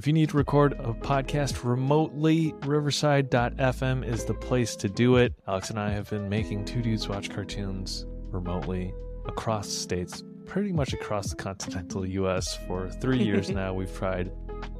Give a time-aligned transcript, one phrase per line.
[0.00, 5.34] If you need to record a podcast remotely, Riverside.fm is the place to do it.
[5.46, 8.94] Alex and I have been making Two Dudes Watch cartoons remotely
[9.26, 13.74] across states, pretty much across the continental US for three years now.
[13.74, 14.32] We've tried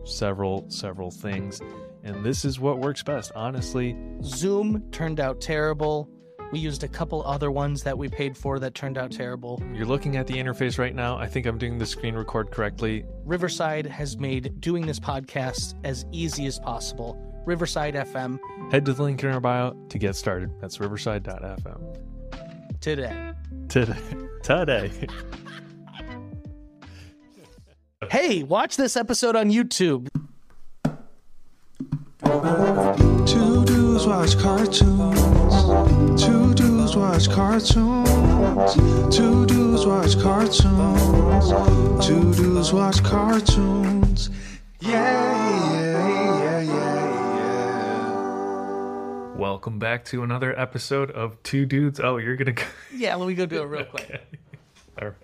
[0.05, 1.61] several, several things,
[2.03, 3.99] and this is what works best, honestly.
[4.23, 6.09] Zoom turned out terrible.
[6.53, 9.63] We used a couple other ones that we paid for that turned out terrible.
[9.73, 11.17] You're looking at the interface right now.
[11.17, 13.05] I think I'm doing the screen record correctly.
[13.25, 17.17] Riverside has made doing this podcast as easy as possible.
[17.47, 18.39] Riverside FM
[18.71, 20.51] Head to the link in our bio to get started.
[20.61, 21.97] That's riverside.fm.
[22.81, 23.33] today.
[23.69, 23.97] Today.
[24.43, 24.91] Today.
[28.11, 30.09] Hey, watch this episode on YouTube.
[33.27, 35.20] Two dudes watch cartoons.
[36.21, 38.75] Two dudes watch cartoons.
[39.17, 41.49] Two dudes watch cartoons.
[42.07, 44.31] Two dudes watch cartoons.
[44.81, 44.91] Yeah,
[45.73, 45.81] yeah,
[46.41, 47.37] yeah, yeah,
[48.07, 49.35] yeah.
[49.37, 51.99] Welcome back to another episode of Two Dudes.
[52.01, 52.53] Oh, you're going to.
[52.53, 54.21] Go- Yeah, let me go do it real quick.
[55.01, 55.15] All right.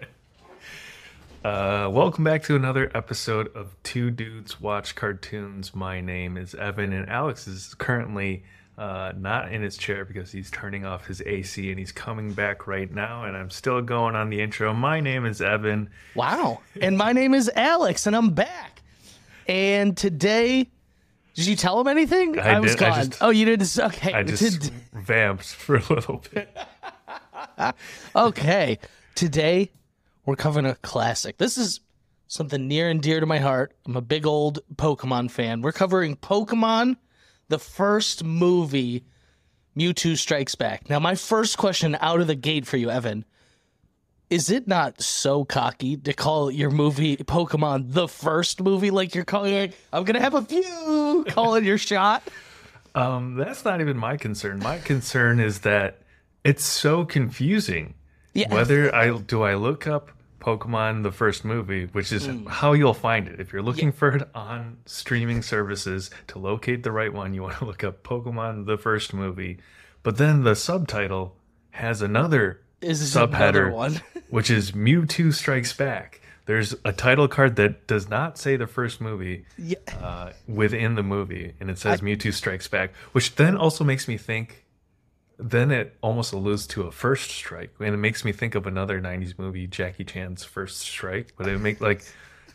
[1.44, 5.74] Uh, welcome back to another episode of Two Dudes Watch Cartoons.
[5.74, 8.42] My name is Evan, and Alex is currently
[8.78, 12.66] uh, not in his chair because he's turning off his AC and he's coming back
[12.66, 13.24] right now.
[13.24, 14.74] And I'm still going on the intro.
[14.74, 15.88] My name is Evan.
[16.14, 16.60] Wow.
[16.80, 18.82] And my name is Alex, and I'm back.
[19.48, 20.68] And today,
[21.34, 22.38] did you tell him anything?
[22.38, 23.78] I was did- I just- oh, you didn't.
[23.78, 24.12] Okay.
[24.12, 26.54] I just Did- vamped for a little bit.
[28.14, 28.78] Okay.
[29.14, 29.70] Today,
[30.24, 31.38] we're covering a classic.
[31.38, 31.80] This is
[32.28, 33.74] something near and dear to my heart.
[33.86, 35.62] I'm a big old Pokemon fan.
[35.62, 36.96] We're covering Pokemon,
[37.48, 39.04] the first movie,
[39.76, 40.88] Mewtwo Strikes Back.
[40.88, 43.24] Now, my first question out of the gate for you, Evan.
[44.28, 48.90] Is it not so cocky to call your movie Pokemon the first movie?
[48.90, 52.24] Like you're calling it, I'm going to have a few, calling your shot?
[52.96, 54.58] Um, that's not even my concern.
[54.58, 56.00] My concern is that
[56.42, 57.94] it's so confusing.
[58.32, 58.52] Yeah.
[58.52, 60.10] Whether I do I look up
[60.46, 63.40] Pokemon the first movie, which is how you'll find it.
[63.40, 67.56] If you're looking for it on streaming services to locate the right one, you want
[67.58, 69.58] to look up Pokemon the first movie.
[70.04, 71.34] But then the subtitle
[71.72, 73.36] has another Is another
[73.70, 74.00] subheader, one?
[74.30, 76.20] which is Mewtwo Strikes Back.
[76.44, 79.78] There's a title card that does not say the first movie Yeah.
[80.00, 84.16] uh, within the movie, and it says Mewtwo Strikes Back, which then also makes me
[84.16, 84.62] think.
[85.38, 89.00] Then it almost alludes to a first strike, and it makes me think of another
[89.00, 91.34] '90s movie, Jackie Chan's First Strike.
[91.36, 92.04] But it make like,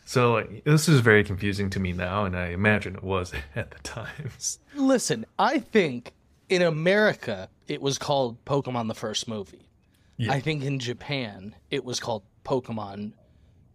[0.05, 3.71] so like, this is very confusing to me now, and I imagine it was at
[3.71, 4.59] the times.
[4.75, 6.13] Listen, I think
[6.49, 9.69] in America it was called Pokemon the first movie.
[10.17, 10.33] Yeah.
[10.33, 13.13] I think in Japan it was called Pokemon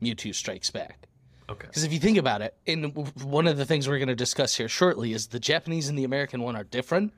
[0.03, 1.09] Mewtwo Strikes Back.
[1.49, 1.67] Okay.
[1.67, 4.57] Because if you think about it, and one of the things we're going to discuss
[4.57, 7.13] here shortly is the Japanese and the American one are different.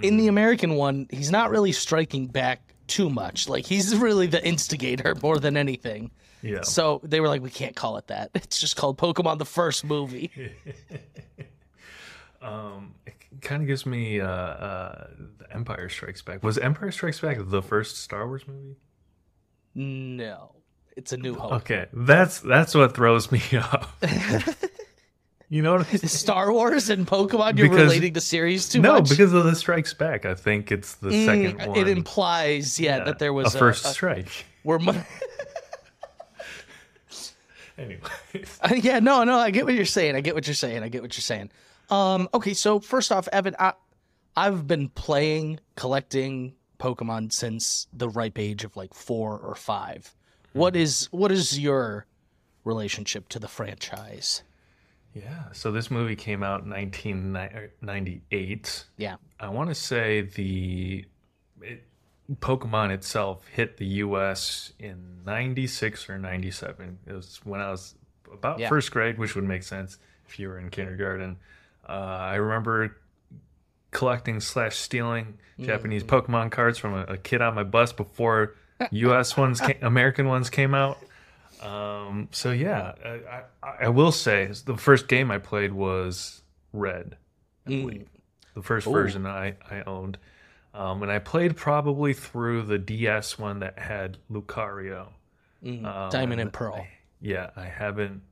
[0.00, 3.48] In the American one, he's not really striking back too much.
[3.48, 6.10] Like he's really the instigator more than anything.
[6.42, 6.62] Yeah.
[6.62, 8.30] So they were like, we can't call it that.
[8.34, 10.30] It's just called Pokemon the first movie.
[12.42, 15.06] Um, it kind of gives me uh, uh,
[15.38, 16.42] the Empire Strikes Back.
[16.42, 18.74] Was Empire Strikes Back the first Star Wars movie?
[19.76, 20.56] No,
[20.96, 21.52] it's a New Hope.
[21.52, 23.96] Okay, that's that's what throws me off.
[25.52, 25.98] You know what I mean?
[26.08, 29.10] Star Wars and Pokemon, you're Because- relating the series too no, much.
[29.10, 30.24] because of the Strikes Back.
[30.24, 31.78] I think it's the Mm, second one.
[31.78, 34.46] it implies, yeah, Yeah, that there was a first A, strike.
[34.64, 34.78] we're
[37.78, 38.00] Anyway,
[38.80, 40.14] yeah, no, no, I get what you're saying.
[40.14, 40.82] I get what you're saying.
[40.82, 41.50] I get what you're saying.
[41.90, 43.72] Um, okay, so first off, Evan, I,
[44.36, 50.14] I've been playing, collecting Pokemon since the ripe age of like four or five.
[50.52, 52.06] What is what is your
[52.64, 54.42] relationship to the franchise?
[55.14, 55.44] Yeah.
[55.52, 58.84] So this movie came out in 1998.
[58.96, 61.04] Yeah, I want to say the
[61.60, 61.82] it,
[62.40, 64.72] Pokemon itself hit the U.S.
[64.78, 66.98] in '96 or '97.
[67.06, 67.94] It was when I was
[68.32, 68.68] about Yeah.
[68.68, 71.36] first grade, which would make sense if you were in kindergarten.
[71.88, 72.96] Uh, I remember
[73.90, 78.54] collecting slash stealing Japanese Pokemon cards from a, a kid on my bus before
[78.90, 79.36] U.S.
[79.36, 80.98] ones, came, American ones came out.
[81.62, 86.42] Um, so yeah, I, I, I will say the first game I played was
[86.72, 87.16] Red
[87.68, 88.06] Mm.
[88.54, 88.92] the first Ooh.
[88.92, 90.18] version I, I owned.
[90.74, 95.08] Um, and I played probably through the DS one that had Lucario.
[95.64, 95.84] Mm.
[95.84, 96.84] Um, Diamond and Pearl.
[97.20, 98.22] Yeah, I haven't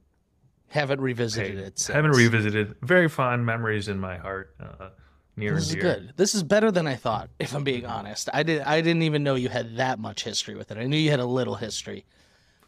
[0.69, 1.79] Haven't revisited it.
[1.79, 1.95] Since.
[1.95, 2.75] haven't revisited.
[2.83, 4.89] Very fond memories in my heart, uh,
[5.37, 5.83] near This is dear.
[5.83, 6.13] good.
[6.17, 7.31] This is better than I thought.
[7.39, 8.63] If I'm being honest, I did.
[8.63, 10.79] I didn't even know you had that much history with it.
[10.79, 12.05] I knew you had a little history.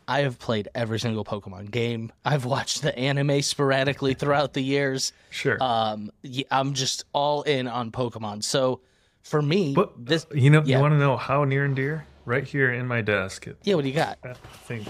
[0.09, 2.13] I have played every single Pokemon game.
[2.25, 5.13] I've watched the anime sporadically throughout the years.
[5.31, 5.63] Sure.
[5.63, 6.11] Um,
[6.51, 8.45] I'm just all in on Pokemon.
[8.45, 8.81] So
[9.23, 10.77] for me, but this you know, yeah.
[10.77, 12.07] you want to know how near and dear?
[12.25, 13.47] Right here in my desk.
[13.49, 14.19] It, yeah, what do you got?
[14.25, 14.87] I think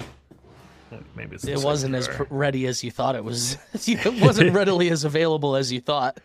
[0.92, 3.56] uh, maybe it's It wasn't as pr- ready as you thought it was.
[3.74, 6.20] it wasn't readily as available as you thought.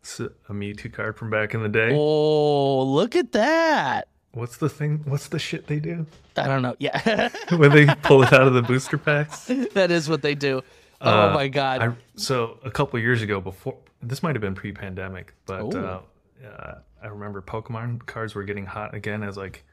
[0.00, 1.90] It's a Mewtwo card from back in the day.
[1.92, 4.08] Oh, look at that!
[4.34, 5.00] What's the thing?
[5.06, 6.74] What's the shit they do I don't know.
[6.78, 9.44] Yeah, when they pull it out of the booster packs?
[9.74, 10.62] that is what they do.
[11.00, 11.80] Oh Uh, my god!
[11.82, 16.00] I, so a couple years ago, before this might have been pre-pandemic, but uh,
[16.46, 19.64] uh, I remember Pokemon cards were getting hot again as like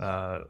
[0.00, 0.40] uh,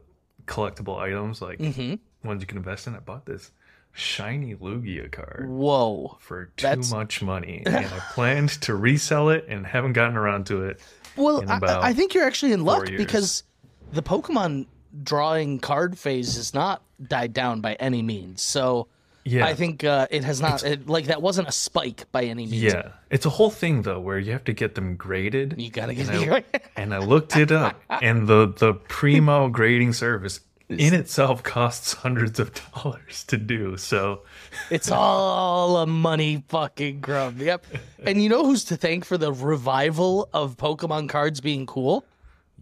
[0.45, 2.27] collectible items, like Mm-hmm.
[2.27, 2.95] ones you can invest in.
[2.95, 3.51] I bought this
[3.91, 6.17] shiny Lugia card Whoa.
[6.21, 10.45] for too That's- much money, and I planned to resell it and haven't gotten around
[10.47, 10.79] to it.
[11.15, 13.03] Well, I, I think you're actually in luck years.
[13.03, 13.43] because
[13.91, 14.67] the Pokemon
[15.05, 18.41] trading card phase has not died down by any means.
[18.41, 18.87] So
[19.23, 20.63] Yeah, I think uh, it has not.
[20.63, 22.63] It, like that wasn't a spike by any means.
[22.63, 25.55] Yeah, it's a whole thing though, where you have to get them graded.
[25.57, 26.43] You gotta get and I,
[26.75, 30.39] and I looked it up, and the the primo grading service
[30.69, 33.75] in itself costs hundreds of dollars to do.
[33.77, 34.21] So
[34.69, 37.39] It's all a money fucking grub.
[37.39, 37.65] Yep.
[38.03, 42.05] And you know who's to thank for the revival of Pokemon cards being cool?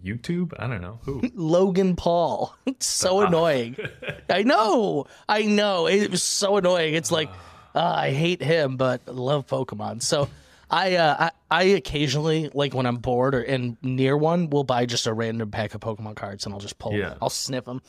[0.04, 1.22] YouTube, I don't know who.
[1.36, 2.56] Logan Paul.
[2.66, 3.76] It's so annoying.
[4.30, 5.06] I know.
[5.28, 5.88] I know.
[5.88, 6.94] It was so annoying.
[6.94, 7.30] It's like
[7.76, 10.02] uh, I hate him, but love Pokemon.
[10.04, 10.30] So
[10.70, 14.86] I, uh, I I occasionally like when I'm bored or in near one, will buy
[14.86, 16.94] just a random pack of Pokemon cards and I'll just pull.
[16.94, 17.10] Yeah.
[17.10, 17.18] them.
[17.22, 17.82] I'll sniff them.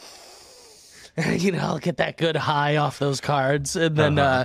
[1.17, 4.45] you know, I'll get that good high off those cards, and then uh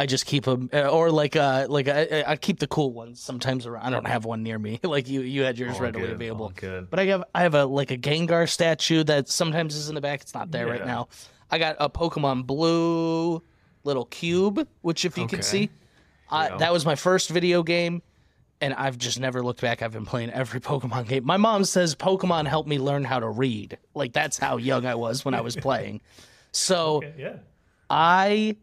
[0.00, 3.66] I just keep them, or like uh like I, I keep the cool ones sometimes
[3.66, 3.84] around.
[3.84, 6.52] I don't have one near me, like you you had yours All readily good, available.
[6.88, 10.00] But I have I have a like a Gengar statue that sometimes is in the
[10.00, 10.22] back.
[10.22, 11.08] It's not there right now.
[11.50, 13.42] I got a Pokemon Blue
[13.84, 15.68] little cube, which if you can see,
[16.30, 16.56] I, Yeah.
[16.56, 18.00] that was my first video game,
[18.62, 19.82] and I've just never looked back.
[19.82, 21.26] I've been playing every Pokemon game.
[21.26, 23.76] My mom says Pokemon helped me learn how to read.
[23.92, 26.00] Like that's how young I was when I was playing.
[26.52, 27.36] So yeah,
[27.90, 28.56] I,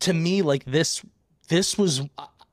[0.00, 1.02] to me, like this,
[1.48, 2.02] this was.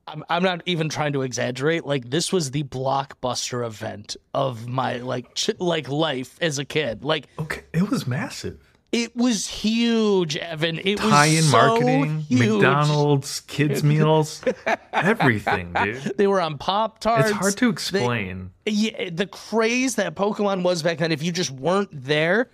[0.07, 1.83] I'm, I'm not even trying to exaggerate.
[1.85, 7.03] Like this was the blockbuster event of my like ch- like life as a kid.
[7.03, 8.59] Like okay, it was massive.
[8.91, 10.77] it was huge, Evan.
[10.83, 12.51] It Tie-in was so marketing, huge.
[12.51, 14.43] McDonald's, kids meals,
[14.93, 16.13] everything, dude.
[16.17, 17.29] They were on Pop Tarts.
[17.31, 18.51] It's hard to explain.
[18.67, 22.51] yeah, the craze that Pokemon was back then, if you just weren't there,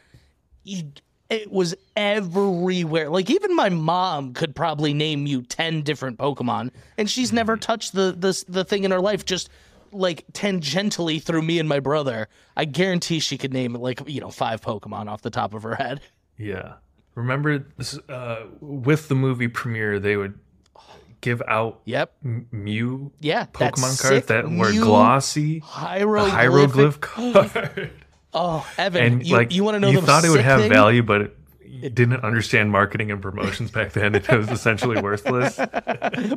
[0.64, 0.84] you,
[1.32, 3.10] it was everywhere.
[3.10, 7.94] Like even my mom could probably name you ten different Pokemon, and she's never touched
[7.94, 9.26] the the the thing in her life.
[9.26, 9.50] Just
[9.94, 14.30] like tangentially through me and my brother, I guarantee she could name like you know
[14.30, 16.02] five Pokemon off the top of her head.
[16.38, 16.74] Yeah.
[17.16, 20.40] Remember this, uh, with the movie premiere, they would
[21.20, 22.14] give out Yep.
[22.24, 23.46] M- Mew Yeah.
[23.48, 26.34] Pokemon cards that were glossy, Hieroglyphic.
[26.34, 27.92] hieroglyph card.
[28.34, 30.62] Oh, Evan, and you, like you want to know you the thought it would have
[30.62, 30.70] thing?
[30.72, 34.16] value, but it, you didn't understand marketing and promotions back then.
[34.16, 35.58] It was essentially worthless.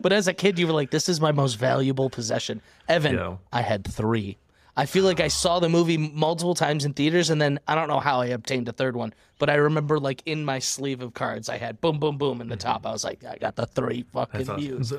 [0.00, 3.36] But as a kid, you were like, "This is my most valuable possession." Evan, Yeah.
[3.52, 4.38] I had three.
[4.76, 7.86] I feel like I saw the movie multiple times in theaters, and then I don't
[7.88, 11.14] know how I obtained a third one, but I remember like in my sleeve of
[11.14, 12.84] cards, I had boom, boom, boom in the top.
[12.84, 14.56] I was like, I got the three fucking awesome.
[14.60, 14.92] views.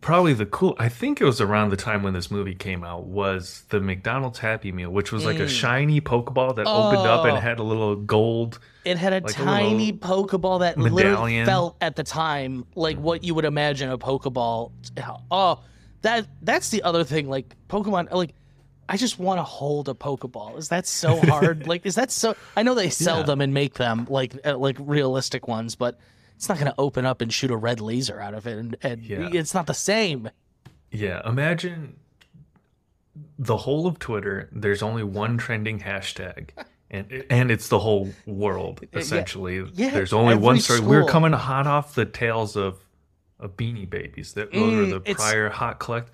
[0.00, 0.74] Probably the cool.
[0.78, 3.04] I think it was around the time when this movie came out.
[3.04, 7.24] Was the McDonald's Happy Meal, which was like a shiny Pokeball that opened up Mm.
[7.24, 7.34] Oh.
[7.34, 8.60] and had a little gold.
[8.86, 13.24] It had a Like a tiny Pokeball that literally felt at the time like what
[13.24, 14.72] you would imagine a Pokeball.
[15.30, 15.60] Oh,
[16.00, 17.28] that that's the other thing.
[17.28, 18.34] Like Pokemon, like
[18.88, 20.56] I just want to hold a Pokeball.
[20.58, 21.66] Is that so hard?
[21.66, 22.36] like, is that so?
[22.56, 23.22] I know they sell Yeah.
[23.24, 25.98] them and make them like uh, like realistic ones, but
[26.36, 28.76] it's not going to open up and shoot a red laser out of it, and,
[28.82, 29.28] and Yeah.
[29.32, 30.30] it's not the same.
[30.90, 31.96] Yeah, imagine
[33.38, 34.48] the whole of Twitter.
[34.52, 36.50] There's only one trending hashtag,
[36.90, 39.64] and and it's the whole world essentially.
[39.74, 40.80] Yeah, There's only one story.
[40.80, 42.78] We're coming hot off the tails of
[43.40, 44.34] of Beanie Babies.
[44.34, 46.10] That those were Mm, the prior hot collect.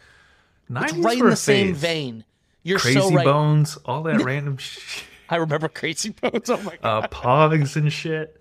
[0.73, 2.25] It's right in the a same vein.
[2.62, 3.25] You're Crazy so right.
[3.25, 5.05] Bones, all that random shit.
[5.29, 6.49] I remember Crazy Bones.
[6.50, 7.05] Oh my god.
[7.05, 8.39] Uh, Pogs and shit.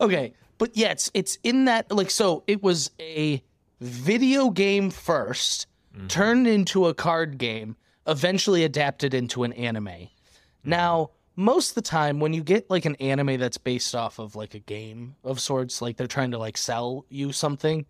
[0.00, 3.42] Okay, but yeah, it's it's in that like so it was a
[3.80, 6.06] video game 1st mm-hmm.
[6.06, 9.86] turned into a card game, eventually adapted into an anime.
[9.86, 10.70] Mm-hmm.
[10.70, 14.36] Now, most of the time when you get like an anime that's based off of
[14.36, 17.86] like a game of sorts, like they're trying to like sell you something,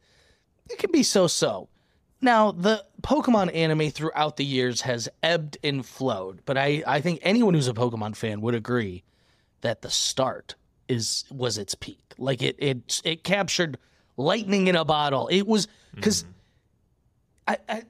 [0.71, 1.69] it can be so-so.
[2.21, 7.19] Now, the Pokemon anime throughout the years has ebbed and flowed, but I, I think
[7.23, 9.05] anyone who's a Pokemon fan would agree
[9.61, 10.55] that the start
[10.89, 12.01] is was its peak.
[12.19, 13.79] Like it it it captured
[14.17, 15.29] lightning in a bottle.
[15.29, 16.31] It was because mm-hmm.
[17.49, 17.83] I, I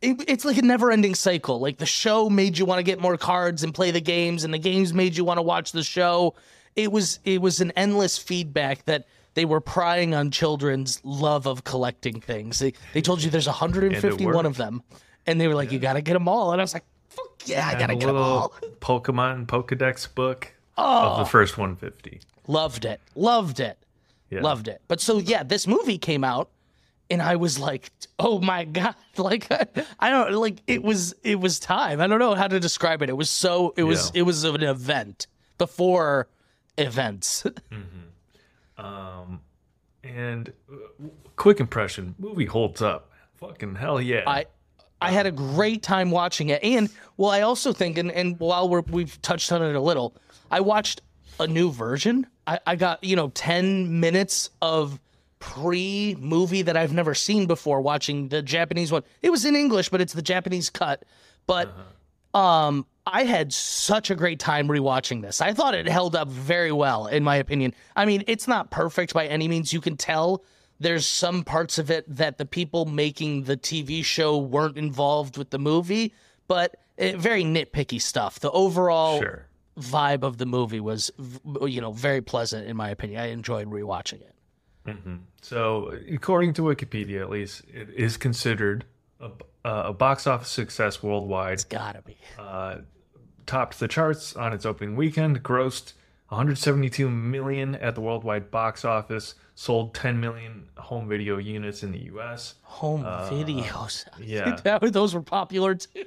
[0.00, 1.60] it, it's like a never-ending cycle.
[1.60, 4.52] Like the show made you want to get more cards and play the games, and
[4.52, 6.34] the games made you want to watch the show.
[6.74, 11.64] It was it was an endless feedback that they were prying on children's love of
[11.64, 12.58] collecting things.
[12.58, 14.82] They they told you there's 151 of them,
[15.26, 16.52] and they were like, you got to get them all.
[16.52, 18.54] And I was like, fuck yeah, I gotta get them all.
[18.80, 22.20] Pokemon Pokedex book of the first 150.
[22.46, 23.78] Loved it, loved it.
[24.30, 24.40] Yeah.
[24.40, 24.80] Loved it.
[24.88, 26.48] But so yeah, this movie came out
[27.10, 29.46] and I was like, "Oh my god." Like
[30.00, 32.00] I don't like it was it was time.
[32.00, 33.10] I don't know how to describe it.
[33.10, 34.20] It was so it was Yeah.
[34.20, 35.26] it was an event
[35.58, 36.28] before
[36.78, 37.44] events.
[40.04, 40.76] And uh,
[41.36, 43.10] quick impression, movie holds up.
[43.36, 44.22] Fucking hell yeah.
[44.26, 44.46] I
[45.00, 46.62] I had a great time watching it.
[46.64, 50.14] And well, I also think and, and while we're we've touched on it a little,
[50.52, 51.00] I watched
[51.40, 52.26] a new version.
[52.46, 55.00] I, I got, you know, 10 minutes of
[55.38, 59.02] pre movie that I've never seen before watching the Japanese one.
[59.22, 61.04] It was in English, but it's the Japanese cut.
[61.46, 61.74] But
[62.32, 65.40] um I had such a great time rewatching this.
[65.40, 67.74] I thought it held up very well in my opinion.
[67.96, 69.72] I mean, it's not perfect by any means.
[69.72, 70.44] You can tell
[70.78, 75.50] there's some parts of it that the people making the TV show weren't involved with
[75.50, 76.14] the movie,
[76.46, 78.38] but eh, very nitpicky stuff.
[78.38, 79.48] The overall sure.
[79.78, 81.10] Vibe of the movie was
[81.66, 83.20] you know, very pleasant in my opinion.
[83.20, 84.34] I enjoyed rewatching it.
[85.42, 88.84] So, according to Wikipedia, at least, it is considered
[89.20, 89.26] a,
[89.64, 91.54] uh, a box office success worldwide.
[91.54, 92.16] It's Got to be.
[92.38, 92.78] Uh,
[93.46, 95.92] topped the charts on its opening weekend, grossed
[96.28, 102.04] 172 million at the worldwide box office, sold 10 million home video units in the
[102.06, 102.54] U.S.
[102.62, 104.06] Home videos.
[104.08, 104.56] uh, yeah.
[104.64, 106.04] That- those were popular too.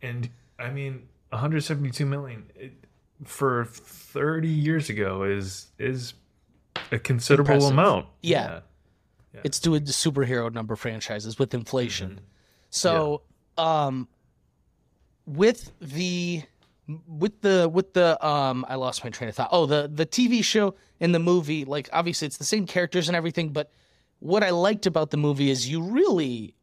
[0.00, 2.72] And I mean, 172 million it,
[3.24, 6.14] for 30 years ago is is
[6.92, 7.72] a considerable Impressive.
[7.72, 8.06] amount.
[8.22, 8.60] Yeah.
[9.44, 12.20] It's doing the superhero number franchises with inflation.
[12.70, 13.22] So,
[13.56, 14.08] um,
[15.26, 16.42] with the
[17.06, 19.50] with the with the um, I lost my train of thought.
[19.52, 23.16] Oh, the the TV show and the movie, like obviously it's the same characters and
[23.16, 23.70] everything, but
[24.20, 26.54] what I liked about the movie is you really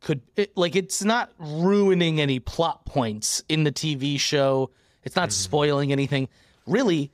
[0.00, 4.70] could it, like it's not ruining any plot points in the TV show.
[5.08, 6.28] It's not spoiling anything.
[6.66, 7.10] Really,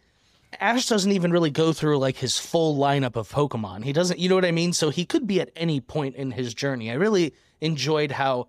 [0.59, 3.85] Ash doesn't even really go through like his full lineup of Pokemon.
[3.85, 4.73] He doesn't, you know what I mean?
[4.73, 6.91] So he could be at any point in his journey.
[6.91, 8.49] I really enjoyed how,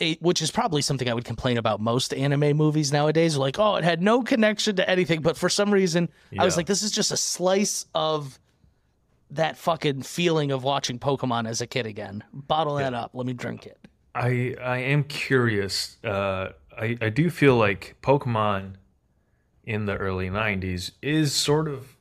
[0.00, 3.36] it, which is probably something I would complain about most anime movies nowadays.
[3.36, 6.66] Like, oh, it had no connection to anything, but for some reason, I was like,
[6.66, 8.40] this is just a slice of
[9.30, 12.24] that fucking feeling of watching Pokemon as a kid again.
[12.32, 13.12] Bottle that up.
[13.14, 13.78] Let me drink it.
[14.12, 15.98] I I am curious.
[16.02, 18.74] Uh, I I do feel like Pokemon
[19.64, 21.96] in the early '90s is sort of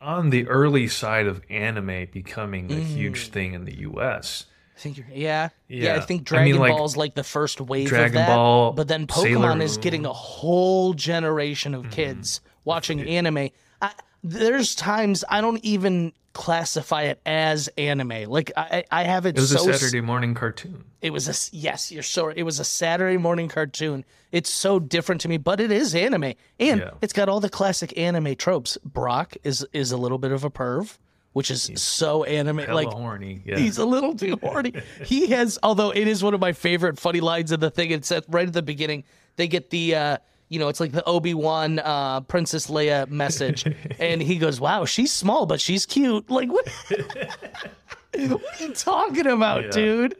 [0.00, 2.82] on the early side of anime becoming a Mm.
[2.86, 4.44] huge thing in the U.S.
[4.76, 5.92] I think you're, yeah, yeah.
[5.92, 6.00] I Yeah.
[6.00, 8.26] think I mean, Dragon like, Ball's like the first wave of Dragon that.
[8.28, 13.48] Ball, but then Sailor Pokemon is getting a whole generation of kids watching anime.
[13.80, 13.92] I,
[14.22, 18.24] there's times I don't even classify it as anime.
[18.28, 20.84] Like I, I have it, It was so a Saturday morning cartoon.
[21.00, 24.04] it was a yes, you're so it was a Saturday morning cartoon.
[24.32, 26.90] It's so different to me, but it is anime, and Yeah.
[27.00, 28.76] it's got all the classic anime tropes.
[28.84, 30.98] Brock is is a little bit of a perv,
[31.32, 32.58] which is so anime.
[32.68, 33.42] Like horny.
[33.46, 33.56] Yeah.
[33.56, 34.74] He's a little too horny.
[35.04, 37.90] he has, although it is one of my favorite funny lines of the thing.
[37.90, 39.04] It's at right at the beginning.
[39.36, 43.64] They get the, uh, you know, it's like the Obi Wan uh, Princess Leia message,
[43.98, 46.68] and he goes, "Wow, she's small, but she's cute." Like, what?
[46.88, 49.70] what are you talking about, Yeah.
[49.70, 50.16] dude?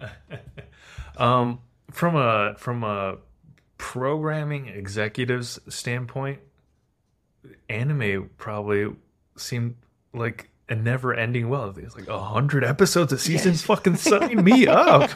[1.16, 1.60] Um,
[1.90, 3.18] from a from a
[3.76, 6.38] programming executive's standpoint,
[7.68, 8.94] anime probably
[9.36, 9.76] seemed
[10.14, 11.74] like a never-ending well.
[11.76, 13.52] It's like a hundred episodes a season.
[13.54, 15.10] Fucking sign me up.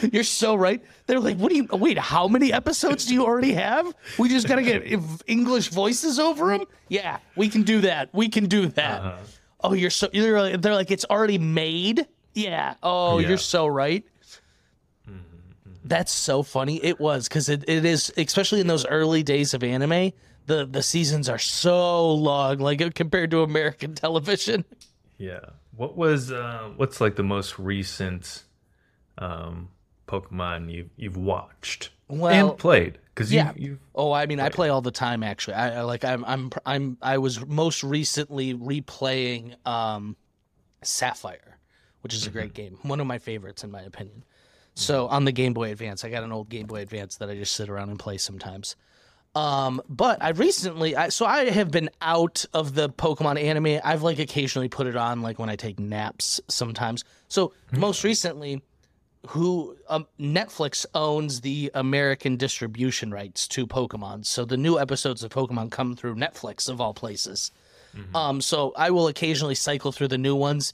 [0.12, 0.82] You're so right.
[1.06, 1.66] They're like, "What do you?
[1.72, 3.92] Wait, how many episodes do you already have?
[4.18, 4.82] We just gotta get
[5.26, 6.66] English voices over them.
[6.88, 8.08] Yeah, we can do that.
[8.12, 9.18] We can do that."
[9.64, 10.08] Oh, you're so.
[10.12, 12.06] You're like, they're like, it's already made.
[12.34, 12.74] Yeah.
[12.82, 13.28] Oh, Yeah.
[13.28, 14.04] you're so right.
[15.84, 16.82] That's so funny.
[16.82, 20.12] It was because it, it is, especially in those early days of anime.
[20.46, 24.64] The the seasons are so long, like compared to American television.
[25.18, 25.40] Yeah.
[25.76, 28.44] What was uh, what's like the most recent
[29.18, 29.68] um,
[30.12, 32.98] Pokemon you've you've watched Well, and played?
[33.14, 33.52] Because yeah.
[33.56, 35.22] you Oh, I mean, I play all the time.
[35.22, 36.04] Actually, I, I like.
[36.04, 36.24] I'm.
[36.26, 36.50] I'm.
[36.66, 36.98] I'm.
[37.00, 40.16] I was most recently replaying um,
[40.82, 41.58] Sapphire,
[42.02, 42.78] which is a great game.
[42.82, 44.24] One of my favorites, in my opinion.
[44.74, 47.34] So on the Game Boy Advance, I got an old Game Boy Advance that I
[47.34, 48.76] just sit around and play sometimes.
[49.34, 53.80] Um, but I recently, I, so I have been out of the Pokemon anime.
[53.82, 57.04] I've like occasionally put it on, like when I take naps sometimes.
[57.28, 58.62] So most recently,
[59.28, 64.26] who um, Netflix owns the American distribution rights to Pokemon.
[64.26, 67.52] So the new episodes of Pokemon come through Netflix of all places.
[68.14, 70.72] Um, so I will occasionally cycle through the new ones.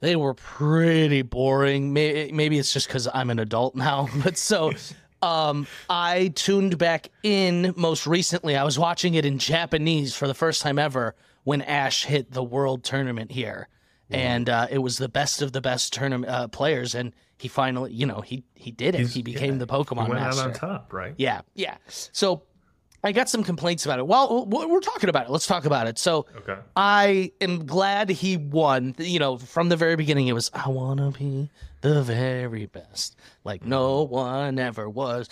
[0.00, 1.92] They were pretty boring.
[1.92, 4.08] Maybe, maybe it's just because I'm an adult now.
[4.22, 4.72] But so
[5.22, 8.56] um, I tuned back in most recently.
[8.56, 12.42] I was watching it in Japanese for the first time ever when Ash hit the
[12.42, 13.68] world tournament here.
[14.12, 17.92] And uh, it was the best of the best tournament uh, players, and he finally,
[17.92, 18.98] you know, he he did it.
[18.98, 20.42] He's- he became yeah, the Pokemon He went master.
[20.42, 21.14] out on top, right?
[21.16, 21.76] Yeah, yeah.
[21.88, 22.42] So
[23.02, 24.06] I got some complaints about it.
[24.06, 25.30] Well, we're talking about it.
[25.30, 25.98] Let's talk about it.
[25.98, 26.56] So Okay.
[26.76, 28.94] I am glad he won.
[28.98, 31.48] You know, from the very beginning, it was, I want to be
[31.80, 34.12] the very best, like no mm-hmm.
[34.14, 35.30] one ever was.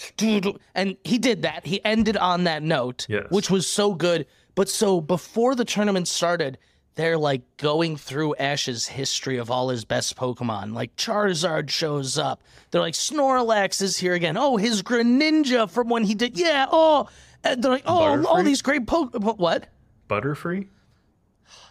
[0.75, 1.67] And he did that.
[1.67, 3.27] He ended on that note, Yes.
[3.29, 4.27] which was so good.
[4.55, 6.57] But so before the tournament started,
[6.99, 10.75] they're like going through Ash's history of all his best Pokemon.
[10.75, 12.43] Like Charizard shows up.
[12.73, 14.37] They're like Snorlax is here again.
[14.37, 16.37] Oh, his Greninja from when he did.
[16.37, 16.67] Yeah.
[16.69, 17.09] Oh,
[17.45, 19.39] and they're like, oh, all these great Pokemon.
[19.39, 19.69] What?
[20.11, 20.67] Butterfree?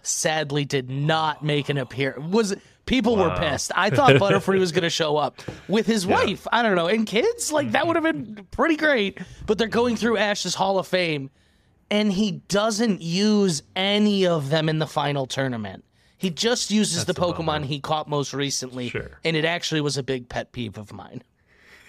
[0.02, 2.32] sadly did not make an appearance.
[2.32, 2.56] Was
[2.86, 3.74] people were pissed.
[3.76, 6.48] I thought Butterfree was going to show up with his wife.
[6.54, 7.52] I don't know, and kids.
[7.52, 9.20] Like that would have been pretty great.
[9.46, 11.30] But they're going through Ash's Hall of Fame,
[11.90, 15.84] and he doesn't use any of them in the final tournament.
[16.18, 19.20] He just uses the That's a Pokemon he caught most recently, Sure.
[19.24, 21.22] and it actually was a big pet peeve of mine.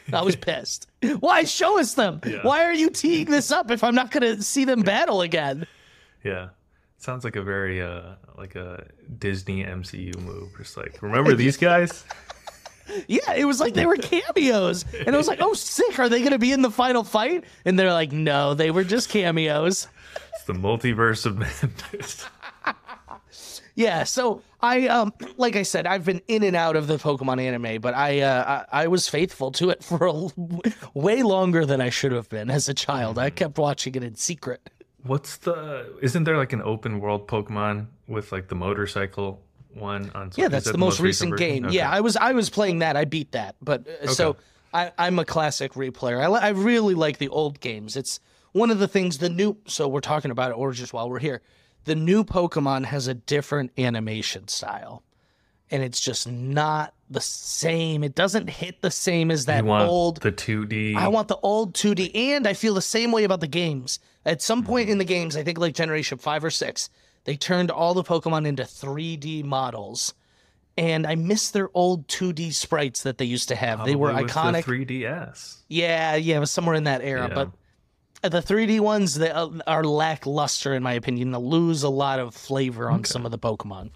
[0.13, 0.87] I was pissed.
[1.21, 2.21] Why show us them?
[2.43, 5.67] Why are you teeing this up if I'm not going to see them battle again?
[6.25, 6.49] Yeah.
[6.99, 8.87] Sounds like a very uh like a
[9.19, 10.49] Disney MCU move.
[10.57, 12.05] Just like, remember these guys?
[13.07, 14.85] Yeah, it was like they were cameos.
[15.07, 15.99] And I was like, oh, sick.
[15.99, 17.45] Are they going to be in the final fight?
[17.65, 19.89] And they're like, no, they were just cameos.
[20.35, 22.25] It's the multiverse of madness.
[23.79, 27.41] Yeah, so I, um, like I said, I've been in and out of the Pokemon
[27.41, 30.29] anime, but I, uh, I, I was faithful to it for a,
[30.99, 33.21] way longer than I should have been as a child.
[33.21, 34.69] I kept watching it in secret.
[35.05, 39.45] What's the isn't there like an open world Pokemon with like the motorcycle
[39.81, 41.49] one on Yeah, that's that the, most recent version?
[41.49, 41.65] game.
[41.67, 41.77] Okay.
[41.77, 42.97] Yeah, I was I was playing that.
[42.97, 44.39] I beat that, but uh, so Okay.
[44.75, 46.21] I, I'm a classic replayer.
[46.21, 47.97] I, I really like the old games.
[47.97, 48.21] It's
[48.53, 49.57] one of the things the new.
[49.67, 51.41] So we're talking about it, or just while we're here,
[51.85, 55.03] the new Pokemon has a different animation style,
[55.71, 58.05] and it's just not the same.
[58.05, 60.21] It doesn't hit the same as that old.
[60.21, 63.47] the 2D I want the old 2D, and I feel the same way about the
[63.49, 63.99] games.
[64.27, 66.91] At some point in the games, I think like Generation 5 or 6,
[67.25, 70.15] they turned all the Pokemon into 3D models.
[70.77, 73.85] And I miss their old 2D sprites that they used to have.
[73.85, 74.65] they were iconic.
[74.65, 75.57] The 3DS.
[75.69, 77.27] yeah, yeah, it was somewhere in that era.
[77.29, 77.47] Yeah.
[78.23, 81.33] But the 3D ones they uh, are lackluster, in my opinion.
[81.33, 83.91] They lose a lot of flavor on some of the Pokemon.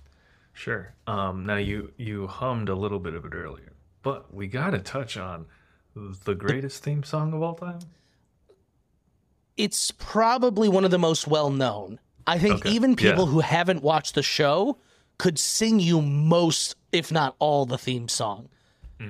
[0.55, 0.93] Sure.
[1.07, 3.73] Um now you you hummed a little bit of it earlier.
[4.03, 5.47] But we got to touch on
[5.95, 7.79] the greatest theme song of all time.
[9.57, 12.01] it's probably one of the most well known.
[12.27, 13.31] I think Okay, even people yeah.
[13.31, 14.79] who haven't watched the show
[15.19, 18.49] could sing you most, if not all, the theme song,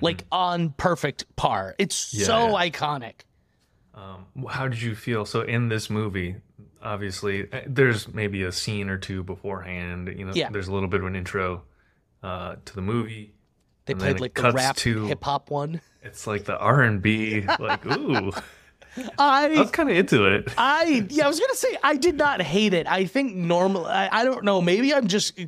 [0.00, 1.74] like on perfect par.
[1.78, 2.20] It's Mm-hmm.
[2.20, 2.70] Yeah, so yeah.
[2.70, 3.14] iconic.
[3.94, 5.24] Um, how did you feel?
[5.26, 6.36] So in this movie,
[6.82, 10.08] obviously, uh, there's maybe a scene or two beforehand.
[10.16, 11.62] You know, there's a little bit of an intro
[12.22, 13.34] uh, to the movie.
[13.84, 15.80] They played like the rap hip hop one.
[16.02, 17.44] It's like the R and B.
[17.58, 18.32] Like, ooh,
[19.18, 20.52] I I was kind of into it.
[20.58, 22.86] I yeah, I was gonna say I did not hate it.
[22.86, 23.86] I think normal.
[23.86, 24.60] I, I don't know.
[24.60, 25.38] Maybe I'm just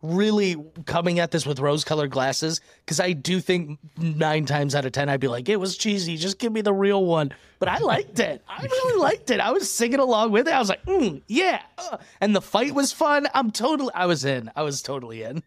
[0.00, 4.92] really coming at this with rose-colored glasses because I do think nine times out of
[4.92, 6.16] ten I'd be like, it was cheesy.
[6.16, 7.32] Just give me the real one.
[7.58, 8.42] But I liked it.
[8.48, 9.40] I really liked it.
[9.40, 10.54] I was singing along with it.
[10.54, 11.62] I was like, mm, yeah.
[11.76, 13.26] uh," And the fight was fun.
[13.34, 13.92] I'm totally.
[13.94, 14.50] I was in.
[14.54, 15.42] I was totally in.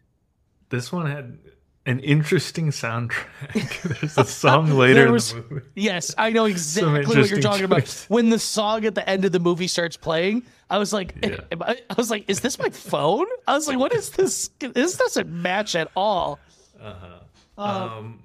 [0.68, 1.38] This one had
[1.84, 3.82] an interesting soundtrack.
[4.00, 5.66] There's a song later There in the movie.
[5.74, 7.88] Yes, I know exactly what you're talking about.
[8.08, 11.40] When the song at the end of the movie starts playing, I was like, Yeah.
[11.60, 13.26] I, I was like, is this my phone?
[13.46, 14.48] I was like, what is this?
[14.60, 16.38] This doesn't match at all.
[16.80, 17.18] Uh huh.
[17.62, 18.22] Um,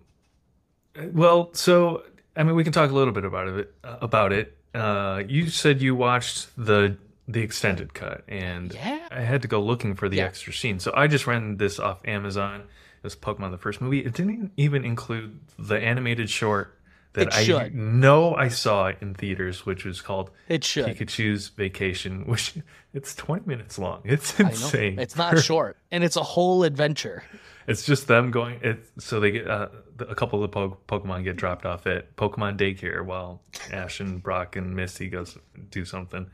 [1.13, 2.04] well, so
[2.36, 3.74] I mean, we can talk a little bit about it.
[3.84, 4.56] Uh, about it.
[4.74, 9.00] Uh, you said you watched the the extended cut, and Yeah.
[9.12, 10.26] I had to go looking for the Yeah.
[10.26, 10.80] extra scene.
[10.80, 12.63] So I just ran this off Amazon.
[13.08, 14.00] Was Pokemon the first movie.
[14.00, 16.78] It didn't even include the animated short
[17.13, 20.88] that I know I saw in theaters, which was called It should.
[20.88, 22.56] Pikachu's Vacation, which
[22.93, 24.02] it's 20 minutes long.
[24.04, 25.00] It's insane.
[25.00, 27.24] It's not short, and it's a whole adventure.
[27.65, 28.60] it's just them going.
[28.62, 32.13] It so they get uh, a couple of the po- Pokemon get dropped off at
[32.17, 33.41] Pokemon daycare while
[33.72, 35.38] Ash and Brock and Misty goes
[35.72, 36.30] do something,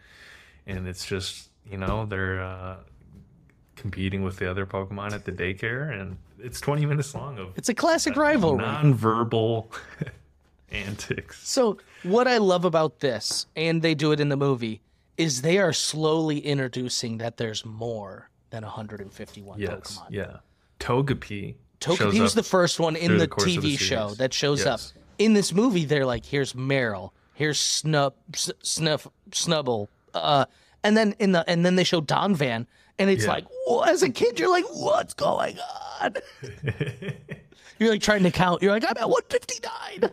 [0.65, 2.77] and it's just you know they're uh,
[3.75, 7.69] competing with the other Pokemon at the daycare, and it's twenty minutes long of It's
[7.69, 8.57] a classic rivalry.
[8.59, 9.71] non-verbal
[10.71, 11.47] antics.
[11.47, 14.81] So, what I love about this, and they do it in the movie,
[15.17, 20.05] is they are slowly introducing that there's more than 151 Yes, Pokemon.
[20.09, 20.37] yeah.
[20.79, 21.55] Togepi.
[21.79, 24.79] Togepi was the first one in the, the of the TV show that shows up.
[25.19, 30.45] In this movie, they're like, here's Marill, here's Snub, Snuff, Snubbull, uh,
[30.83, 32.65] and then in the and then they show Donphan,
[32.99, 33.31] and it's Yeah.
[33.31, 35.57] like, whoa, as a kid, you're like, what's going
[36.01, 36.15] on?
[37.79, 38.61] you're like trying to count.
[38.61, 40.11] You're like, I'm at 159.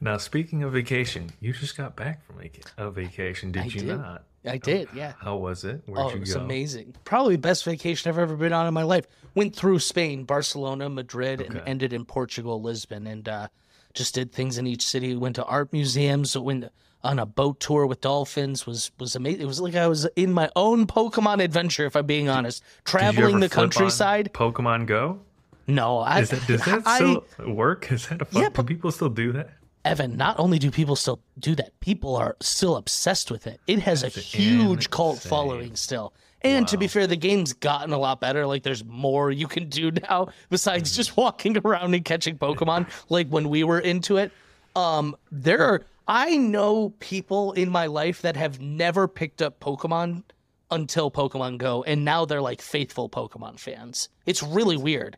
[0.00, 2.36] Now, speaking of vacation, you just got back from
[2.78, 3.98] a vacation, did I you did.
[3.98, 4.24] not?
[4.46, 5.14] I did, yeah.
[5.20, 5.82] How was it?
[5.86, 6.16] Where'd Oh, you go?
[6.16, 6.94] it was amazing.
[7.04, 9.06] Probably the best vacation I've ever been on in my life.
[9.34, 13.48] Went through Spain, Barcelona, Madrid, and ended in Portugal, Lisbon, and uh,
[13.92, 15.16] just did things in each city.
[15.16, 16.38] Went to art museums.
[16.38, 16.66] Went
[17.08, 18.66] on a boat tour with dolphins.
[18.66, 19.40] was was amazing.
[19.40, 21.86] It was like I was in my own Pokemon adventure.
[21.86, 24.30] If I'm being honest, traveling the countryside.
[24.34, 25.20] Pokemon Go?
[25.66, 27.92] No, I, Is that, does that I, still work?
[27.92, 28.42] Is that a fun?
[28.42, 29.50] Yeah, do people still do that?
[29.84, 33.60] Evan, not only do people still do that, people are still obsessed with it.
[33.66, 36.12] It has a huge cult following still.
[36.42, 38.46] And to be fair, the game's gotten a lot better.
[38.46, 43.28] Like there's more you can do now besides just walking around and catching Pokemon like
[43.28, 44.30] when we were into it.
[44.76, 50.22] Um there are I know people in my life that have never picked up Pokemon
[50.70, 54.08] until Pokemon Go and now they're like faithful Pokemon fans.
[54.26, 55.16] It's really weird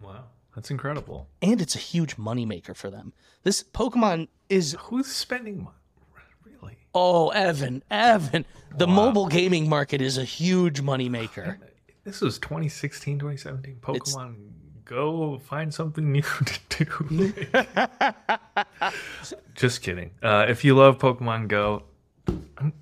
[0.00, 1.28] Wow, that's incredible.
[1.42, 3.12] and it's a huge moneymaker for them.
[3.42, 5.76] This Pokemon is Who's spending money?
[6.44, 6.76] Really?
[6.94, 8.44] Oh, Evan, Evan.
[8.76, 11.58] The mobile gaming market is a huge moneymaker.
[12.04, 13.76] This was 2016, 2017.
[13.80, 14.36] Pokemon
[14.90, 16.22] Go, find something new
[16.70, 17.32] to do.
[19.54, 20.10] Just kidding.
[20.20, 21.84] Uh, if you love Pokemon Go,
[22.58, 22.72] I'm,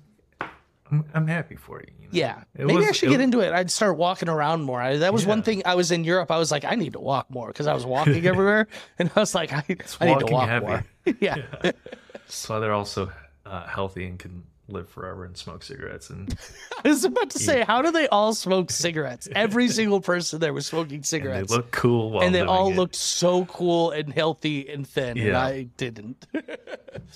[0.89, 1.85] I'm, I'm happy for you.
[1.99, 2.09] you know?
[2.11, 2.43] Yeah.
[2.55, 3.53] It Maybe I should it- get into it.
[3.53, 4.81] I'd start walking around more.
[4.81, 6.31] I, that was one thing I was in Europe.
[6.31, 8.67] I was like, I need to walk more because I was walking everywhere.
[8.97, 9.63] And I was like, I,
[10.01, 10.65] I need to walk heavy.
[10.65, 10.85] more.
[11.19, 11.43] yeah.
[11.61, 13.11] That's why they're also
[13.45, 16.09] uh, healthy and can live forever and smoke cigarettes.
[16.09, 16.33] And,
[16.85, 19.27] I was about to say, how do they all smoke cigarettes?
[19.35, 21.51] Every single person there was smoking and they cigarettes.
[21.51, 22.75] look cool while and they all it.
[22.75, 25.17] looked so cool and healthy and thin.
[25.17, 25.41] And Yeah.
[25.43, 26.25] I didn't.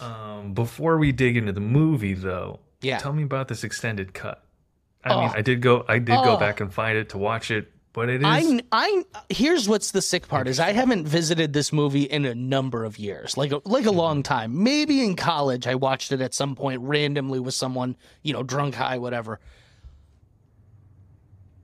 [0.01, 2.97] Um, before we dig into the movie, though, Yeah.
[2.99, 4.43] tell me about this extended cut.
[5.03, 5.37] I mean, Oh.
[5.37, 6.37] I did go, I did go Oh.
[6.37, 8.25] back and find it to watch it, but it is.
[8.27, 12.35] I I here's what's the sick part is I haven't visited this movie in a
[12.35, 13.97] number of years, like a, like a Mm-hmm.
[13.97, 14.63] long time.
[14.63, 18.75] Maybe in college I watched it at some point randomly with someone, you know, drunk
[18.75, 19.39] high, whatever.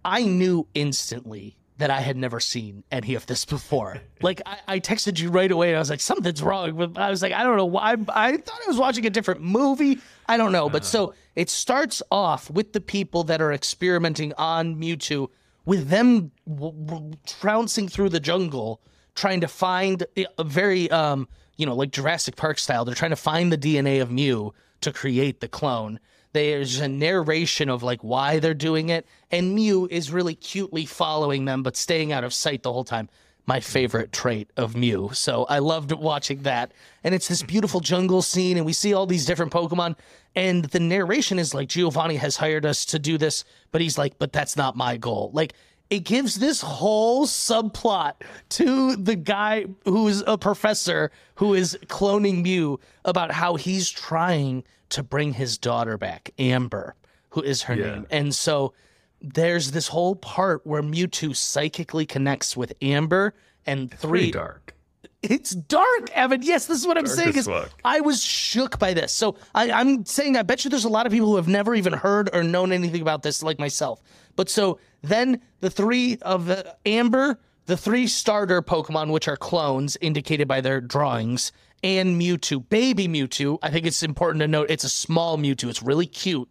[0.06, 4.02] I knew instantly that I had never seen any of this before.
[4.22, 6.76] like I, I texted you right away and I was like, something's wrong.
[6.76, 7.96] But I was like, I don't know why.
[8.10, 10.00] I thought I was watching a different movie.
[10.28, 10.70] I don't know.
[10.70, 15.30] But so it starts off with the people that are experimenting on Mewtwo,
[15.70, 18.82] with them w- w- trouncing through the jungle,
[19.14, 20.04] trying to find
[20.40, 21.28] a very, um,
[21.58, 22.84] you know, like Jurassic Park style.
[22.84, 24.52] They're trying to find the DNA of Mew
[24.82, 26.00] to create the clone.
[26.34, 31.46] There's a narration of like why they're doing it, and Mew is really cutely following
[31.46, 33.08] them, but staying out of sight the whole time.
[33.50, 35.10] My favorite trait of Mew.
[35.12, 36.72] So I loved watching that.
[37.04, 39.96] And it's this beautiful jungle scene, and we see all these different Pokemon.
[40.36, 44.20] And the narration is like Giovanni has hired us to do this, but he's like,
[44.20, 45.32] but that's not my goal.
[45.34, 45.54] Like,
[45.90, 48.14] it gives this whole subplot
[48.50, 54.64] to the guy who is a professor who is cloning Mew about how he's trying
[54.90, 56.94] to bring his daughter back, Amber,
[57.32, 57.86] who is her Yeah.
[57.96, 58.08] name.
[58.12, 58.76] And so
[59.22, 63.34] there's this whole part where Mewtwo psychically connects with Amber
[63.66, 64.76] and pretty three dark.
[65.22, 66.42] it's dark, Evan.
[66.42, 67.36] Yes, this is what I'm saying.
[67.36, 67.70] Is fuck.
[67.84, 69.12] I was shook by this.
[69.12, 71.76] So I, I'm saying I bet you there's a lot of people who have never
[71.76, 74.02] even heard or known anything about this, like myself.
[74.36, 79.98] But so then the three of uh, Amber, the three starter Pokemon, which are clones
[80.02, 81.52] indicated by their drawings,
[81.84, 83.58] and Mewtwo, baby Mewtwo.
[83.62, 85.70] I think it's important to note it's a small Mewtwo.
[85.70, 86.50] It's really cute.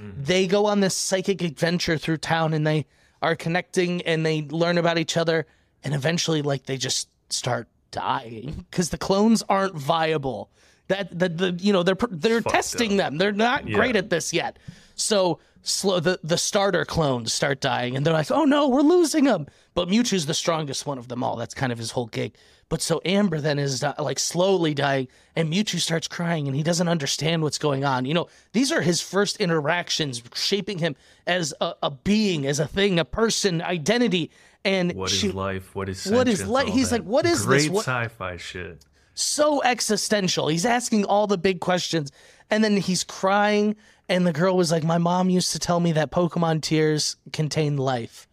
[0.00, 0.24] Mm-hmm.
[0.24, 2.86] They go on this psychic adventure through town and they
[3.22, 5.46] are connecting and they learn about each other
[5.84, 10.50] and eventually like they just start dying because the clones aren't viable.
[10.88, 13.06] That the, the you know they're they're fucked testing up.
[13.06, 13.18] them.
[13.18, 14.58] They're not great at this yet.
[14.96, 19.24] So slow the the starter clones start dying, and they're like, "Oh no, we're losing
[19.24, 21.36] them." But Mewtwo's the strongest one of them all.
[21.36, 22.34] That's kind of his whole gig.
[22.70, 26.62] But so Amber then is di- like slowly dying, and Mewtwo starts crying, and he
[26.62, 28.04] doesn't understand what's going on.
[28.06, 30.94] You know, these are his first interactions, shaping him
[31.26, 34.30] as a, a being, as a thing, a person, identity.
[34.64, 35.74] And What is she, life?
[35.74, 36.68] What is What is life?
[36.68, 37.68] He's like, what is great this?
[37.70, 38.86] What- sci-fi shit?
[39.14, 40.48] so existential.
[40.48, 42.10] He's asking all the big questions,
[42.50, 43.76] and then he's crying.
[44.08, 47.76] And the girl was like, "My mom used to tell me that Pokemon tears contain
[47.76, 48.26] life,"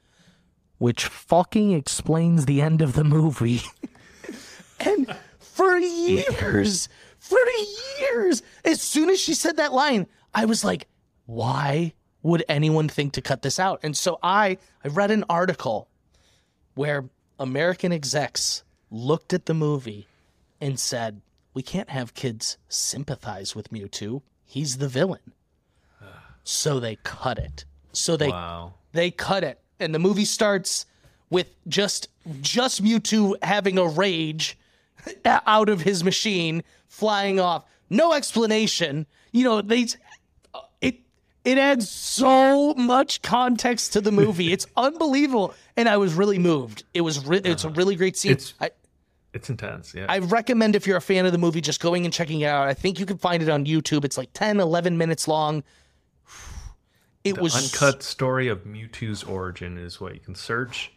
[0.77, 3.61] which fucking explains the end of the movie.
[4.79, 7.39] and for years, for
[7.99, 10.87] years, as soon as she said that line, I was like,
[11.25, 15.87] "Why would anyone think to cut this out?" And so I, I read an article
[16.75, 17.05] where
[17.39, 20.07] American execs looked at the movie
[20.61, 21.21] and said,
[21.53, 24.21] We can't have kids sympathize with Mewtwo.
[24.45, 25.33] He's the villain.
[26.43, 27.65] So they cut it.
[27.93, 28.75] So they Wow.
[28.93, 29.59] they cut it.
[29.79, 30.85] And the movie starts
[31.29, 32.07] with just
[32.41, 34.57] just Mewtwo having a rage
[35.25, 37.65] out of his machine, flying off.
[37.89, 39.05] No explanation.
[39.31, 39.87] You know, they
[40.81, 40.99] it
[41.45, 44.51] it adds so much context to the movie.
[44.53, 45.53] It's unbelievable.
[45.75, 46.83] And I was really moved.
[46.93, 48.31] It was re- it's a really great scene.
[48.33, 48.71] It's- I,
[49.33, 49.93] It's intense.
[49.93, 50.07] Yeah.
[50.09, 52.67] I recommend if you're a fan of the movie, just going and checking it out.
[52.67, 54.03] I think you can find it on YouTube.
[54.03, 55.63] It's like 10, 11 minutes long.
[57.23, 60.91] It the was uncut story of Mewtwo's origin is what you can search.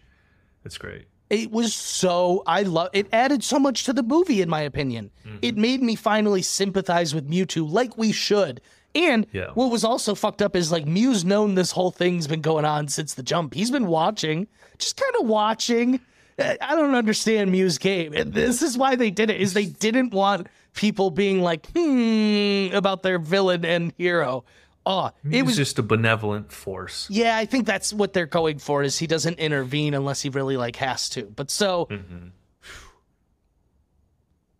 [0.65, 1.07] It's great.
[1.31, 3.07] It was so I love it.
[3.13, 5.11] Added so much to the movie, in my opinion.
[5.25, 5.37] Mm-hmm.
[5.43, 8.61] It made me finally sympathize with Mewtwo, like we should.
[8.97, 9.51] And Yeah.
[9.55, 12.89] what was also fucked up is like Mew's known this whole thing's been going on
[12.89, 13.55] since the jump.
[13.55, 16.01] He's been watching, just kind of watching.
[16.39, 18.13] I don't understand Mew's game.
[18.15, 19.41] And this is why they did it.
[19.41, 24.45] Is they didn't want people being like hmm about their villain and hero.
[24.87, 27.07] Oh, it It was just a benevolent force.
[27.11, 30.57] yeah, I think that's what they're going for is he doesn't intervene unless he really
[30.57, 31.25] like has to.
[31.25, 31.89] But so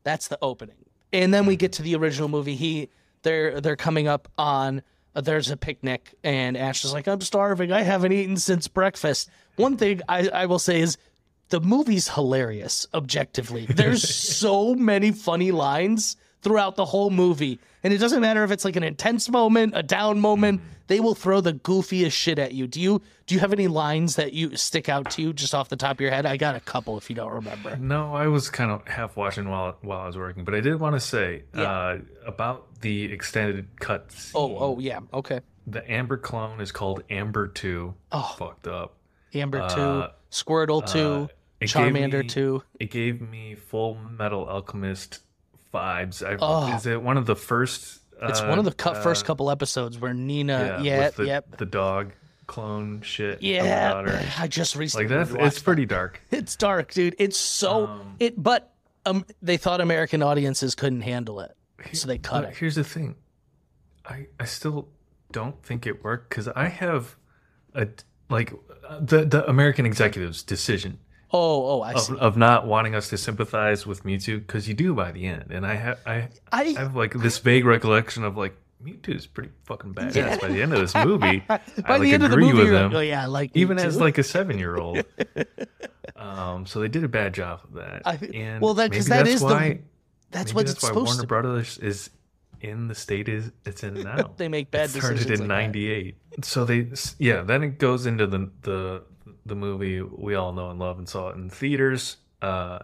[0.03, 0.77] that's the opening.
[1.13, 2.55] And then we get to the original movie.
[2.55, 2.89] He
[3.23, 4.83] they're they're coming up on
[5.15, 7.73] uh, there's a picnic and Ash is like, I'm starving.
[7.73, 9.29] I haven't eaten since breakfast.
[9.57, 10.97] One thing I, I will say is
[11.49, 13.67] the movie's hilarious, objectively.
[13.67, 17.59] There's so many funny lines throughout the whole movie.
[17.83, 21.15] And it doesn't matter if it's like an intense moment, a down moment, they will
[21.15, 22.67] throw the goofiest shit at you.
[22.67, 25.69] Do you do you have any lines that you stick out to you just off
[25.69, 26.27] the top of your head?
[26.27, 27.77] I got a couple if you don't remember.
[27.77, 30.79] No, I was kind of half watching while while I was working, but I did
[30.81, 31.63] want to say Yeah.
[31.63, 34.11] uh, about the extended cut.
[34.13, 34.33] Scene.
[34.35, 35.01] Oh, oh yeah.
[35.15, 35.41] Okay.
[35.67, 37.95] the Amber clone is called Amber Two.
[38.13, 38.35] Oh.
[38.39, 38.97] fucked up.
[39.33, 41.27] Amber Uh, 2, Squirtle 2, uh,
[41.61, 42.63] it Charmander me- 2.
[42.81, 45.21] It gave me Full Metal Alchemist
[45.73, 46.27] vibes.
[46.27, 46.75] I, Oh.
[46.77, 48.01] Is it one of the first?
[48.23, 51.17] It's uh, one of the cu- uh, first couple episodes where Nina, Yeah, yeah, with
[51.17, 52.13] the, yep, the dog
[52.47, 53.43] clone shit.
[53.43, 54.31] yeah.
[54.39, 56.21] I just recently Like that, rewatched it's pretty dark.
[56.31, 57.15] It's dark, dude.
[57.19, 58.73] It's so Um, it, but
[59.07, 61.57] um, they thought American audiences couldn't handle it,
[61.93, 62.57] so they cut But it.
[62.59, 63.15] here's the thing,
[64.05, 64.89] I I still
[65.33, 67.17] don't think it worked because I have
[67.75, 67.87] a
[68.29, 68.53] like
[68.87, 70.99] uh, the the American executives' decision
[71.33, 72.17] Oh, oh, I of, see.
[72.19, 75.65] of not wanting us to sympathize with Mewtwo because you do by the end, and
[75.67, 79.51] I have I I I have like this vague recollection of like Mewtwo is pretty
[79.65, 81.39] fucking badass by the end of this movie.
[81.49, 83.51] By I like the end of the movie, with them, like, oh yeah, I like
[83.55, 85.05] even me as like a seven year old.
[86.17, 88.03] um, so they did a bad job of that.
[88.05, 89.81] I- and well, that- 'cause that's is the- why,
[90.31, 91.27] that's maybe what that's it's why supposed Warner to.
[91.27, 92.11] Brothers is
[92.61, 94.33] in the state is it's in now.
[94.37, 95.79] They make bad it started decisions in like that.
[95.79, 96.89] '98, so they
[97.19, 97.43] yeah.
[97.43, 99.03] Then it goes into the the
[99.51, 102.17] the movie we all know and love and saw it in theaters.
[102.41, 102.79] Uh,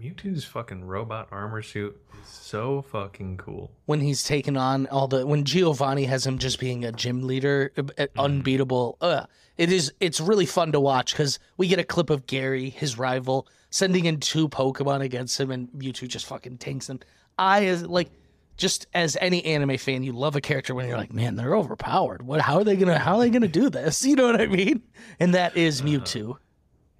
[0.00, 3.72] Mewtwo's fucking robot armor suit is so fucking cool.
[3.86, 7.72] when he's taken on all the when Giovanni has him just being a gym leader,
[7.76, 8.98] uh, uh, unbeatable.
[9.00, 12.70] Uh, it is it's really fun to watch because we get a clip of Gary,
[12.70, 17.00] his rival, sending in two Pokemon against him, and Mewtwo just fucking tanks him.
[17.38, 18.10] I is like
[18.58, 22.20] just as any anime fan, you love a character when you're like, man, they're overpowered.
[22.22, 22.40] What?
[22.42, 22.98] How are they gonna?
[22.98, 24.04] How are they gonna do this?
[24.08, 24.82] You know what I mean?
[25.18, 26.36] And that is Mewtwo.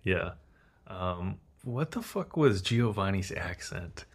[0.04, 0.30] Yeah.
[0.86, 4.06] Um, what the fuck was Giovanni's accent?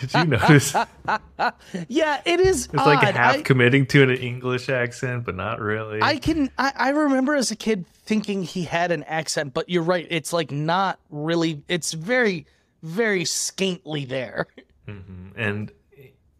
[0.00, 0.74] Did you notice?
[1.88, 6.02] Yeah, it is It's like half I- committing to an English accent, but not really.
[6.02, 9.82] I can I, I remember as a kid thinking he had an accent, but you're
[9.82, 10.06] right.
[10.10, 12.46] It's like not really it's very,
[12.82, 14.46] very scantily there.
[14.88, 15.32] Mhm.
[15.36, 15.72] And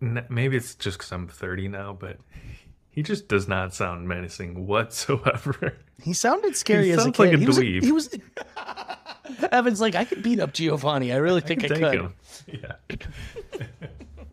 [0.00, 2.18] maybe it's just because I'm 30 now, but
[2.90, 5.74] he just does not sound menacing whatsoever.
[6.02, 7.18] He sounded scary He as a kid.
[7.18, 7.82] like a he was dweeb.
[7.82, 8.10] he was
[9.50, 11.10] Evan's like, I could beat up Giovanni.
[11.10, 11.94] I really think I, Take could.
[11.94, 12.14] him.
[12.46, 12.72] Yeah.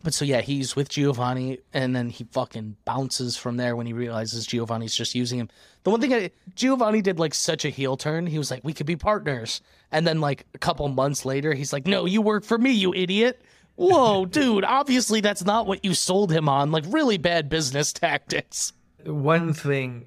[0.02, 3.94] but so yeah, he's with Giovanni, and then he fucking bounces from there when he
[3.94, 5.48] realizes Giovanni's just using him.
[5.84, 8.26] The one thing I, Giovanni did like such a heel turn.
[8.26, 11.72] He was like, "We could be partners," and then like a couple months later, he's
[11.72, 13.40] like, "No, you work for me, you idiot."
[13.76, 14.64] Whoa, dude!
[14.64, 16.70] Obviously, that's not what you sold him on.
[16.70, 18.72] Like, really bad business tactics.
[19.04, 20.06] One thing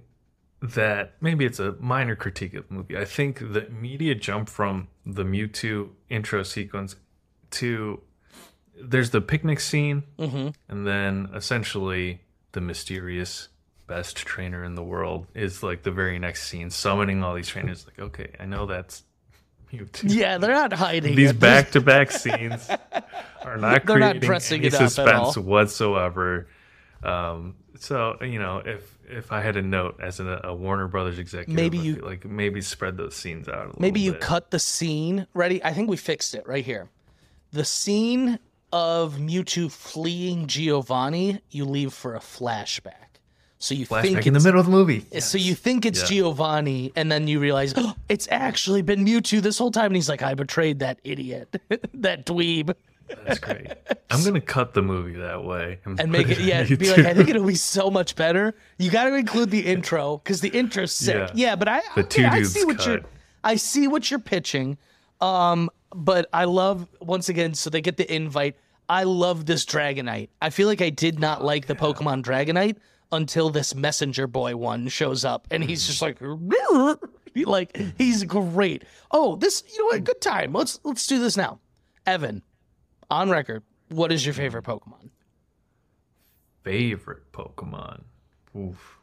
[0.62, 2.98] that maybe it's a minor critique of the movie.
[2.98, 6.96] I think the immediate jump from the Mewtwo intro sequence
[7.52, 8.02] to
[8.80, 10.50] there's the picnic scene, Mm-hmm.
[10.70, 12.22] and then essentially
[12.54, 13.50] the mysterious
[13.88, 17.86] best trainer in the world is like the very next scene, summoning all these trainers.
[17.86, 19.04] Like, okay, I know that's
[19.72, 20.04] Mewtwo.
[20.06, 22.78] Yeah, they're not hiding These back to back scenes are
[23.58, 26.48] not They're not creating dressing any it up at suspense whatsoever.
[27.04, 31.20] Um, so you know, if if I had a note as a, a Warner Brothers
[31.20, 33.76] executive, Maybe you- like maybe spread those scenes out.
[33.78, 34.22] A Maybe you bit.
[34.22, 35.28] cut the scene.
[35.34, 35.64] Ready?
[35.64, 36.90] I think we fixed it right here.
[37.52, 38.40] The scene
[38.74, 43.07] of Mewtwo fleeing Giovanni, you leave for a flashback.
[43.60, 45.06] So you think in the it's- middle of the movie.
[45.20, 46.18] So you think it's Yeah.
[46.20, 50.10] Giovanni, and then you realize oh, it's actually been Mewtwo this whole time, and he's
[50.10, 51.56] like, "I betrayed that idiot,
[51.96, 52.76] that dweeb,"
[53.26, 53.68] That's great.
[54.12, 57.06] I'm gonna cut the movie that way and put make it on yeah, be like,
[57.06, 60.50] "I think it'll be so much better." You got to include the intro because the
[60.50, 61.16] intro's sick.
[61.16, 61.56] Yeah, Yeah.
[61.56, 63.00] but I The okay, two I dudes see what you're.
[63.44, 64.78] I see what you're pitching.
[65.22, 68.56] Um, but I love once again, so they get the invite.
[68.90, 70.30] I love this Dragonite.
[70.42, 72.76] I feel like I did not like the Pokemon Dragonite
[73.12, 76.18] until this Messenger Boy one shows up, and he's just like,
[77.36, 78.84] like he's great.
[79.12, 80.04] Oh, this you know what?
[80.04, 80.54] Good time.
[80.54, 81.60] Let's let's do this now.
[82.06, 82.42] Evan,
[83.10, 85.10] on record, what is your favorite Pokemon?
[86.64, 88.02] favorite Pokemon.
[88.58, 89.00] Oof.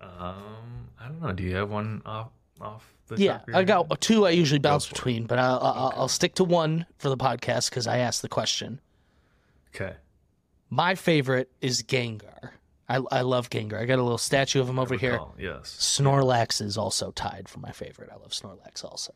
[0.00, 1.32] Um, I don't know.
[1.32, 2.28] Do you have one off
[2.60, 4.26] off the Yeah, top I got two.
[4.26, 4.94] I usually bounce it.
[4.94, 8.28] between, but I'll, I'll, I'll stick to one for the podcast because I asked the
[8.28, 8.80] question.
[9.74, 9.94] Okay.
[10.70, 12.50] My favorite is Gengar.
[12.88, 13.80] I, I love Gengar.
[13.80, 15.18] I got a little statue of him over here.
[15.20, 15.74] Oh, yes.
[15.80, 18.10] Snorlax is also tied for my favorite.
[18.12, 19.14] I love Snorlax also.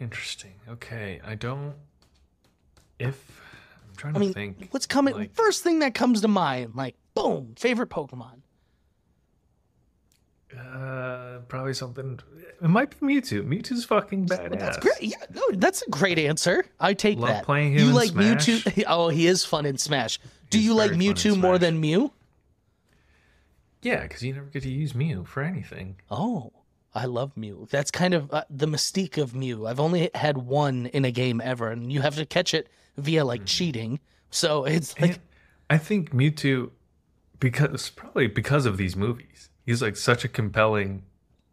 [0.00, 0.54] Interesting.
[0.68, 1.20] Okay.
[1.24, 1.74] I don't.
[2.98, 3.40] If
[3.88, 4.68] I'm trying I to mean, think.
[4.72, 5.14] what's coming?
[5.14, 8.40] like- First thing that comes to mind, like boom, favorite Pokemon.
[10.58, 12.20] Uh, probably something.
[12.60, 13.42] It might be Mewtwo.
[13.46, 14.58] Mewtwo's fucking badass.
[14.58, 15.00] That's great.
[15.00, 16.66] Yeah, no, that's a great answer.
[16.78, 17.44] I take Love that.
[17.44, 18.46] playing him you like Smash.
[18.46, 18.84] Mewtwo?
[18.88, 20.18] Oh, he is fun in Smash.
[20.50, 22.12] Do He's you like Mewtwo more than Mew?
[23.82, 25.96] Yeah, because you never get to use Mew for anything.
[26.10, 26.52] Oh,
[26.94, 27.66] I love Mew.
[27.70, 29.66] That's kind of uh, the mystique of Mew.
[29.66, 33.24] I've only had one in a game ever, and you have to catch it via
[33.24, 33.98] like cheating.
[34.30, 35.18] So it's like And
[35.70, 36.70] I think Mewtwo,
[37.40, 41.02] because probably because of these movies, he's like such a compelling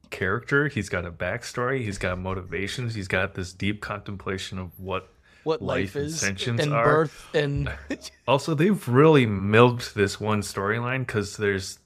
[0.10, 0.68] character.
[0.68, 1.84] He's got a backstory.
[1.84, 2.94] He's got motivations.
[2.94, 5.10] He's got this deep contemplation of what.
[5.44, 6.84] what life, life is and are.
[6.84, 7.72] birth and
[8.28, 11.80] Also, they've really milked this one storyline because there's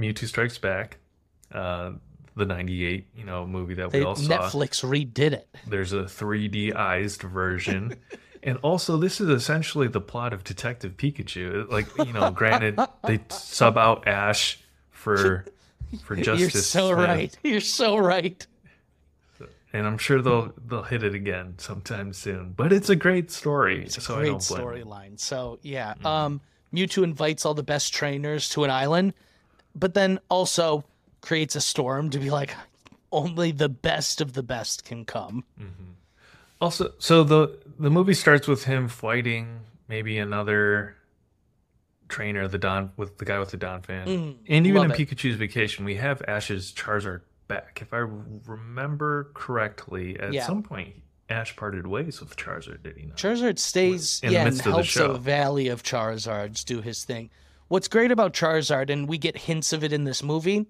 [0.00, 0.98] Mewtwo Strikes Back,
[1.52, 1.92] uh,
[2.36, 4.38] the '98 you know movie that we all saw.
[4.38, 5.48] Netflix redid it.
[5.66, 7.96] There's a 3D-ized version.
[8.42, 11.70] And also, this is essentially the plot of Detective Pikachu.
[11.70, 14.58] Like, you know, granted, they sub out Ash
[14.88, 15.44] for
[16.02, 16.54] for Justice.
[16.54, 17.36] You're so right.
[17.44, 18.46] You're so right.
[19.74, 22.54] and I'm sure they'll they'll hit it again sometime soon.
[22.56, 23.84] But it's a great story.
[23.84, 24.88] It's a so great don't blame them.
[24.88, 25.20] storyline.
[25.20, 26.06] So yeah, Mm-hmm.
[26.06, 26.40] um,
[26.74, 29.12] Mewtwo invites all the best trainers to an island,
[29.74, 30.84] but then also
[31.20, 32.54] creates a storm to be like,
[33.12, 35.44] only the best of the best can come.
[36.60, 40.94] Also, so the the movie starts with him fighting maybe another
[42.08, 44.96] trainer, the Don with the guy with the Donphan, Mm, and even in it.
[44.96, 47.78] Pikachu's Vacation, we have Ash's Charizard back.
[47.80, 47.98] If I
[48.46, 50.46] remember correctly, at Yeah.
[50.46, 50.94] some point
[51.30, 53.16] Ash parted ways with Charizard, did he not?
[53.16, 55.12] Charizard stays, In the yeah, and midst of the helps show.
[55.12, 57.30] a valley of Charizards do his thing.
[57.70, 60.66] What's great about Charizard, and we get hints of it in this movie,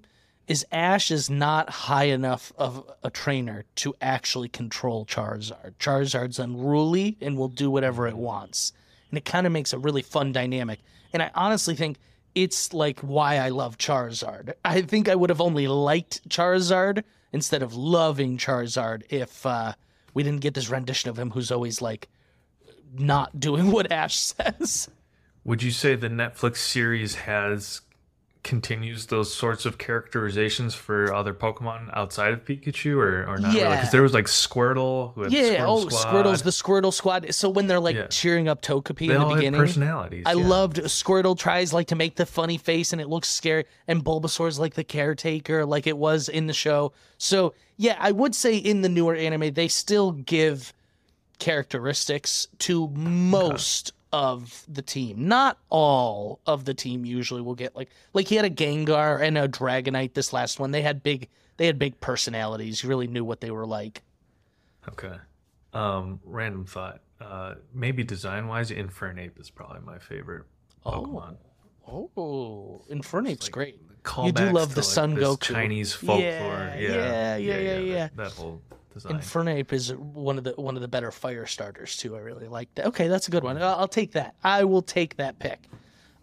[0.47, 5.77] is Ash is not high enough of a trainer to actually control Charizard.
[5.79, 8.75] Charizard's unruly and will do whatever it wants.
[9.09, 10.81] And it kind of makes a really fun dynamic.
[11.15, 11.97] And I honestly think
[12.35, 14.53] it's like why I love Charizard.
[14.63, 19.73] I think I would have only liked Charizard instead of loving Charizard if uh,
[20.13, 22.11] we didn't get this rendition of him who's always like
[22.93, 24.91] not doing what Ash says.
[25.45, 27.81] Would you say the Netflix series has
[28.43, 33.53] continues those sorts of characterizations for other Pokemon outside of Pikachu, or or not?
[33.55, 33.77] Yeah.
[33.77, 35.13] because there was like Squirtle.
[35.15, 36.07] Who had Yeah, Squirtle oh, Squad.
[36.07, 37.35] Squirtle's the Squirtle squad.
[37.35, 38.07] So when they're like Yeah.
[38.07, 40.25] cheering up Togepi They in the beginning, personalities.
[40.27, 40.47] I yeah.
[40.47, 44.59] loved Squirtle tries like to make the funny face and it looks scary, and Bulbasaur's
[44.59, 46.93] like the caretaker, like it was in the show.
[47.19, 50.73] So yeah, I would say in the newer anime they still give
[51.39, 55.29] characteristics to most of the team.
[55.29, 59.39] Not all of the team usually will get like like he had a Gengar and
[59.39, 60.71] a Dragonite this last one.
[60.71, 62.83] They had big they had big personalities.
[62.83, 64.03] You really knew what they were like.
[64.89, 65.17] Okay.
[65.73, 67.01] Um, random thought.
[67.21, 70.45] Uh, maybe design wise, Infernape is probably my favorite
[70.85, 71.37] Pokemon.
[71.87, 73.79] Oh, Infernape's great.
[74.03, 75.41] Callbacks You do love to, the like, Sun this Goku.
[75.55, 76.21] Chinese folklore.
[76.23, 78.09] Yeah, Yeah, yeah, yeah, yeah, that- yeah.
[78.17, 78.61] That, whole
[78.95, 79.13] design.
[79.21, 82.17] Infernape is one of the one of the better fire starters too.
[82.17, 82.87] I really like that.
[82.87, 83.57] Okay, that's a good one.
[83.57, 84.35] I'll, I'll take that.
[84.43, 85.61] I will take that pick.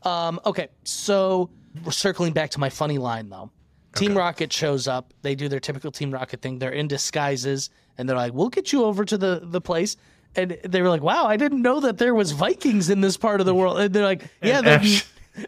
[0.03, 1.49] Um, okay, so
[1.83, 3.51] we're circling back to my funny line though.
[3.95, 5.11] Team Rocket shows up.
[5.23, 6.59] They do their typical Team Rocket thing.
[6.59, 9.97] They're in disguises, and they're like, "We'll get you over to the the place."
[10.35, 13.39] And they were like, "Wow, I didn't know that there was Vikings in this part
[13.39, 14.79] of the world." And they're like, "Yeah, they're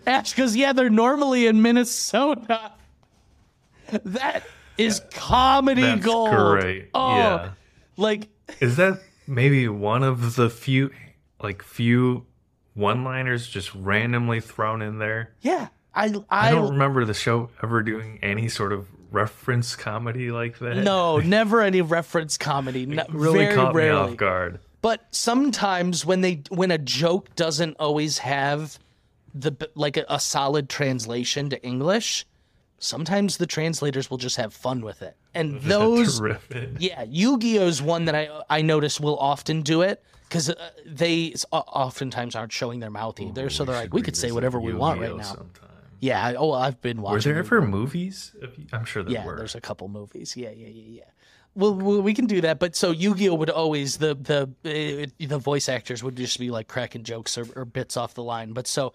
[0.07, 2.71] Ash- goes, yeah, they're normally in Minnesota."
[4.05, 4.43] That
[4.77, 6.29] is comedy That's gold.
[6.61, 6.89] great.
[6.93, 7.49] Oh, Yeah.
[7.97, 8.27] like
[8.59, 10.91] Is that maybe one of the few,
[11.41, 12.25] like, few
[12.75, 15.31] one-liners just randomly thrown in there?
[15.41, 20.29] yeah, I I I, don't remember the show ever doing any sort of reference comedy
[20.31, 20.77] like that.
[20.77, 22.85] no never any reference comedy.
[22.85, 24.05] No, really very caught rarely.
[24.07, 24.59] me off guard.
[24.83, 28.77] But sometimes when they when a joke doesn't always have
[29.33, 32.25] the like a, a solid translation to English,
[32.77, 35.15] sometimes the translators will just have fun with it.
[35.33, 36.69] And those terrific.
[36.79, 42.35] Yeah, Yu-Gi-Oh's one that I I notice will often do it because uh, they oftentimes
[42.35, 43.49] aren't showing their mouth either.
[43.49, 45.23] so they're like, we could say whatever we want right now.
[45.23, 45.65] sometime.
[45.99, 46.33] Yeah.
[46.37, 47.13] Oh, I've been watching.
[47.15, 48.33] Were there ever movies?
[48.71, 49.35] I'm sure there Yeah, were.
[49.35, 50.37] there's a couple movies.
[50.37, 51.03] Yeah, yeah, yeah, yeah.
[51.55, 52.57] Well, we can do that.
[52.59, 56.67] But so Yu-Gi-Oh would always the the uh, the voice actors would just be like
[56.67, 58.53] cracking jokes or, or bits off the line.
[58.53, 58.93] But so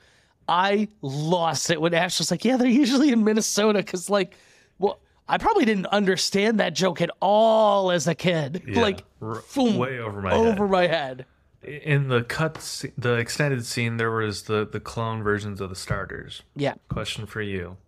[0.49, 4.37] I lost it when Ash was like, "Yeah, they're usually in Minnesota," because like,
[4.79, 8.63] well, I probably didn't understand that joke at all as a kid.
[8.69, 10.71] Yeah, like, r- boom, way over my over head.
[10.71, 11.27] my head.
[11.63, 15.77] In the cut, sce- the extended scene, there was the the clone versions of the
[15.77, 16.43] starters.
[16.55, 16.75] Yeah.
[16.91, 17.79] Question for you: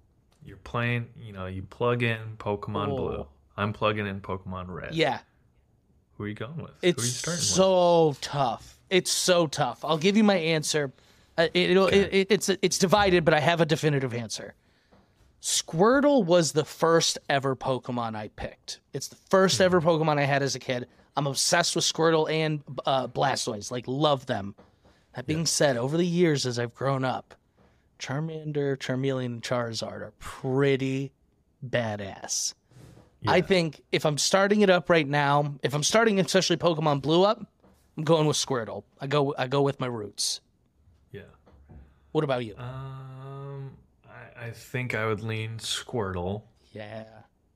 [0.45, 3.13] You're playing, you know, you plug in Pokemon Blue.
[3.17, 3.29] Oh.
[3.59, 4.95] I'm plugging in Pokemon Red.
[4.95, 5.19] Yeah.
[6.17, 6.71] Who are you going with?
[6.81, 7.47] Who are It's you starting with?
[7.49, 8.79] so tough.
[8.89, 9.85] It's so tough.
[9.85, 10.93] I'll give you my answer.
[11.39, 14.55] Uh, it, it'll- it, it, it's it's divided, but I have a definitive answer.
[15.43, 18.81] Squirtle was the first ever Pokemon I picked.
[18.93, 20.87] It's the first ever Pokemon I had as a kid.
[21.17, 23.71] I'm obsessed with Squirtle and uh, Blastoise.
[23.71, 24.55] Like, love them.
[25.15, 27.35] That being said, over the years as I've grown up,
[27.99, 31.13] Charmander, Charmeleon, and Charizard are pretty
[31.67, 32.55] badass.
[33.27, 37.25] I think if I'm starting it up right now, if I'm starting especially Pokemon Blue
[37.25, 37.45] up,
[37.97, 38.85] I'm going with Squirtle.
[39.01, 40.41] I go I go with my roots.
[42.17, 42.55] What about you?
[42.57, 43.73] Um,
[44.09, 46.41] I, I think I would lean Squirtle.
[46.73, 47.05] yeah.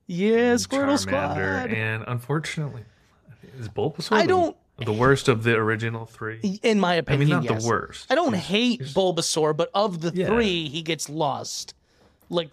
[0.07, 0.99] Yeah, Squirtle Charmander,
[1.63, 1.71] Squad.
[1.73, 2.83] and unfortunately,
[3.59, 6.61] is Bulbasaur I the- don't- the worst of the original three?
[6.63, 7.63] In my opinion, I mean, not yes.
[7.63, 8.07] the worst.
[8.13, 10.27] I don't hate Bulbasaur, but of the Yeah.
[10.27, 11.73] three, he gets lost.
[12.29, 12.51] Like,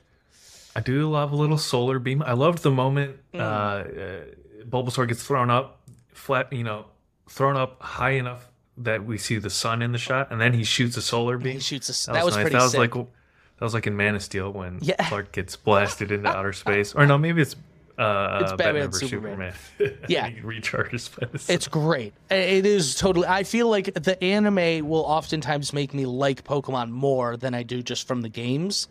[0.78, 2.24] I do love a little solar beam.
[2.26, 3.42] I loved the moment Mm.
[3.42, 5.82] uh, uh, Bulbasaur gets thrown up,
[6.14, 6.86] flat, you know,
[7.30, 8.48] thrown up high enough
[8.78, 11.54] that we see the sun in the shot, and then he shoots a solar beam.
[11.54, 12.06] he shoots a.
[12.08, 12.44] That, That, was, nice.
[12.44, 12.80] pretty That was sick.
[12.80, 15.08] like that was like in Man of Steel when Yeah.
[15.10, 17.56] Clark gets blasted into outer space, or no, maybe it's
[17.98, 19.54] uh, It's Batman, vs Superman.
[19.80, 19.98] Superman.
[20.08, 20.28] Yeah.
[20.30, 21.56] he recharges by the sun.
[21.56, 22.14] It's great.
[22.30, 23.28] It is totally.
[23.28, 27.82] I feel like the anime will oftentimes make me like Pokemon more than I do
[27.82, 28.88] just from the games.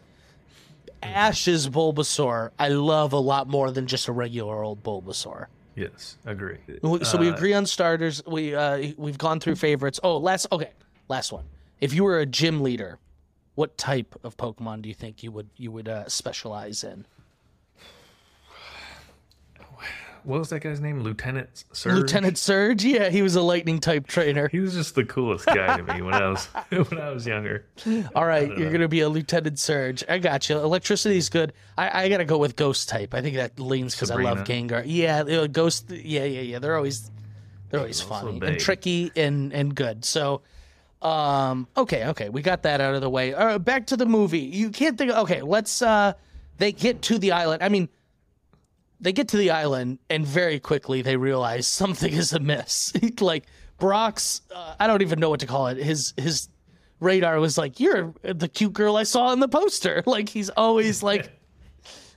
[1.03, 5.47] Ash's Bulbasaur, I love a lot more than just a regular old Bulbasaur.
[5.77, 6.59] Yes, agree.
[7.03, 8.22] So we Uh, agree on starters.
[8.27, 10.01] We uh, we've gone through favorites.
[10.03, 10.72] Oh, last okay,
[11.09, 11.45] last one.
[11.81, 12.99] If you were a gym leader,
[13.55, 17.07] what type of Pokemon do you think you would you would uh, specialize in?
[20.27, 21.01] What was that guy's name?
[21.03, 21.95] Lieutenant Surge.
[21.95, 22.85] Lieutenant Surge?
[22.85, 24.49] Yeah, he was a lightning type trainer.
[24.49, 27.64] He was just the coolest guy to me when I was when I was younger.
[28.14, 30.03] All right, you're gonna be a Lieutenant Surge.
[30.09, 30.59] I got you.
[30.59, 31.53] Electricity's good.
[31.79, 33.14] I, I gotta go with Ghost type.
[33.14, 34.83] I think that leans because I love Gengar.
[34.85, 35.91] Yeah, uh, Ghost.
[35.91, 36.59] Yeah, yeah, yeah.
[36.59, 37.11] They're always
[37.70, 40.05] they're always funny and tricky and and good.
[40.05, 40.43] So,
[41.03, 43.33] um, okay, okay, we got that out of the way.
[43.33, 44.41] All right, back to the movie.
[44.41, 45.12] You can't think.
[45.12, 45.83] Okay, let's.
[45.83, 46.14] uh
[46.59, 47.62] They get to the island.
[47.62, 47.89] I mean.
[49.01, 52.93] They get to the island and very quickly they realize something is amiss.
[53.21, 53.45] like
[53.79, 55.77] Brock's, uh, I don't even know what to call it.
[55.77, 56.49] His his
[57.01, 61.03] radar was like, "You're the cute girl I saw in the poster." Like he's always
[61.03, 61.31] like,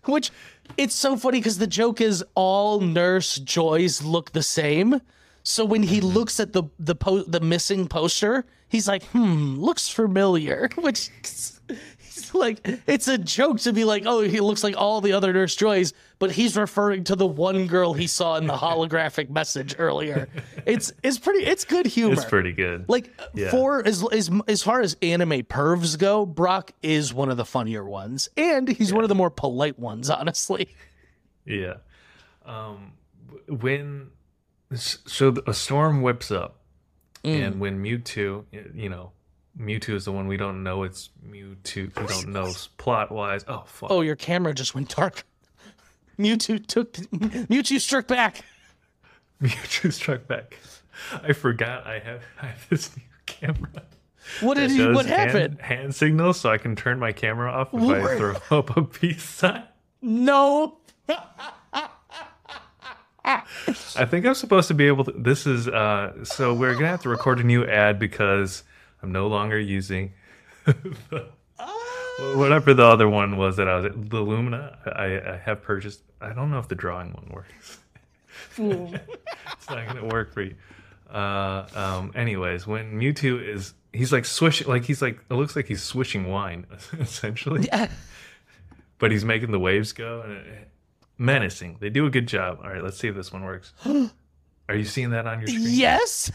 [0.06, 0.32] which
[0.78, 5.02] it's so funny because the joke is all Nurse Joys look the same.
[5.44, 9.90] So when he looks at the the po- the missing poster, he's like, "Hmm, looks
[9.90, 11.10] familiar," which
[12.30, 15.34] It's like it's a joke to be like, oh, he looks like all the other
[15.34, 19.76] Nurse Joys, but he's referring to the one girl he saw in the holographic message
[19.80, 20.30] earlier.
[20.66, 22.14] It's it's pretty it's good humor.
[22.14, 22.86] It's pretty good.
[22.88, 23.52] Like Yeah.
[23.52, 27.84] for as as as far as anime pervs go, Brock is one of the funnier
[27.84, 30.70] ones, and he's one of the more polite ones, honestly.
[31.46, 31.76] Yeah.
[32.46, 32.94] Um,
[33.48, 34.12] when
[34.76, 36.58] so a storm whips up,
[37.24, 37.42] Mm.
[37.48, 39.12] and when Mewtwo, you know,
[39.60, 40.84] Mewtwo is the one we don't know.
[40.84, 41.96] It's Mewtwo.
[42.00, 43.44] We don't know plot wise.
[43.48, 43.92] Oh fuck.
[43.92, 45.26] Oh, your camera just went dark.
[46.18, 48.44] Mewtwo took Mewtwo struck back.
[49.42, 50.58] Mewtwo struck back.
[51.24, 53.84] I forgot I have I have this new camera.
[54.42, 55.60] What did does What happened?
[55.62, 59.24] Hand, signals, so I can turn my camera off if I throw up a peace
[59.24, 59.64] sign.
[60.02, 60.78] No.
[63.26, 65.12] I think I'm supposed to be able to.
[65.12, 66.24] This is uh.
[66.24, 68.64] So we're gonna have to record a new ad because
[69.02, 70.14] I'm no longer using
[72.36, 74.78] whatever the other one was that I was the Lumina.
[74.86, 76.02] I, I have purchased.
[76.22, 77.80] I don't know if the drawing one works.
[78.58, 80.56] it's not gonna work for you.
[81.12, 81.66] Uh.
[81.74, 82.12] Um.
[82.16, 86.28] Anyways, when Mewtwo is, he's like swishing, like he's like it looks like he's swishing
[86.28, 86.66] wine
[87.00, 87.66] essentially.
[87.66, 87.90] Yeah.
[88.98, 90.70] But he's making the waves go and it,
[91.18, 91.78] menacing.
[91.80, 92.60] They do a good job.
[92.62, 93.74] All right, let's see if this one works.
[94.70, 95.66] Are you seeing that on your screen?
[95.68, 96.32] Yes.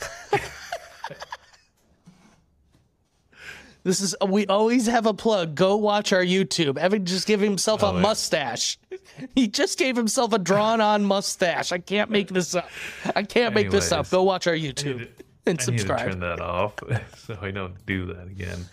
[3.84, 5.54] This is we always have a plug.
[5.54, 6.76] Go watch our YouTube.
[6.78, 8.00] Evan just gave himself a Oh, yeah.
[8.00, 8.78] mustache.
[9.36, 11.70] He just gave himself a drawn-on mustache.
[11.70, 12.68] I can't make this up.
[13.14, 14.10] I can't make this up.
[14.10, 15.08] Go watch our YouTube to-
[15.46, 16.10] and I need to subscribe.
[16.10, 16.74] turn that off
[17.26, 18.66] so I don't do that again.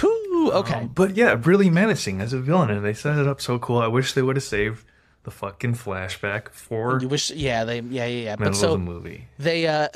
[0.00, 0.88] Whew, okay.
[0.94, 3.78] But yeah, really menacing as a villain, and they set it up so cool.
[3.78, 4.84] I wish they would have saved
[5.24, 8.30] the fucking flashback for you wish yeah, they yeah, yeah, yeah.
[8.36, 9.26] middle But so of the movie.
[9.38, 9.88] they uh,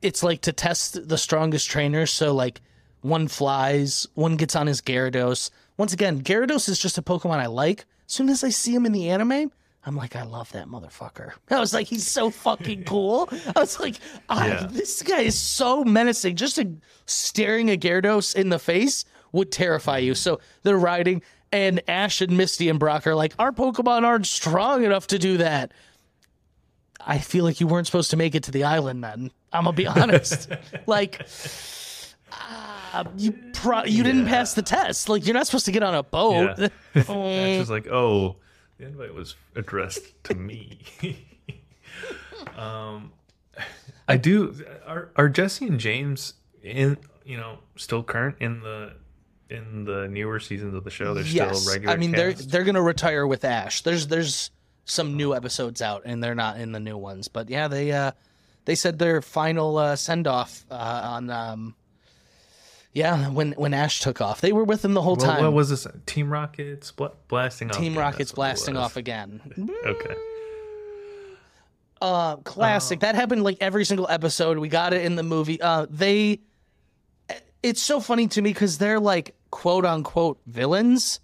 [0.00, 2.60] it's like to test the strongest trainers so like
[3.04, 5.50] one flies one gets on his gyarados.
[5.76, 7.80] Once again gyarados is just a pokemon i like.
[8.06, 9.50] As soon as i see him in the anime
[9.84, 11.32] i'm like i love that motherfucker.
[11.50, 13.28] I was like he's so fucking cool.
[13.54, 13.96] I was like
[14.30, 14.66] ah, Yeah.
[14.70, 16.36] this guy is so menacing.
[16.36, 16.66] Just a,
[17.04, 20.14] staring a gyarados in the face would terrify you.
[20.14, 21.20] So they're riding
[21.52, 25.36] and ash and misty and brock are like our pokemon aren't strong enough to do
[25.36, 25.72] that.
[27.06, 29.30] I feel like you weren't supposed to make it to the island then.
[29.52, 30.48] I'm gonna be honest.
[30.86, 31.20] like,
[32.32, 32.80] uh,
[33.16, 34.30] you pro- you didn't Yeah.
[34.30, 35.08] pass the test.
[35.08, 36.58] Like, you're not supposed to get on a boat.
[36.58, 36.68] Yeah.
[36.94, 38.36] Ash is like, oh,
[38.78, 40.78] the invite was addressed to me.
[42.56, 43.12] um,
[44.08, 44.54] I do.
[44.86, 46.96] Are are Jessie and James in?
[47.24, 48.92] You know, still current in the
[49.48, 51.14] in the newer seasons of the show?
[51.14, 51.94] They're yes, still regular.
[51.94, 53.82] I mean they're they're gonna retire with Ash.
[53.82, 54.50] There's there's
[54.84, 57.28] some new episodes out, and they're not in the new ones.
[57.28, 58.12] But yeah, they uh
[58.66, 61.74] they said their final uh, send off uh, on um
[62.94, 64.40] yeah when when Ash took off.
[64.40, 65.42] They were with him the whole time.
[65.42, 65.86] what was this?
[66.06, 67.76] Team Rockets bla- blasting off.
[67.76, 69.40] Team again, Rocket's that's what it blasting off again.
[69.84, 70.14] Okay.
[72.02, 75.86] uh classic that happened like every single episode we got it in the movie uh
[75.88, 76.40] they
[77.62, 81.20] it's so funny to me because they're like quote unquote villains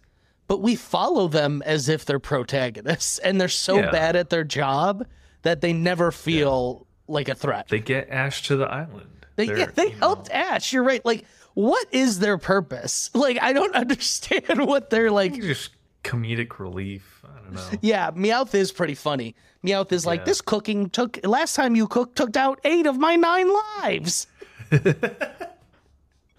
[0.46, 3.90] but we follow them as if they're protagonists and they're so Yeah.
[3.90, 5.04] bad at their job
[5.42, 9.26] that they never feel like a threat They get Ash to the island.
[9.36, 11.24] they, yeah, they you know, helped ash you're right like
[11.60, 15.70] what is their purpose like i don't understand what they're like just
[16.02, 17.22] comedic relief.
[17.24, 17.78] I don't know.
[17.82, 19.34] Yeah, Meowth is pretty funny.
[19.62, 20.24] Meowth is like, Yeah.
[20.24, 23.52] this cooking took last time you cooked took out eight of my nine
[23.82, 24.26] lives.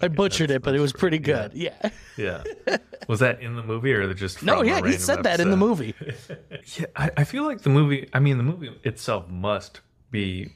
[0.01, 1.53] I butchered it, but it was pretty good.
[1.53, 1.76] Yeah.
[2.17, 2.43] Yeah.
[3.07, 5.93] Was that in the movie or just No, yeah, he said that in the movie.
[6.78, 8.09] Yeah, I, I feel like the movie.
[8.13, 10.53] I mean, the movie itself must be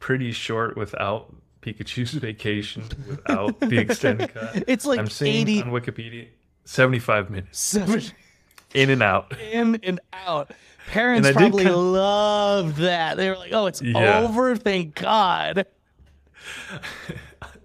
[0.00, 1.32] pretty short without
[1.62, 4.64] Pikachu's vacation, without the extended cut.
[4.66, 6.26] It's like I'm seeing 80 on Wikipedia,
[6.64, 8.02] seventy-five minutes seven
[8.74, 9.32] in and out.
[9.52, 10.50] in and out.
[10.88, 13.16] Parents And probably kinda- loved that.
[13.16, 14.20] They were like, "Oh, it's Yeah.
[14.22, 15.64] over, thank God."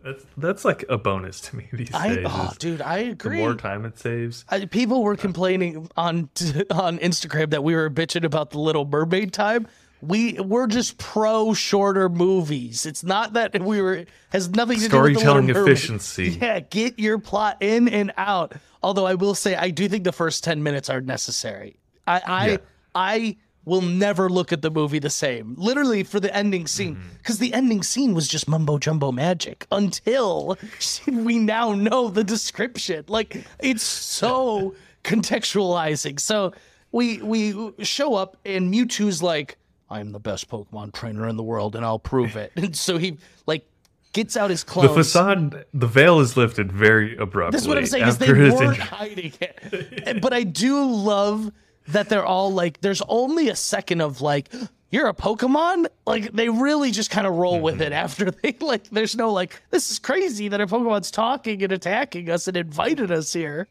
[0.04, 2.26] That's that's like a bonus to me these I days.
[2.30, 3.40] oh, dude, I the agree.
[3.40, 4.46] more time it saves.
[4.48, 6.30] I, people were uh, complaining on
[6.72, 9.68] on Instagram that we were bitching about the Little Mermaid time.
[10.02, 12.86] We we're just pro shorter movies.
[12.86, 16.30] It's not that we were has nothing to do with Storytelling efficiency.
[16.42, 18.54] Yeah, get your plot in and out.
[18.84, 21.80] Although I will say, I do think the first ten minutes are necessary.
[22.06, 22.58] I I Yeah.
[22.94, 25.54] I will never look at the movie the same.
[25.58, 27.18] Literally for the ending scene, Mm-hmm.
[27.18, 30.58] because the ending scene was just mumbo jumbo magic until
[31.08, 33.04] we now know the description.
[33.08, 34.74] Like it's so
[35.04, 36.20] contextualizing.
[36.20, 36.54] So
[36.92, 39.58] we we show up and Mewtwo's like,
[39.90, 42.52] I'm the best Pokemon trainer in the world and I'll prove it.
[42.58, 43.66] And so he like
[44.14, 44.90] gets out his clothes.
[44.90, 47.58] The facade, the veil is lifted very abruptly.
[47.58, 50.22] That's what I'm saying is they weren't hiding it.
[50.22, 51.52] but I do love
[51.90, 52.82] that they're all like.
[52.82, 54.50] There's only a second of like,
[54.90, 55.88] you're a Pokemon.
[56.06, 57.84] Like they really just kind of roll with Mm-hmm.
[57.84, 58.90] it after they like.
[58.90, 63.12] There's no like, this is crazy that a Pokemon's talking and attacking us and invited
[63.12, 63.68] us here.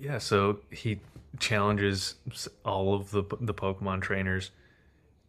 [0.00, 1.00] Yeah, so he
[1.40, 2.14] challenges
[2.64, 4.50] all of the the Pokemon trainers.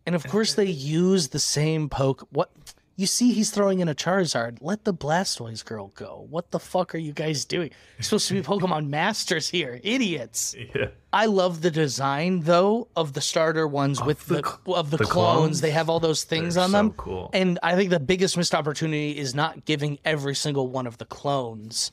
[0.10, 2.28] And of course they use the same poke.
[2.32, 2.50] What
[2.96, 4.58] you see, he's throwing in a Charizard.
[4.60, 6.26] Let the Blastoise girl go.
[6.32, 7.70] What the fuck are you guys doing?
[8.00, 10.56] You're supposed to be Pokemon masters here, idiots.
[10.58, 10.88] Yeah.
[11.14, 15.04] I love the design though of the starter ones with the the, of the, the
[15.04, 15.38] clones.
[15.38, 15.62] clones?
[15.62, 16.92] They have all those things They're on so them.
[16.94, 17.30] cool.
[17.34, 21.06] And I think the biggest missed opportunity is not giving every single one of the
[21.06, 21.92] clones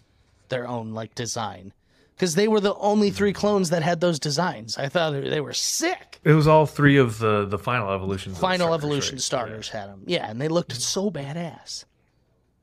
[0.48, 1.74] their own like design.
[2.16, 4.78] Because they were the only three clones that had those designs.
[4.78, 6.18] I thought they were sick.
[6.24, 8.38] It was all three of the the final evolutions.
[8.38, 9.22] Final starters, evolution right?
[9.22, 10.02] starters had them.
[10.06, 11.84] Yeah, and they looked so badass.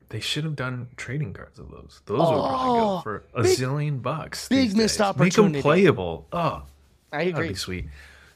[0.08, 2.02] They should have done trading cards of those.
[2.06, 4.48] Those would probably go oh, for a zillion bucks.
[4.50, 5.06] Oh, big missed days.
[5.06, 5.52] opportunity.
[5.52, 6.26] Make them playable.
[6.32, 6.62] Oh,
[7.12, 7.32] I agree.
[7.32, 7.86] that'd be sweet.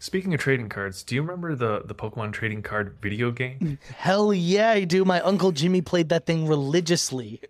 [0.01, 3.59] Speaking of trading cards, do you remember the the Pokemon trading card video game?
[3.61, 5.05] Mm, hell yeah, I do.
[5.05, 7.41] My uncle Jimmy played that thing religiously.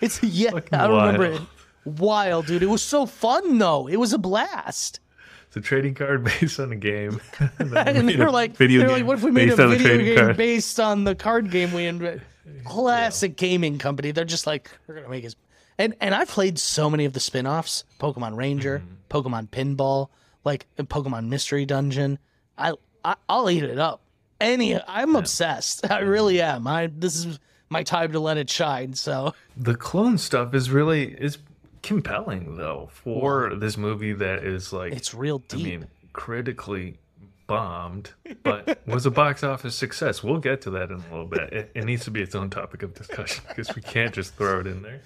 [0.00, 1.40] It's yeah, Fucking I remember it.
[1.84, 2.46] Wild.
[2.46, 2.62] Dude.
[2.62, 3.86] It was so fun though.
[3.88, 5.00] It was a blast.
[5.46, 7.20] It's a trading card based on a game.
[7.58, 9.98] and And they were like, video they were like, what if we made a video
[9.98, 10.36] game card?
[10.36, 12.22] based on the card game we invented?
[12.64, 14.10] Classic gaming company.
[14.10, 15.34] They're just like, we're gonna make it.
[15.78, 18.94] And and I've played so many of the spin-offs: Pokemon Ranger, Mm-hmm.
[19.08, 20.08] Pokemon Pinball,
[20.44, 22.18] like Pokemon Mystery Dungeon.
[22.58, 22.74] I,
[23.04, 24.00] I I'll eat it up.
[24.40, 25.88] Any, I'm obsessed.
[25.90, 26.66] I really am.
[26.66, 27.38] I this is
[27.70, 28.94] my time to let it shine.
[28.94, 31.38] So The clone stuff is really is
[31.84, 35.60] compelling though for this movie that is like it's real deep.
[35.60, 36.98] I mean critically
[37.46, 38.12] bombed,
[38.42, 40.22] but was a box office success.
[40.22, 41.52] We'll get to that in a little bit.
[41.52, 44.60] It, it needs to be its own topic of discussion because we can't just throw
[44.60, 45.02] it in there.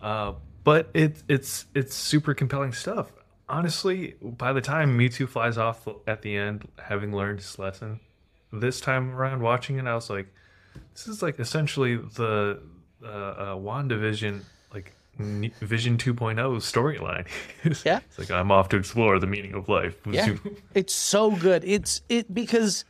[0.00, 0.32] Uh,
[0.64, 3.12] but it, it's it's super compelling stuff.
[3.48, 7.98] Honestly, by the time Mewtwo flies off at the end, having learned his lesson,
[8.52, 10.28] this time around watching it, I was like,
[10.94, 12.60] this is like essentially the
[13.02, 14.42] uh, uh, WandaVision,
[15.60, 17.26] Vision 2.0 storyline.
[17.84, 18.00] Yeah.
[18.08, 19.96] it's like I'm off to explore the meaning of life.
[20.10, 20.36] Yeah,
[20.74, 21.64] it's so good.
[21.64, 22.84] It's it because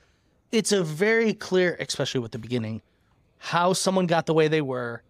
[0.52, 2.82] it's a very clear, especially with the beginning,
[3.38, 5.02] how someone got the way they were,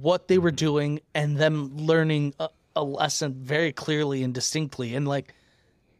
[0.00, 4.94] what they were doing, and them learning a, a lesson very clearly and distinctly.
[4.94, 5.34] And like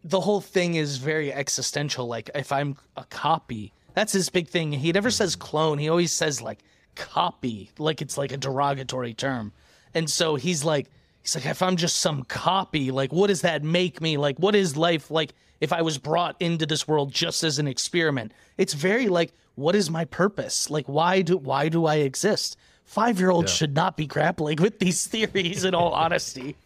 [0.05, 2.07] the whole thing is very existential.
[2.07, 4.73] Like if I'm a copy, that's his big thing.
[4.73, 5.79] He never says clone.
[5.79, 6.61] He always says like
[6.95, 9.53] copy, like it's like a derogatory term.
[9.95, 10.89] And so he's like,
[11.23, 14.17] he's like, if I'm just some copy, like what does that make me?
[14.17, 17.69] Like what is life like if I was brought into this world just as an
[17.69, 18.33] experiment?
[18.59, 20.71] It's very like, what is my purpose?
[20.71, 22.57] Like why do why do I exist?
[22.85, 26.57] Five year olds should not be grappling with these theories in all honesty.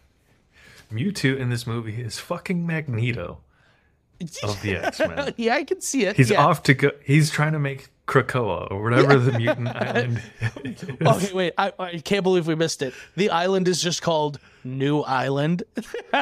[0.91, 3.39] Mewtwo in this movie is fucking Magneto
[4.43, 5.33] of the X Men.
[5.37, 6.15] yeah, I can see it.
[6.15, 6.43] He's yeah.
[6.43, 6.91] off to go.
[7.03, 10.21] He's trying to make Krakoa or whatever the mutant island.
[10.63, 10.83] is.
[11.05, 11.53] Okay, wait.
[11.57, 12.93] I, I can't believe we missed it.
[13.15, 15.63] The island is just called New Island.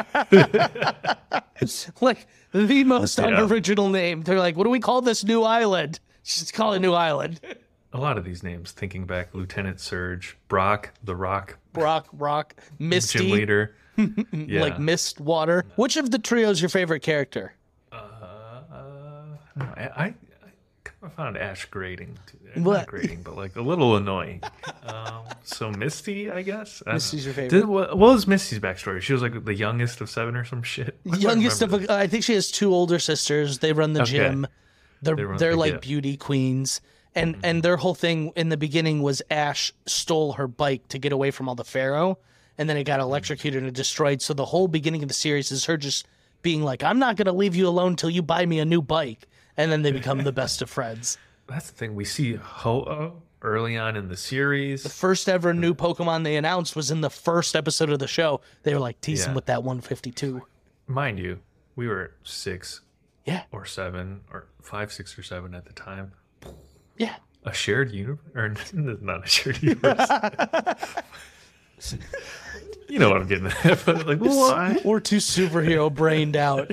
[2.01, 3.27] like the most Yeah.
[3.27, 4.23] unoriginal name.
[4.23, 5.99] They're like, what do we call this new island?
[6.23, 7.39] Just call it New Island.
[7.93, 12.89] A lot of these names, thinking back, Lieutenant Surge, Brock, The Rock, Brock, Rock, Gym
[12.89, 13.75] Misty, Leader.
[14.33, 14.59] Yeah.
[14.61, 15.63] like Mist Water.
[15.77, 17.53] Which of the trio is your favorite character?
[17.93, 17.97] Uh,
[19.57, 20.13] I,
[21.05, 22.17] I, I kind of found Ash grating.
[22.55, 22.77] Uh, what?
[22.77, 24.41] Not grating, but like a little annoying.
[24.83, 26.81] um, so Misty, I guess.
[26.85, 27.25] I Misty's know.
[27.25, 27.59] your favorite?
[27.59, 29.01] Did, what, what was Misty's backstory?
[29.01, 30.97] She was like the youngest of seven or some shit.
[31.11, 33.59] I Youngest of, a- I think she has two older sisters.
[33.59, 34.11] They run the Okay.
[34.11, 34.47] gym.
[35.01, 35.79] They're They are like yeah.
[35.79, 36.81] beauty queens.
[37.15, 37.45] And mm-hmm.
[37.45, 41.31] and their whole thing in the beginning was Ash stole her bike to get away
[41.31, 42.17] from all the Fearow,
[42.57, 43.07] and then it got mm-hmm.
[43.07, 44.21] electrocuted and destroyed.
[44.21, 46.05] So the whole beginning of the series is her just
[46.41, 49.27] being like, "I'm not gonna leave you alone till you buy me a new bike,"
[49.57, 51.17] and then they become the best of friends.
[51.47, 51.95] That's the thing.
[51.95, 54.81] We see Ho-Oh early on in the series.
[54.83, 58.41] The First ever new Pokemon they announced was in the first episode of the show.
[58.63, 59.35] They were like teasing Yeah.
[59.35, 60.41] with that 152.
[60.87, 61.39] Mind you,
[61.75, 62.81] we were six
[63.25, 66.11] Yeah, or seven or five, six or seven at the time.
[66.97, 67.15] yeah.
[67.47, 68.49] A shared universe, or
[69.01, 70.09] not a shared universe.
[72.89, 73.83] you know what I'm getting at.
[73.85, 74.19] But like?
[74.83, 76.71] We're too superhero brained out.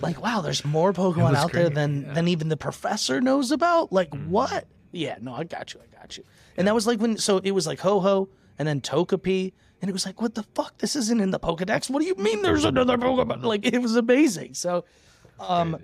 [0.00, 3.92] Like, wow, there's more Pokemon out there than than even the professor knows about.
[3.92, 4.66] Like, what?
[4.92, 6.24] Yeah, no, I got you, I got you.
[6.56, 8.28] And that was like when, so it was like Ho-Oh,
[8.58, 10.78] and then Togepi, and it was like, what the fuck?
[10.78, 11.90] This isn't in the Pokedex.
[11.90, 12.42] What do you mean?
[12.42, 13.42] There's another Pokemon?
[13.42, 14.54] Like, it was amazing.
[14.54, 14.84] So,
[15.38, 15.78] um,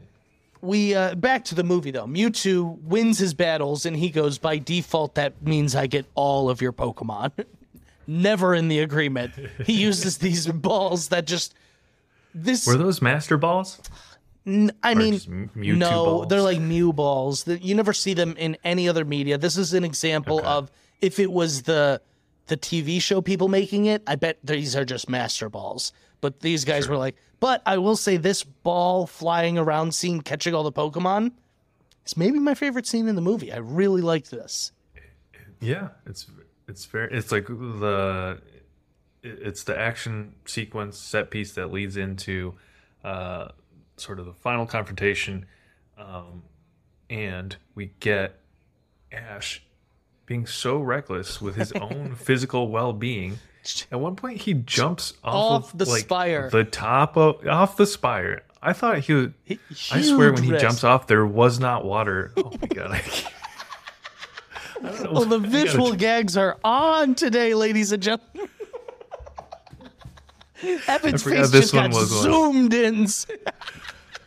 [0.60, 2.06] we uh, back to the movie though.
[2.06, 5.14] Mewtwo wins his battles, and he goes by default.
[5.14, 7.32] That means I get all of your Pokemon.
[8.06, 9.32] Never in the agreement.
[9.64, 11.54] He uses these balls that just
[12.34, 12.66] this.
[12.66, 13.80] Were those Master Balls?
[14.46, 16.28] N- I Or mean, no, balls?
[16.28, 17.44] they're like Mew balls.
[17.44, 19.38] That you never see them in any other media.
[19.38, 20.46] This is an example Okay.
[20.48, 20.70] of
[21.00, 22.00] if it was the
[22.46, 24.02] the TV show people making it.
[24.06, 25.92] I bet these are just Master Balls.
[26.20, 30.54] But these guys were like, but I will say this ball flying around scene, catching
[30.54, 31.32] all the Pokemon,
[32.06, 33.50] is maybe my favorite scene in the movie.
[33.52, 34.72] I really liked this.
[35.60, 36.26] Yeah, it's
[36.68, 38.40] it's very it's like the
[39.24, 42.54] it's the action sequence set piece that leads into
[43.02, 43.48] uh,
[43.96, 45.46] sort of the final confrontation,
[45.98, 46.42] um,
[47.10, 48.38] and we get
[49.10, 49.62] Ash
[50.26, 53.38] being so reckless with his own physical well being.
[53.90, 56.50] At one point, he jumps off, Off of, the like, spire.
[56.50, 58.42] the top of off the spire.
[58.62, 59.34] I thought he would.
[59.46, 59.58] H-
[59.92, 62.32] I swear, when he jumps off, there was not water.
[62.36, 62.90] Oh my god!
[62.92, 63.34] I can't-
[64.82, 68.02] I don't know Well, the what- I gotta- visual gags are on today, ladies and
[68.02, 68.48] gentlemen.
[70.88, 73.06] Evan's face this just one got was zoomed in.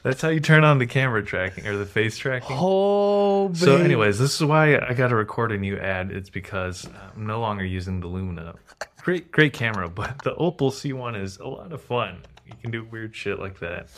[0.03, 2.55] That's how you turn on the camera tracking or the face tracking.
[2.57, 3.83] Oh, so, baby.
[3.83, 6.11] anyways, this is why I got to record a new ad.
[6.11, 8.55] It's because I'm no longer using the Lumina.
[9.01, 12.19] Great, great camera, but the Opal C1 is a lot of fun.
[12.45, 13.89] You can do weird shit like that.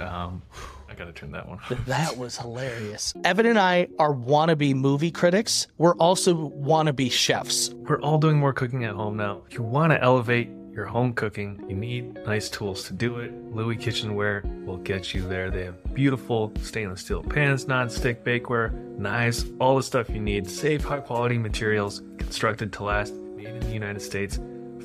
[0.00, 0.42] Um,
[0.88, 1.58] I got to turn that one.
[1.58, 1.86] off.
[1.86, 3.14] That was hilarious.
[3.24, 5.68] Evan and I are wannabe movie critics.
[5.78, 7.70] We're also wannabe chefs.
[7.72, 9.42] We're all doing more cooking at home now.
[9.48, 13.32] If you want to elevate your home cooking, you need nice tools to do it.
[13.54, 15.50] Louis Kitchenware will get you there.
[15.50, 20.48] They have beautiful stainless steel pans, non-stick bakeware, knives, all the stuff you need.
[20.48, 24.40] Safe, high quality materials, constructed to last, made in the United States,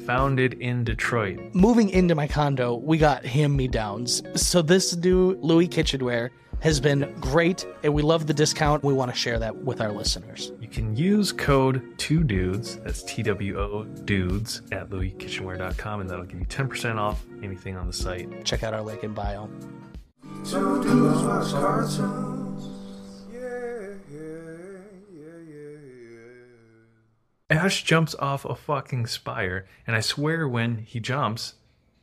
[0.05, 1.39] founded in Detroit.
[1.53, 4.23] Moving into my condo, we got hand-me-downs.
[4.35, 8.83] So this new Louis Kitchenware has been great, and we love the discount.
[8.83, 10.51] We want to share that with our listeners.
[10.59, 16.39] You can use code 2dudes, that's T W O dudes, at louiskitchenware.com, and that'll give
[16.39, 18.43] you 10% off anything on the site.
[18.43, 19.49] Check out our link in bio.
[20.45, 22.69] Two dudes watch cartoons.
[23.31, 23.39] Yeah,
[24.11, 24.19] yeah,
[25.13, 25.77] yeah, yeah,
[27.49, 27.57] yeah.
[27.63, 31.53] Ash jumps off a fucking spire, and I swear when he jumps,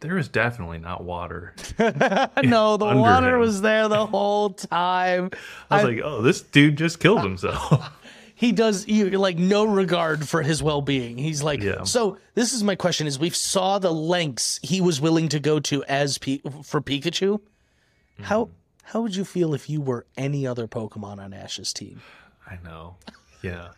[0.05, 1.55] there is definitely not water.
[1.78, 3.40] no, the water him.
[3.40, 5.30] was there the whole time.
[5.70, 7.90] I was I- like, oh, this dude just killed himself.
[8.34, 11.84] he does you like no regard for his well-being he's like Yeah.
[11.84, 15.61] so this is my question is we saw the lengths he was willing to go
[15.61, 17.40] to as Pi- for pikachu
[18.22, 18.50] how mm.
[18.82, 22.02] how would you feel if you were any other pokemon on ash's team
[22.46, 22.96] I know.
[23.40, 23.68] Yeah.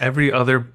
[0.00, 0.66] Every other,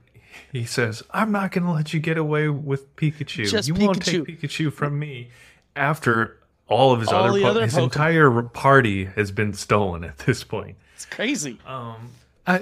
[0.52, 3.50] he says, I'm not going to let you get away with Pikachu.
[3.50, 5.30] Just you won't take Pikachu." Pikachu from me.
[5.76, 6.38] After
[6.68, 7.84] all of his All other, the po- other his Pokemon.
[7.84, 10.78] entire party has been stolen at this point.
[10.94, 11.96] it's crazy Uh,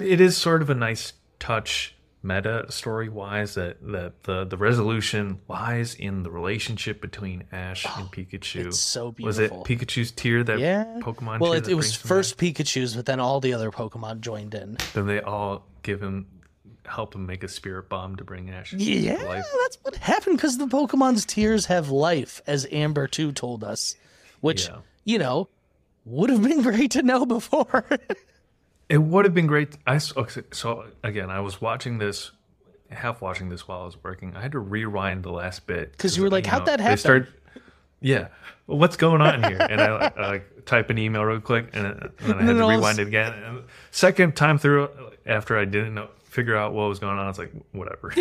[0.02, 5.38] it is sort of a nice touch meta story wise that, that the, the resolution
[5.48, 8.64] lies in the relationship between Ash and Pikachu.
[8.64, 9.50] Oh, it's so Was it.
[9.52, 13.52] Pikachu's tear that yeah Pokemon well it, it was first pikachu's but then all the
[13.54, 14.76] other pokemon joined in?
[14.94, 16.26] Then they all give him
[16.88, 19.44] help him make a spirit bomb to bring Ash yeah to life.
[19.62, 23.94] that's what happened because the pokemon's tears have life as Ambertwo told us
[24.40, 24.76] which Yeah.
[25.04, 25.48] you know
[26.04, 27.84] would have been great to know before
[28.88, 29.76] It would have been great.
[29.86, 32.30] I so again, I was watching this,
[32.90, 34.34] half watching this while I was working.
[34.34, 36.96] I had to rewind the last bit because you were like, "How'd that happen?" they
[36.96, 37.28] start-
[38.00, 38.28] yeah,
[38.66, 39.58] well, what's going on here?
[39.60, 42.42] And I, like, I like type an email real quick, and, then- and then I
[42.44, 43.34] had to rewind it again.
[43.34, 44.88] And second time through,
[45.26, 46.08] after I didn't know,
[46.38, 48.12] figure out what was going on, It's like, whatever.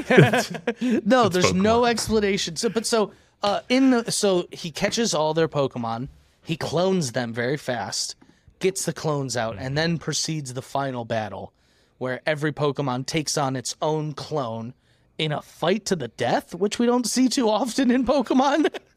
[1.05, 2.55] No, there's no explanation.
[2.55, 3.11] So, but so
[3.43, 6.07] uh, in the so he catches all their Pokemon,
[6.43, 8.15] he clones them very fast,
[8.57, 11.53] gets the clones out, and then proceeds the final battle,
[11.99, 14.74] where every Pokemon takes on its own clone
[15.20, 18.68] in a fight to the death, which we don't see too often in Pokemon.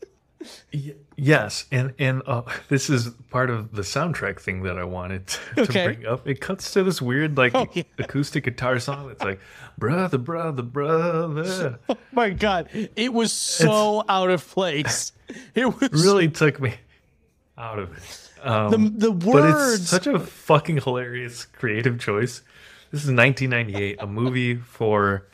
[0.72, 5.26] Y- yes, and and uh, this is part of the soundtrack thing that I wanted
[5.26, 5.84] to, Okay.
[5.86, 6.26] bring up.
[6.26, 7.82] It cuts to this weird like Oh, yeah.
[7.98, 9.38] acoustic guitar song that's like
[9.76, 11.78] brother, brother, brother.
[11.90, 15.12] oh my god, it was so out of place.
[15.54, 16.74] It was really took me
[17.58, 18.30] out of it.
[18.42, 19.80] Um, the the but words.
[19.82, 22.40] it's such a fucking hilarious creative choice.
[22.90, 25.26] This is 1998, a movie for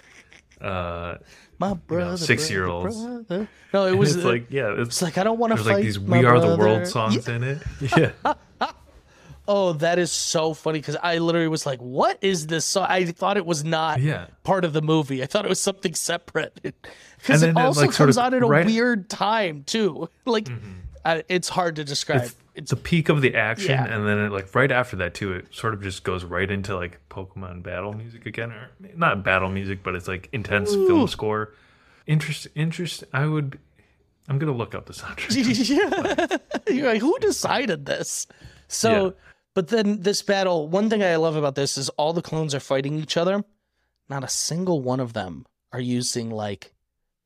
[0.61, 1.17] uh,
[1.59, 2.97] my brother, six-year-olds.
[2.97, 3.49] brother, brother.
[3.73, 5.57] No, it and was it's uh, like yeah, it's, It's like I don't want to
[5.57, 5.75] there's fight.
[5.75, 6.57] like these "We Are the.
[6.57, 7.63] World" songs in it.
[7.97, 8.35] Yeah,
[9.49, 12.87] Oh, that is so funny because I literally was like, "What is this?" song?
[12.89, 14.27] I thought it was not Yeah.
[14.43, 15.23] part of the movie.
[15.23, 18.35] I thought it was something separate because it then it, also like, comes of out
[18.35, 20.09] at a right- weird time too.
[20.25, 20.49] Like,
[21.05, 22.23] uh, it's hard to describe.
[22.23, 23.85] It's- it's the peak of the action, Yeah.
[23.85, 26.75] and then it, like right after that too, it sort of just goes right into
[26.77, 31.53] like Pokemon battle music again, or not battle music, but it's like intense film score.
[32.07, 33.05] Interest, interest.
[33.13, 33.59] I would.
[34.29, 36.41] I'm gonna look up the soundtrack.
[36.75, 38.27] You're like, who decided this?
[38.69, 39.11] So, Yeah.
[39.55, 42.61] but then this battle, one thing I love about this is all the clones are
[42.61, 43.45] fighting each other.
[44.09, 46.73] Not a single one of them are using like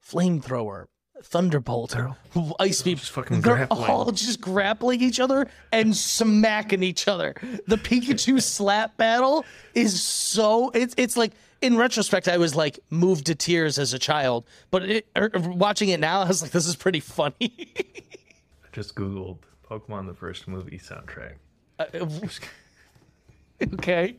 [0.06, 0.86] flamethrower,
[1.22, 2.14] thunderbolt, They're
[2.58, 2.96] ice beam.
[2.96, 3.90] just fucking They're grappling.
[3.90, 7.34] all just grappling each other and smacking each other.
[7.66, 9.44] The Pikachu slap battle
[9.74, 13.98] is so it's it's like in retrospect I was like moved to tears as a
[13.98, 17.34] child, but it, er, watching it now I was like this is pretty funny.
[17.42, 17.84] I
[18.72, 21.34] just googled Pokemon the first movie soundtrack.
[23.74, 24.16] okay.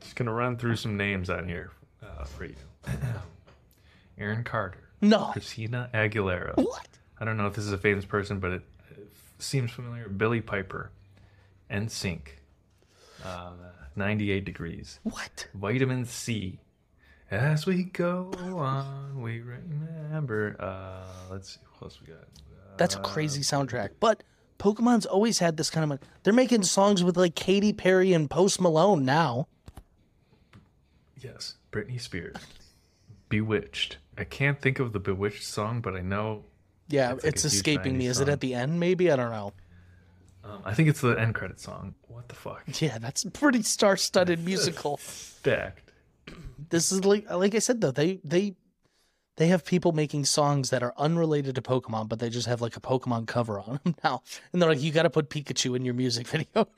[0.00, 1.70] Just gonna run through some names on here
[2.02, 2.54] uh, for you.
[4.18, 5.30] Aaron Carter, No.
[5.32, 6.56] Christina Aguilera.
[6.56, 6.88] What?
[7.18, 10.08] I don't know if this is a famous person, but it, it seems familiar.
[10.08, 10.90] Billie Piper,
[11.70, 12.20] NSYNC,
[13.24, 13.50] uh,
[13.96, 15.48] 98 Degrees, What?
[15.54, 16.60] Vitamin C.
[17.30, 20.56] As we go on, we remember.
[20.58, 22.24] Uh, let's see what else we got.
[22.76, 23.90] That's a crazy soundtrack.
[24.00, 24.22] But
[24.58, 26.00] Pokemon's always had this kind of.
[26.22, 29.46] They're making songs with like Katy Perry and Post Malone now.
[31.20, 32.36] Yes, Britney Spears,
[33.28, 33.98] B*Witched.
[34.20, 36.44] I can't think of the B*Witched song, but I know.
[36.88, 38.04] Yeah, It's it's, like huge escaping me.
[38.04, 38.78] 90s Is it at the end?
[38.78, 39.52] Maybe I don't know.
[40.44, 41.94] Um, I think it's the end credit song.
[42.08, 42.62] What the fuck?
[42.80, 44.98] Yeah, that's a pretty star-studded musical.
[44.98, 45.92] Stacked.
[46.68, 48.54] This is like like I said though, they they
[49.36, 52.76] they have people making songs that are unrelated to Pokemon, but they just have like
[52.76, 55.84] a Pokemon cover on them now, and they're like, you got to put Pikachu in
[55.84, 56.68] your music video.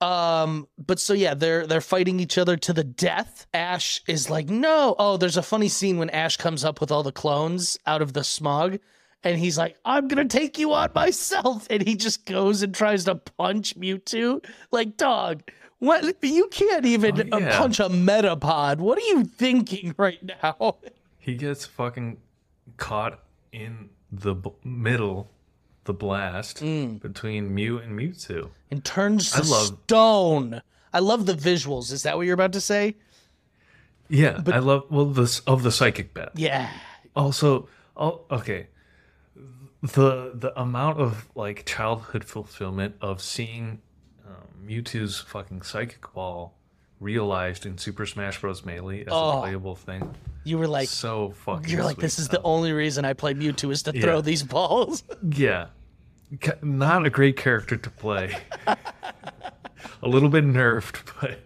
[0.00, 3.46] Um, but so yeah, they're they're fighting each other to the death.
[3.54, 4.94] Ash is like, no.
[4.98, 8.12] Oh, there's a funny scene when Ash comes up with all the clones out of
[8.12, 8.78] the smog.
[9.24, 11.66] And he's like, I'm gonna take you on myself.
[11.70, 14.44] And he just goes and tries to punch Mewtwo.
[14.70, 15.42] Like, dog,
[15.78, 17.58] what you can't even Oh, yeah.
[17.58, 18.78] punch a metapod.
[18.78, 20.76] What are you thinking right now?
[21.18, 22.18] He gets fucking
[22.76, 23.18] caught
[23.50, 25.28] in the b- middle,
[25.86, 27.00] the blast Mm.
[27.00, 28.50] between Mew and Mewtwo.
[28.70, 30.62] And turns to I love- stone.
[30.92, 31.90] I love the visuals.
[31.92, 32.96] Is that what you're about to say?
[34.08, 36.32] Yeah, I love well this of the psychic bat.
[36.34, 36.70] Yeah.
[37.16, 38.68] Also, oh, okay,
[39.82, 43.80] the the amount of like childhood fulfillment of seeing
[44.26, 46.55] um, Mewtwo's fucking psychic ball
[47.00, 48.64] realized in Super Smash Bros.
[48.64, 49.38] Melee as Oh.
[49.38, 50.14] a playable thing.
[50.44, 51.68] You were like, So fucking.
[51.70, 55.02] you're like, this is the only reason I play Mewtwo is to throw these balls.
[55.22, 55.66] Yeah.
[56.62, 58.36] Not a great character to play.
[58.66, 61.38] a little bit nerfed, but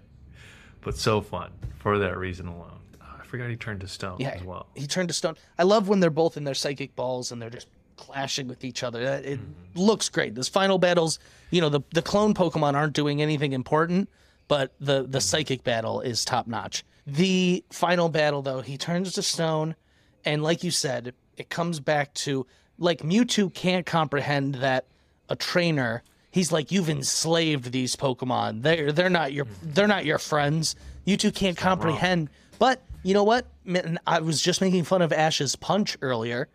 [0.80, 2.80] but so fun for that reason alone.
[3.00, 4.66] Oh, I forgot he turned to stone Yeah, as well.
[4.74, 5.36] he turned to stone.
[5.58, 8.82] I love when they're both in their psychic balls and they're just clashing with each
[8.82, 9.02] other.
[9.02, 9.78] It Mm-hmm.
[9.78, 10.34] looks great.
[10.34, 11.18] This final battles,
[11.50, 14.08] you know, the the clone Pokemon aren't doing anything important,
[14.50, 16.84] but the the psychic battle is top notch.
[17.06, 19.76] The final battle though, he turns to stone,
[20.24, 24.86] and like you said, it comes back to like Mewtwo can't comprehend that
[25.28, 26.02] a trainer.
[26.32, 28.62] He's like, you've enslaved these Pokemon.
[28.62, 30.74] They're they're not your they're not your friends.
[31.04, 32.28] You two can't comprehend.
[32.58, 33.46] But you know what?
[34.04, 36.48] I was just making fun of Ash's punch earlier.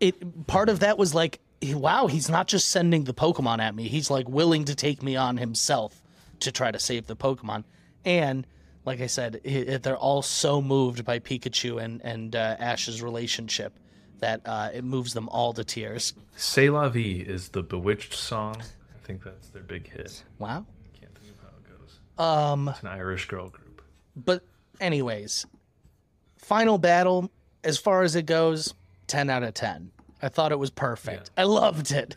[0.00, 3.88] It part of that was like, wow, he's not just sending the Pokemon at me.
[3.88, 6.00] He's like willing to take me on himself
[6.44, 7.64] to try to save the Pokemon.
[8.04, 8.46] And
[8.84, 13.78] like I said, it, they're all so moved by Pikachu and and uh, Ash's relationship
[14.20, 16.14] that uh, it moves them all to tears.
[16.36, 18.56] C'est la vie is the B*Witched song.
[18.60, 20.22] I think that's their big hit.
[20.38, 20.64] Wow.
[20.98, 22.52] Can't think of how it goes.
[22.52, 23.82] Um, It's an Irish girl group.
[24.16, 24.42] but
[24.80, 25.46] anyways,
[26.38, 27.30] final battle
[27.64, 28.74] as far as it goes,
[29.06, 29.90] ten out of ten.
[30.22, 31.30] I thought it was perfect.
[31.36, 32.16] I loved it.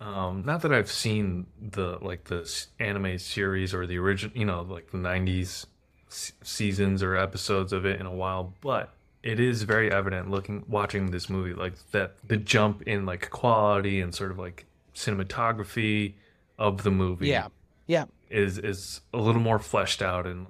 [0.00, 4.62] Um, not that I've seen the like the anime series or the original, you know,
[4.62, 5.66] like the '90s
[6.08, 10.64] s- seasons or episodes of it in a while, but it is very evident looking
[10.68, 16.14] watching this movie like that the jump in like quality and sort of like cinematography
[16.58, 17.48] of the movie Yeah,
[17.86, 18.06] yeah.
[18.30, 20.46] is is a little more fleshed out and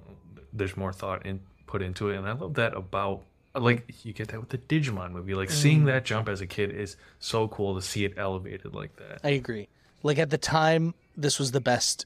[0.53, 3.23] there's more thought in put into it and I love that about
[3.55, 6.71] like you get that with the Digimon movie like seeing that jump as a kid
[6.71, 9.67] is so cool to see it elevated like that I agree.
[10.03, 12.05] Like at the time, this was the best,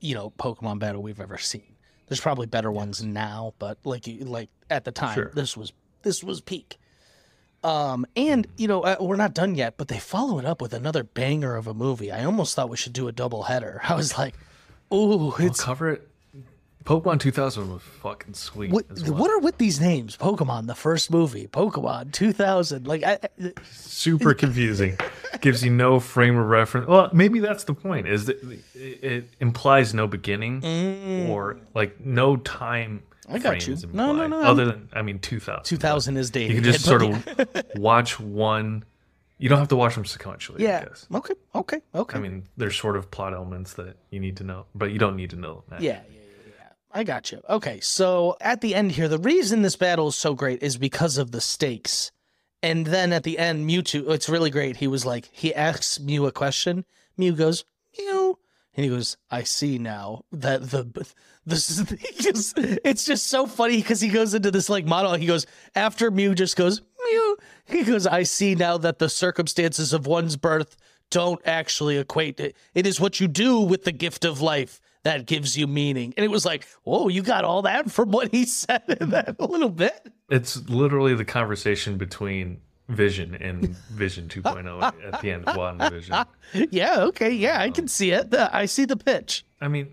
[0.00, 1.76] you know, Pokemon battle we've ever seen.
[2.08, 5.30] There's probably better ones now, but like like at the time, Sure.
[5.34, 5.72] this was
[6.02, 6.78] this was peak.
[7.64, 10.74] Um, and you know uh, we're not done yet, but they follow it up with
[10.74, 12.10] another banger of a movie.
[12.10, 13.80] I almost thought we should do a double header.
[13.88, 14.34] I was like,
[14.92, 16.08] "Ooh, We'll it's cover it.
[16.84, 18.70] Pokemon 2000 was fucking sweet.
[18.70, 19.20] what, as well.
[19.20, 20.16] what are with these names?
[20.16, 22.86] Pokemon, the first movie, Pokemon 2000.
[22.86, 24.96] Like, I, I- Super confusing.
[25.40, 26.86] gives you no frame of reference.
[26.88, 28.08] Well, maybe that's the point.
[28.08, 28.42] Is that
[28.74, 30.64] it, it implies no beginning
[31.30, 33.02] or like no time.
[33.28, 33.34] Mm.
[33.34, 33.72] I got frame you.
[33.74, 34.40] is No, no, no.
[34.42, 35.64] Other than I mean, two thousand.
[35.64, 36.50] 2000 is dating.
[36.56, 38.84] You can just sort of watch one.
[39.38, 40.60] You don't have to watch them sequentially.
[40.60, 40.84] I Yeah.
[40.84, 41.06] guess.
[41.12, 41.34] Okay.
[41.54, 41.80] Okay.
[41.94, 42.16] Okay.
[42.18, 45.16] I mean, there's sort of plot elements that you need to know, but you don't
[45.16, 45.80] need to know that.
[45.80, 46.21] Yeah, yeah, yeah, yeah.
[46.94, 47.40] I got you.
[47.48, 51.16] Okay, so at the end here, the reason this battle is so great is because
[51.16, 52.12] of the stakes.
[52.62, 54.76] And then at the end, Mewtwo, oh, it's really great.
[54.76, 56.84] He was like, he asks Mew a question.
[57.16, 57.64] Mew goes,
[57.98, 58.38] Mew.
[58.74, 60.84] And he goes, I see now that the
[61.46, 65.20] this is, it's just so funny because he goes into this like monologue.
[65.20, 67.36] He goes, after Mew just goes, Mew,
[67.66, 70.76] he goes, I see now that the circumstances of one's birth
[71.10, 72.38] don't actually equate.
[72.38, 76.14] It, it is what you do with the gift of life that gives you meaning.
[76.16, 79.40] And it was like, whoa, you got all that from what he said in that
[79.40, 80.12] little bit.
[80.30, 84.82] It's literally the conversation between Vision and Vision 2.0
[85.12, 86.26] at the end of WandaVision.
[86.70, 88.34] Yeah, okay, yeah, I can see it.
[88.34, 89.44] I see the pitch.
[89.60, 89.88] I mean,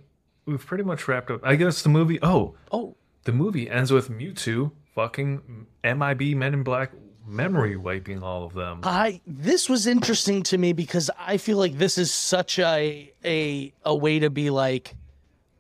[0.46, 1.40] we've pretty much wrapped up.
[1.44, 2.20] I guess the movie.
[2.22, 6.92] Oh, Oh, the movie ends with Mewtwo fucking MIB Men in Black
[7.26, 8.80] memory wiping all of them.
[8.84, 13.72] I this was interesting to me because I feel like this is such a a
[13.86, 14.96] a way to be like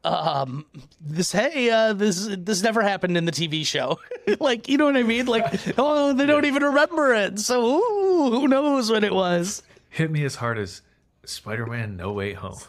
[0.03, 0.65] um
[1.01, 3.99] this hey uh this this never happened in the TV show.
[4.39, 5.25] like, you know what I mean?
[5.25, 5.45] Like,
[5.77, 7.39] oh, they don't even remember it.
[7.39, 9.63] So, ooh, who knows what it was?
[9.89, 10.81] Hit me as hard as
[11.25, 12.59] Spider-Man No Way Home.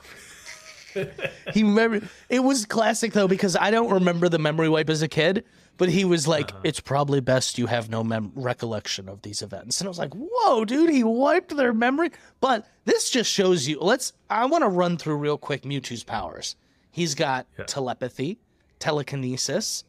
[1.54, 5.08] He remember it was classic though because I don't remember the memory wipe as a
[5.08, 5.44] kid,
[5.76, 9.80] but he was like, "It's probably best you have no mem- recollection of these events."
[9.80, 12.10] And I was like, "Whoa, dude, he wiped their memory."
[12.40, 13.78] But this just shows you.
[13.80, 14.14] Let's.
[14.28, 16.56] I want to run through real quick Mewtwo's powers.
[16.90, 18.38] He's got telepathy,
[18.78, 19.84] telekinesis,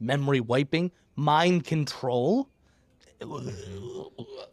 [0.00, 2.48] memory wiping, mind control,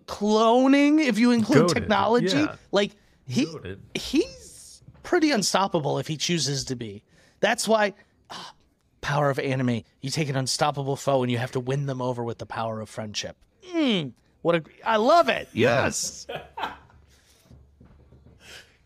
[0.06, 1.00] cloning.
[1.06, 2.56] If you include Goated, technology, yeah.
[2.72, 2.92] like
[3.26, 3.80] he Goated.
[3.94, 7.04] he's pretty unstoppable if he chooses to be.
[7.40, 7.94] That's why
[8.30, 8.54] ah,
[9.02, 9.84] power of anime.
[10.02, 12.82] You take an unstoppable foe and you have to win them over with the power
[12.82, 13.38] of friendship.
[13.74, 15.50] Mm, what a I love it.
[15.54, 16.28] Yes.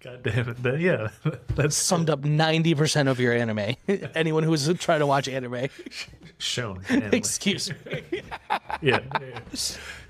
[0.08, 0.64] God damn it.
[0.64, 1.10] That- yeah,
[1.56, 3.76] that's Summed up 90% of your anime.
[4.16, 5.68] Anyone who's trying to watch anime,
[6.38, 6.82] shown.
[6.90, 7.10] Anyway.
[7.18, 8.04] excuse me.
[8.82, 9.40] yeah, yeah.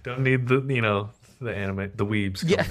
[0.03, 1.09] Don't need the you know
[1.41, 2.43] the anime the weebs.
[2.45, 2.63] Yeah.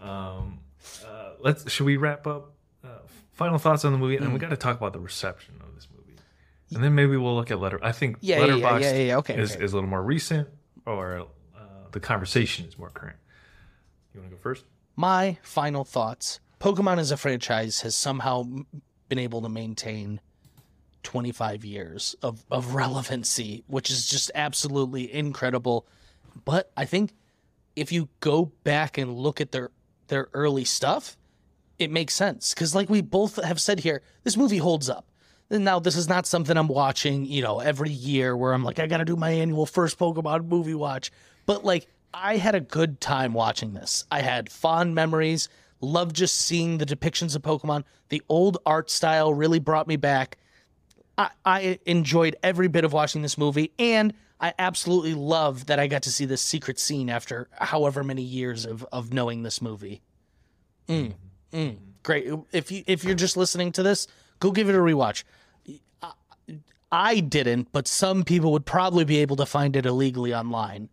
[0.00, 0.58] um,
[1.06, 2.52] uh, let's should we wrap up?
[2.84, 2.88] Uh,
[3.32, 4.32] final thoughts on the movie, and Mm.
[4.32, 6.18] we got to talk about the reception of this movie,
[6.74, 7.78] and then maybe we'll look at letter.
[7.82, 9.64] I think Yeah, yeah, yeah, yeah, yeah, okay, is okay.
[9.64, 10.48] is a little more recent,
[10.86, 11.60] or uh,
[11.92, 13.16] the conversation is more current.
[14.14, 14.64] You want to go first?
[14.98, 16.40] My final thoughts.
[16.58, 18.48] Pokemon as a franchise has somehow
[19.08, 20.20] been able to maintain
[21.04, 25.86] 25 years of, of relevancy, which is just absolutely incredible.
[26.44, 27.12] But I think
[27.76, 29.70] if you go back and look at their
[30.08, 31.16] their early stuff,
[31.78, 35.06] it makes sense because like we both have said here, this movie holds up.
[35.48, 38.80] And now this is not something I'm watching, you know, every year where I'm like,
[38.80, 41.12] I got to do my annual first Pokemon movie watch.
[41.46, 44.04] But like, I had a good time watching this.
[44.10, 45.48] I had fond memories.
[45.80, 47.84] Loved just seeing the depictions of Pokemon.
[48.08, 50.38] The old art style really brought me back.
[51.16, 55.86] I, I enjoyed every bit of watching this movie, and I absolutely love that I
[55.86, 60.00] got to see this secret scene after however many years of, of knowing this movie.
[60.88, 61.14] Mm,
[61.52, 62.32] mm, great.
[62.52, 64.06] If you if you're just listening to this,
[64.40, 65.24] go give it a rewatch.
[66.02, 66.12] I,
[66.90, 70.88] I didn't, but some people would probably be able to find it illegally online,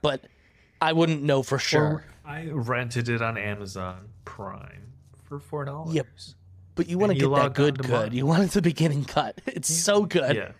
[0.00, 0.24] but
[0.84, 2.04] I wouldn't know for sure.
[2.26, 4.92] I rented it on Amazon Prime
[5.24, 5.94] for four dollars.
[5.94, 6.06] Yep.
[6.74, 8.12] But you want to get that good, good.
[8.12, 9.40] You want it the beginning cut.
[9.46, 10.36] It's so good.
[10.36, 10.52] Yeah.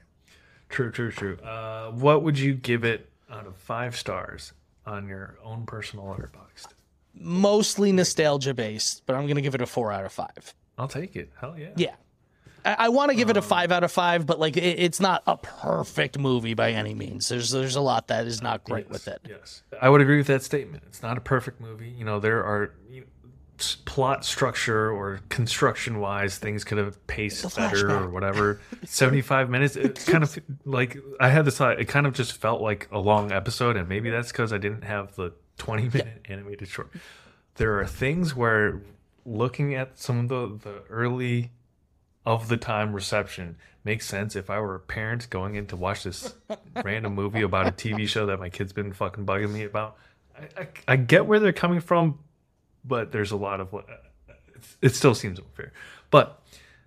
[0.70, 1.36] True, true, true.
[1.38, 4.52] Uh, what would you give it out of five stars
[4.86, 6.68] on your own personal letterboxd?
[7.12, 10.54] Mostly nostalgia based, but I'm gonna give it a four out of five.
[10.78, 11.30] I'll take it.
[11.38, 11.72] Hell yeah.
[11.76, 11.94] Yeah.
[12.64, 15.00] I, I want to give it a five out of five, but like it, it's
[15.00, 17.28] not a perfect movie by any means.
[17.28, 19.20] There's there's a lot that is not great with it.
[19.28, 20.84] Yes, I would agree with that statement.
[20.86, 21.88] It's not a perfect movie.
[21.88, 23.06] You know, there are you know,
[23.84, 28.60] plot structure or construction wise things could have paced better or whatever.
[28.84, 29.76] Seventy five minutes.
[29.76, 31.80] It kind of like I had this thought.
[31.80, 34.82] It kind of just felt like a long episode, and maybe that's because I didn't
[34.82, 36.90] have the twenty minute animated short.
[37.56, 38.82] There are things where
[39.26, 41.52] looking at some of the the early
[42.26, 46.04] of the time reception makes sense if I were a parent going in to watch
[46.04, 46.34] this
[46.82, 49.96] random movie about a TV show that my kid's been fucking bugging me about.
[50.36, 52.18] I, I, I get where they're coming from,
[52.84, 53.86] but there's a lot of what
[54.80, 55.72] it still seems unfair.
[56.10, 56.40] But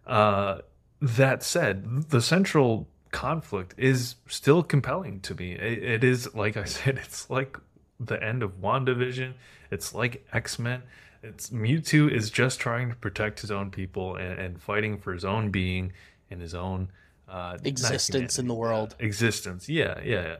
[0.06, 0.60] uh,
[1.02, 5.54] that said, the central conflict is still compelling to me.
[5.54, 7.58] It, it is like I said, it's like
[8.00, 9.34] the end of WandaVision.
[9.72, 10.84] It's like X Men.
[11.28, 15.26] It's Mewtwo is just trying to protect his own people and, and fighting for his
[15.26, 15.94] own being
[16.32, 16.90] and his own
[17.30, 18.96] uh, Existence in the world.
[19.00, 19.68] uh, existence.
[19.70, 20.38] Yeah, yeah, yeah.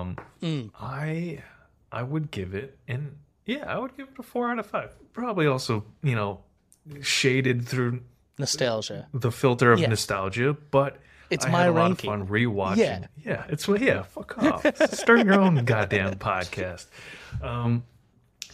[0.00, 0.70] Um, Mm.
[0.80, 1.42] I
[1.92, 4.90] I would give it, and yeah, I would give it a four out of five.
[5.12, 6.40] Probably also, you know,
[7.02, 8.00] shaded through
[8.38, 9.08] Nostalgia.
[9.12, 9.88] the filter of Yeah.
[9.88, 10.96] nostalgia, but
[11.30, 12.08] It's I my had a ranking.
[12.10, 12.76] lot of fun rewatching.
[12.78, 13.06] Yeah.
[13.24, 14.02] yeah, it's yeah.
[14.02, 14.64] Fuck off.
[14.94, 16.86] Start your own goddamn podcast.
[17.42, 17.84] Um,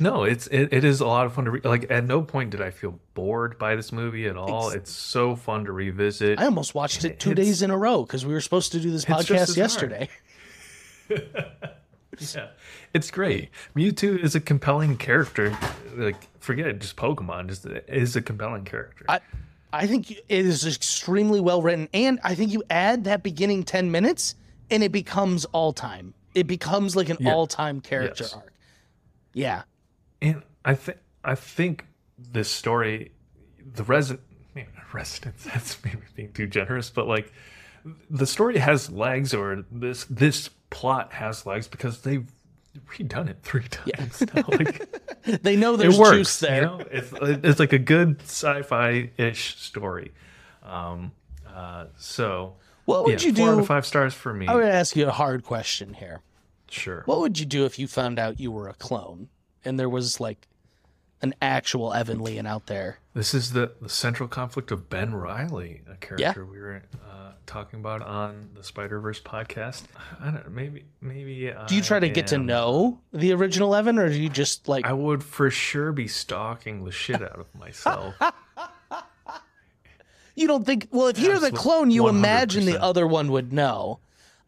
[0.00, 1.90] no, it's it, it is a lot of fun to re- like.
[1.90, 4.66] At no point did I feel bored by this movie at all.
[4.68, 6.38] Ex- it's so fun to revisit.
[6.40, 8.80] I almost watched it two It's- days in a row because we were supposed to
[8.80, 10.08] do this podcast yesterday.
[12.32, 12.50] Yeah,
[12.92, 13.50] it's great.
[13.74, 15.56] Mewtwo is a compelling character.
[15.96, 17.48] Like, forget it, just Pokemon.
[17.48, 19.04] Just is a compelling character.
[19.08, 19.18] I,
[19.72, 23.90] I think it is extremely well written, and I think you add that beginning ten
[23.90, 24.36] minutes,
[24.70, 26.14] and it becomes all time.
[26.36, 27.32] It becomes like an Yeah.
[27.34, 28.34] all time character Yes.
[28.34, 28.52] arc.
[29.32, 29.62] Yeah,
[30.24, 31.86] And I think I think
[32.18, 33.12] this story,
[33.74, 34.24] the resident,
[34.94, 35.44] residents.
[35.52, 37.32] That's maybe being too generous, but like
[38.08, 42.26] the story has legs, or this this plot has legs because they've
[42.88, 44.22] redone it three times.
[44.34, 44.44] now.
[45.24, 46.16] Like, they know there's works.
[46.16, 46.56] juice there.
[46.56, 46.80] You know?
[46.90, 50.12] It's it's like a good sci-fi ish story.
[50.62, 51.12] Um.
[51.46, 51.86] Uh.
[51.96, 52.54] So.
[52.86, 53.60] What would yeah, you four out do?
[53.60, 54.46] of five stars for me.
[54.46, 56.20] I'm gonna ask you a hard question here.
[56.68, 57.02] Sure.
[57.06, 59.28] What would you do if you found out you were a clone
[59.64, 60.46] and there was like
[61.22, 62.98] an actual Evan Leon out there?
[63.14, 67.80] This is the, the central conflict of Ben Reilly, a character we were uh, talking
[67.80, 69.84] about on the Spider Verse podcast.
[70.20, 71.52] I don't know, maybe maybe.
[71.66, 74.84] Do you try to get to know the original Evan, or do you just like?
[74.84, 78.14] I would for sure be stalking the shit out of myself.
[80.36, 80.88] You don't think?
[80.90, 84.00] Well, if you're the clone, you imagine the other one would know.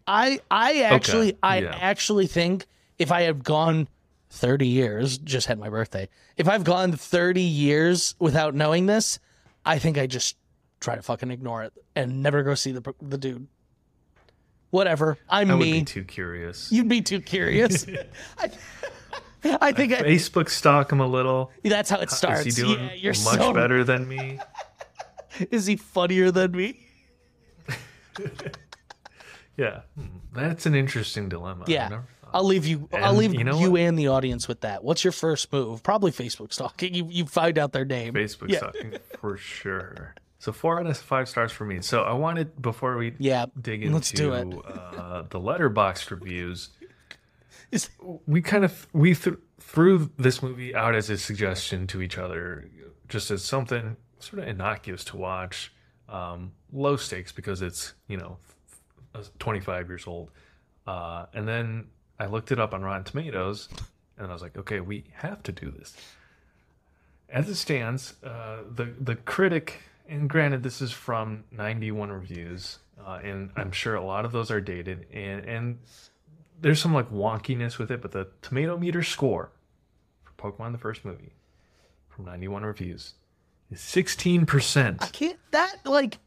[0.06, 1.78] I I actually I yeah.
[1.80, 2.66] actually think
[2.98, 3.88] if I had gone
[4.36, 6.08] 30 years, just had my birthday.
[6.36, 9.18] If I've gone 30 years without knowing this,
[9.64, 10.36] I think I just
[10.80, 13.48] try to fucking ignore it and never go see the the dude.
[14.70, 15.16] Whatever.
[15.28, 15.72] I'm I would me.
[15.80, 16.70] be too curious.
[16.70, 17.86] You'd be too curious.
[18.38, 18.50] I,
[19.60, 21.50] I think I, Facebook stalk him a little.
[21.64, 22.46] that's how it starts.
[22.46, 24.38] Is he doing yeah, you're much so, better than me?
[25.50, 26.80] Is he funnier than me?
[29.56, 31.64] Yeah, Hmm, that's an interesting dilemma.
[31.66, 32.02] Yeah.
[32.36, 32.88] I'll leave you.
[32.92, 33.80] I'll leave you you, know what?
[33.80, 34.84] and the audience with that.
[34.84, 35.82] What's your first move?
[35.82, 36.94] Probably Facebook stalking.
[36.98, 38.12] You you find out their name.
[38.14, 38.58] Facebook Yeah.
[38.58, 40.14] stalking for sure.
[40.38, 41.80] So four out of five stars for me.
[41.80, 44.46] So I wanted before we Yeah, dig into let's do it.
[44.66, 46.68] Uh, the letterbox reviews.
[47.72, 47.88] Is-
[48.26, 52.68] We kind of we th- threw this movie out as a suggestion to each other,
[53.08, 55.72] just as something sort of innocuous to watch,
[56.08, 58.36] um, low stakes because it's you know,
[59.38, 60.30] 25 years old.
[60.86, 61.86] Uh, and then
[62.18, 63.68] I looked it up on Rotten Tomatoes,
[64.16, 65.96] and I was like, okay, we have to do this.
[67.28, 73.18] As it stands, uh, the the critic, and granted, this is from 91 reviews, uh,
[73.22, 75.78] and I'm sure a lot of those are dated, and and
[76.60, 79.50] there's some like wonkiness with it, but the tomato meter score
[80.22, 81.32] for Pokemon the first movie
[82.08, 83.14] from 91 reviews
[83.70, 85.02] is 16%.
[85.02, 85.38] I can't.
[85.50, 86.18] That like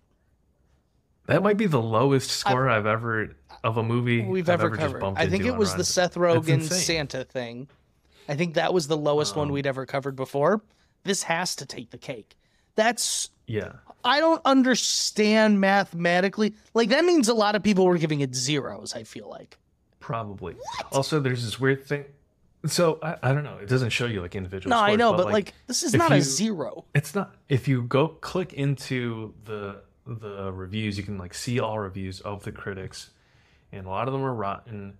[1.25, 4.81] That might be the lowest score I've ever of a movie we've I've ever just
[4.81, 5.01] covered.
[5.01, 6.61] bumped I think into it was the Seth Rogen.
[6.61, 6.75] Oh.
[6.75, 7.67] Santa thing.
[8.27, 9.53] I think that was the lowest one oh.
[9.53, 10.61] we'd ever covered before.
[11.03, 12.37] This has to take the cake.
[12.75, 13.73] That's Yeah.
[14.03, 16.53] I don't understand mathematically.
[16.73, 18.93] Like that means a lot of people were giving it zeros.
[18.93, 19.57] I feel like.
[19.99, 20.55] Probably.
[20.91, 22.05] Also, there's this weird thing.
[22.65, 23.57] So I, I don't know.
[23.61, 24.71] It doesn't show you like individual.
[24.75, 26.85] No, I know, but like, this is if not a zero.
[26.93, 27.33] it's not.
[27.47, 32.43] If you go click into the the reviews, you can like see all reviews of
[32.43, 33.11] the critics,
[33.71, 34.97] and a lot of them are rotten.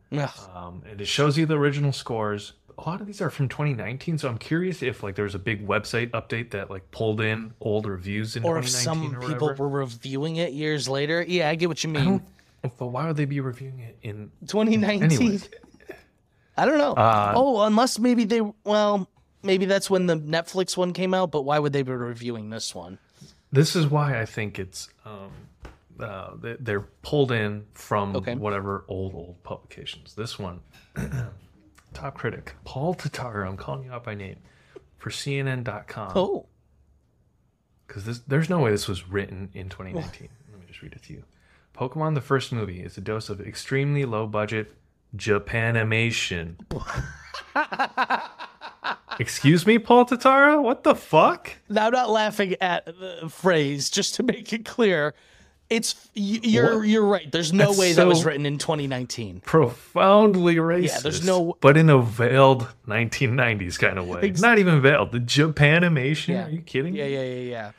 [0.53, 2.53] Um, and it shows you the original scores.
[2.77, 5.39] A lot of these are from 2019, so I'm curious if like there was a
[5.39, 9.53] big website update that like pulled in old reviews in Or if some or people
[9.53, 11.23] were reviewing it years later.
[11.27, 12.21] Yeah, I get what you mean.
[12.61, 15.41] But why would they be reviewing it in 2019.
[16.57, 16.93] I don't know.
[16.93, 19.09] Uh, oh, unless maybe they well,
[19.43, 22.75] maybe that's when the Netflix one came out, but why would they be reviewing this
[22.75, 22.99] one?
[23.51, 25.31] This is why I think it's um,
[26.01, 28.35] uh, they- they're pulled in from Okay.
[28.35, 30.15] whatever old old publications.
[30.15, 30.61] This one,
[31.93, 33.43] top critic Paul Tatar.
[33.43, 34.37] I'm calling you out by name
[34.97, 36.45] for CNN.com Oh,
[37.87, 40.29] because there's no way this was written in 2019.
[40.51, 41.23] Let me just read it to you.
[41.75, 44.73] Pokemon the first movie is a dose of extremely low budget
[45.15, 46.55] Japanimation.
[49.19, 50.61] Excuse me, Paul Tatara?
[50.61, 51.51] What the fuck?
[51.67, 55.13] now I'm not laughing at the phrase, just to make it clear.
[55.69, 56.87] It's you're What?
[56.87, 57.31] you're right.
[57.31, 59.41] There's no That's way that was written in 2019.
[59.41, 60.87] profoundly racist.
[60.87, 64.21] Yeah, there's no- but in a veiled 1990s kind of way.
[64.23, 65.11] Ex- Not even veiled.
[65.11, 66.29] The Japanimation.
[66.29, 66.47] Yeah.
[66.47, 66.95] Are you kidding?
[66.95, 67.71] Yeah, yeah, yeah,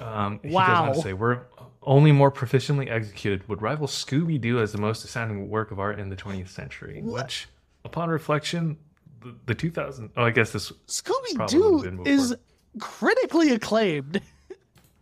[0.00, 0.88] Um, Wow.
[0.88, 1.40] on to say, we're
[1.82, 5.98] only more proficiently executed would rival Scooby Doo as the most astounding work of art
[6.00, 7.00] in the 20th century.
[7.02, 7.48] Which,
[7.84, 8.78] upon reflection,
[9.22, 10.10] the, the 2000.
[10.16, 10.72] Oh, I guess this.
[10.86, 12.34] Scooby Probably would've been Doo is
[12.80, 14.20] critically acclaimed.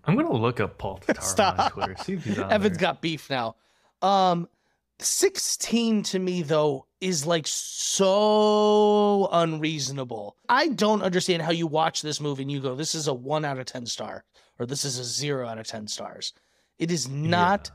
[0.07, 1.73] I'm gonna look up Paul Tatara on Stop.
[1.73, 1.97] Twitter.
[2.03, 2.81] See if he's on Evan's there.
[2.89, 3.57] got beef now.
[4.03, 4.49] Um,
[4.99, 10.37] 16 to me though is like so unreasonable.
[10.49, 13.45] I don't understand how you watch this movie and you go, "This is a one
[13.45, 14.25] out of ten star,"
[14.59, 16.33] or "This is a zero out of ten stars."
[16.79, 17.71] It is not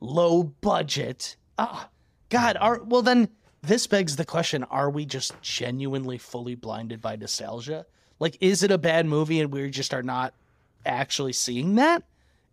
[0.00, 1.36] low budget.
[1.58, 1.88] Ah,
[2.28, 2.56] God.
[2.60, 3.28] Are well then.
[3.62, 7.86] This begs the question: Are we just genuinely fully blinded by nostalgia?
[8.20, 10.34] Like, is it a bad movie and we just are not
[10.86, 12.02] actually seeing that?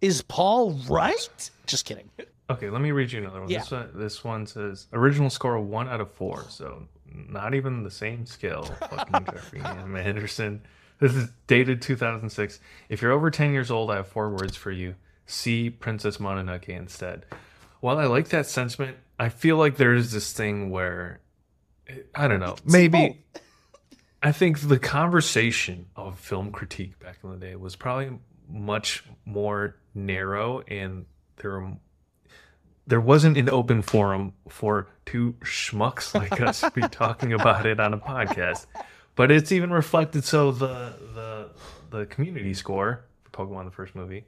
[0.01, 1.49] Is Paul right?
[1.65, 2.09] Just kidding.
[2.49, 3.49] Okay, let me read you another one.
[3.49, 3.59] Yeah.
[3.59, 7.91] This one, this one says original score one out of four, so not even the
[7.91, 8.63] same scale.
[8.63, 9.95] Fucking Jeffrey M.
[9.95, 10.61] Anderson.
[10.99, 12.59] This is dated 2006.
[12.89, 14.95] If you're over 10 years old, I have four words for you.
[15.25, 17.25] See Princess Mononoke instead.
[17.81, 21.19] While I like that sentiment, I feel like there is this thing where
[22.13, 22.55] I don't know.
[22.65, 23.23] Maybe
[24.25, 28.09] I think the conversation of film critique back in the day was probably
[28.49, 31.05] much more narrow, and
[31.37, 31.77] there
[32.87, 37.79] there wasn't an open forum for two schmucks like us to be talking about it
[37.79, 38.65] on a podcast.
[39.13, 40.23] But it's even reflected.
[40.23, 41.49] So the the
[41.91, 44.25] the community score for Pokemon the first movie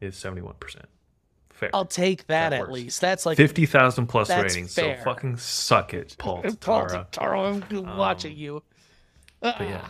[0.00, 0.86] is seventy one percent.
[1.50, 1.68] Fair.
[1.74, 2.72] I'll take that, That at works.
[2.72, 3.00] least.
[3.02, 4.74] That's like Fifty thousand plus ratings.
[4.74, 4.96] fair.
[4.96, 7.06] So fucking suck it, Paul Paul Tara.
[7.12, 8.62] Taro, I'm watching um, you.
[9.42, 9.62] Ah.
[9.62, 9.88] yeah.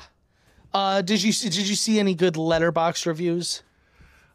[0.74, 3.62] Uh, did you see- did you see any good letterbox reviews?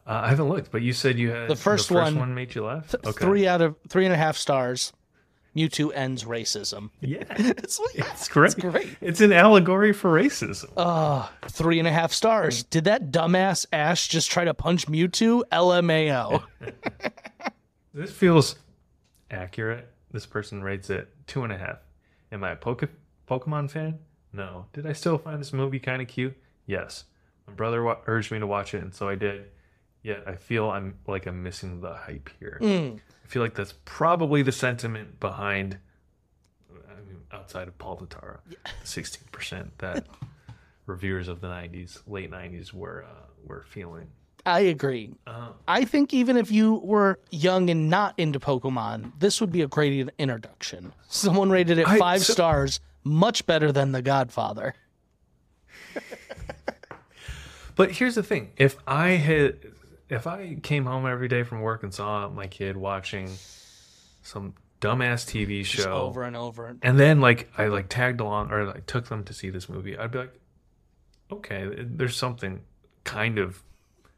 [0.07, 2.65] Uh, I haven't looked, but you said you had The first one- one made you
[2.65, 2.93] laugh.
[2.95, 3.11] Okay.
[3.25, 4.91] Three out of three and a half stars.
[5.55, 6.91] Mewtwo ends racism.
[7.01, 8.45] Yeah, It's like, it's great.
[8.53, 8.97] It's great.
[9.01, 10.71] It's an allegory for racism.
[10.77, 12.63] uh, three and a half stars.
[12.63, 15.43] Did that dumbass Ash just try to punch Mewtwo?
[15.51, 16.41] LMAO.
[17.93, 18.55] this feels
[19.29, 19.89] accurate.
[20.11, 21.79] This person rates it two and a half.
[22.31, 22.89] Am I a Poke-
[23.29, 23.99] Pokemon fan?
[24.33, 24.65] No.
[24.73, 26.35] Did I still find this movie kind of cute?
[26.65, 27.03] Yes.
[27.47, 29.45] My brother wa- urged me to watch it, and so I did.
[30.03, 32.57] Yet I feel I'm like I'm missing the hype here.
[32.61, 32.97] Mm.
[32.97, 35.77] I feel like that's probably the sentiment behind,
[36.89, 38.39] I mean, outside of Paul Tatara,
[38.83, 40.07] sixteen percent that
[40.87, 44.07] reviewers of the '90s, late '90s, were uh, were feeling.
[44.43, 45.13] I agree.
[45.27, 49.61] Uh, I think even if you were young and not into Pokemon, this would be
[49.61, 50.93] a great introduction.
[51.09, 54.75] Someone rated it I- five so- stars, much better than The Godfather.
[57.75, 59.57] But here's the thing: if I had,
[60.09, 63.29] if I came home every day from work and saw my kid watching
[64.21, 66.75] some dumbass TV Just show, over and over.
[66.81, 69.97] and then like I like tagged along or like took them to see this movie,
[69.97, 70.39] I'd be like,
[71.31, 72.61] okay, there's something
[73.03, 73.63] kind of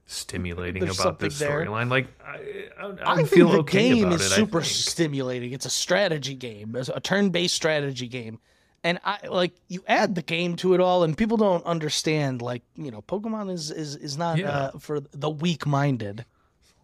[0.06, 1.90] stimulating There's about this storyline.
[1.90, 4.34] Like I, I, I, I think feel the okay game about is it.
[4.34, 5.54] I super stimulating.
[5.54, 8.40] It's a strategy game, it's a turn-based strategy game,
[8.84, 12.42] and I like you add the game to it all, and people don't understand.
[12.42, 14.50] Like you know, Pokemon is is is not Yeah.
[14.50, 16.26] uh, for the weak-minded.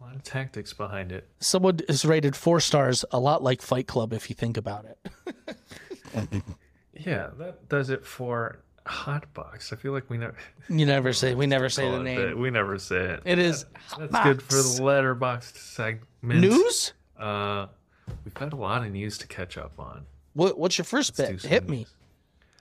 [0.00, 1.28] a lot of tactics behind it.
[1.40, 4.98] Someone is rated four stars, a lot like Fight Club if you think about it.
[6.92, 9.72] Yeah, that does it for Hotbox.
[9.72, 10.34] I feel like we never
[10.68, 12.20] You never say we never say the name.
[12.20, 12.36] that.
[12.38, 13.22] We never say it.
[13.24, 13.64] It is
[13.98, 16.40] That's good for the letterboxed segment.
[16.40, 16.92] news.
[17.18, 17.66] Uh,
[18.24, 20.04] we've got a lot of news to catch up on.
[20.34, 21.40] What, what's your 1st Let's do bit?
[21.42, 21.86] some Hit me.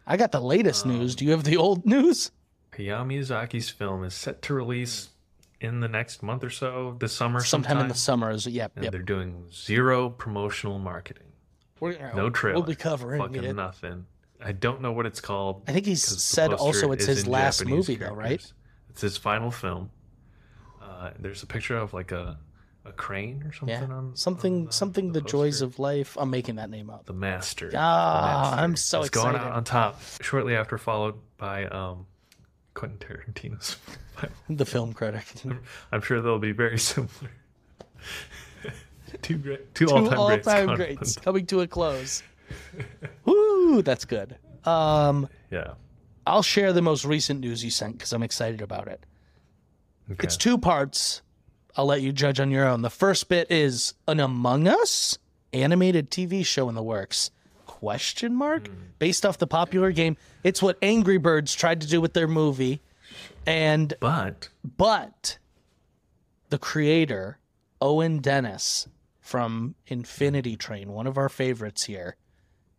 [0.07, 1.15] I got the latest Um, news.
[1.15, 2.31] Do you have the old news?
[2.73, 5.09] Hayao Miyazaki's film is set to release
[5.61, 7.83] in the next month or so, this summer, Sometime, sometime.
[7.85, 8.31] in the summer.
[8.31, 8.91] Is yep, and yep.
[8.93, 11.23] they're doing zero promotional marketing.
[11.81, 12.55] We're, No trailer.
[12.59, 13.53] We'll be covering Fucking it.
[13.55, 14.05] nothing.
[14.41, 15.63] I don't know what it's called.
[15.67, 18.53] I think he's said also it's his last Japanese movie, though, right?
[18.89, 19.91] It's his final film.
[20.81, 22.37] Uh, there's a picture of like a,
[22.85, 25.11] a crane or something Yeah, on something, on the- something.
[25.11, 26.17] The, the joys of life.
[26.19, 27.05] I'm making that name up.
[27.05, 27.69] the master.
[27.69, 28.61] The Ah, Master.
[28.63, 29.99] I'm so it's going out on top.
[30.21, 32.05] Shortly after, followed by um,
[32.73, 33.77] Quentin Tarantino's.
[34.49, 35.23] The film critic.
[35.93, 37.09] I'm sure they'll be very similar.
[39.21, 40.47] two great, two, Two all-time, greats.
[40.47, 42.21] all-time going greats coming to a close.
[43.25, 44.35] Woo, that's good.
[44.65, 45.73] Um, Yeah.
[46.27, 49.05] I'll share the most recent news you sent because I'm excited about it.
[50.11, 50.25] Okay.
[50.25, 51.21] It's two parts.
[51.75, 52.81] I'll let you judge on your own.
[52.81, 55.17] The first bit is an Among Us
[55.53, 57.31] animated TV show in the works.
[57.65, 58.67] Question mark?
[58.67, 58.73] Hmm.
[58.97, 60.17] Based off the popular game.
[60.43, 62.81] It's what Angry Birds tried to do with their movie.
[63.45, 65.37] And but but
[66.49, 67.39] the creator
[67.81, 68.87] Owen Dennis
[69.21, 72.15] from Infinity Train, one of our favorites here,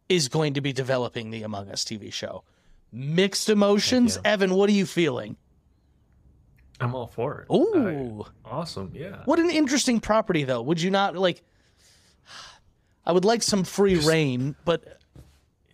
[0.09, 2.43] is going to be developing the Among Us TV show.
[2.93, 4.19] Mixed emotions.
[4.25, 5.37] Evan, what are you feeling?
[6.81, 7.47] I'm all for it.
[7.51, 8.93] Oh, awesome.
[8.95, 9.23] Yeah.
[9.27, 10.63] What an interesting property, though.
[10.63, 11.43] Would you not like?
[13.07, 14.99] I would like some free reign, but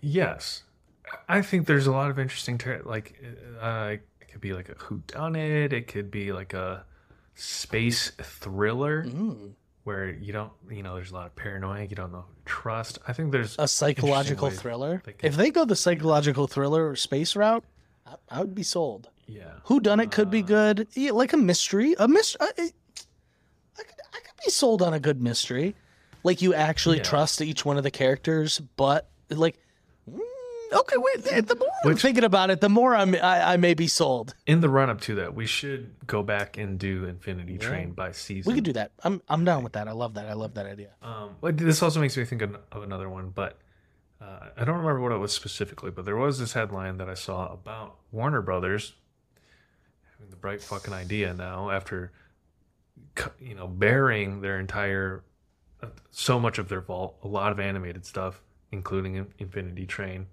[0.00, 0.62] Yes,
[1.28, 3.20] I think there's a lot of interesting ter- like
[3.60, 5.72] uh, it could be like a who done it.
[5.72, 6.84] It could be like a
[7.34, 9.50] space thriller mm,
[9.84, 11.82] where you don't you know there's a lot of paranoia.
[11.84, 12.98] You don't know trust.
[13.08, 15.02] I think there's a psychological thriller.
[15.04, 17.64] they could- If they go the psychological thriller or space route,
[18.06, 19.08] I, I would be sold.
[19.26, 20.88] Yeah Who done it could be Uh, good.
[20.94, 21.94] Yeah, like a mystery.
[21.98, 22.38] A mystery.
[22.40, 25.74] I, I could, I could be sold on a good mystery.
[26.22, 27.02] Like you actually Yeah.
[27.04, 29.58] trust each one of the characters, but like,
[30.10, 30.18] mm,
[30.72, 31.22] okay, wait.
[31.46, 34.34] The, more I'm thinking about it, the more I'm I, I may be sold.
[34.46, 38.12] in the run up to that, we should go back and do Infinity Train by
[38.12, 38.50] season.
[38.50, 38.90] We could do that.
[39.04, 39.86] I'm I'm down with that.
[39.88, 40.26] I love that.
[40.28, 40.90] I love that idea.
[41.02, 43.58] Um, but this also makes me think of, of another one, but
[44.20, 45.90] uh, I don't remember what it was specifically.
[45.92, 48.94] But there was this headline that I saw about Warner Brothers
[50.36, 52.12] the bright fucking idea now after
[53.40, 55.24] you know burying their entire
[55.82, 58.40] uh, so much of their vault, a lot of animated stuff,
[58.72, 60.26] including Infinity Train,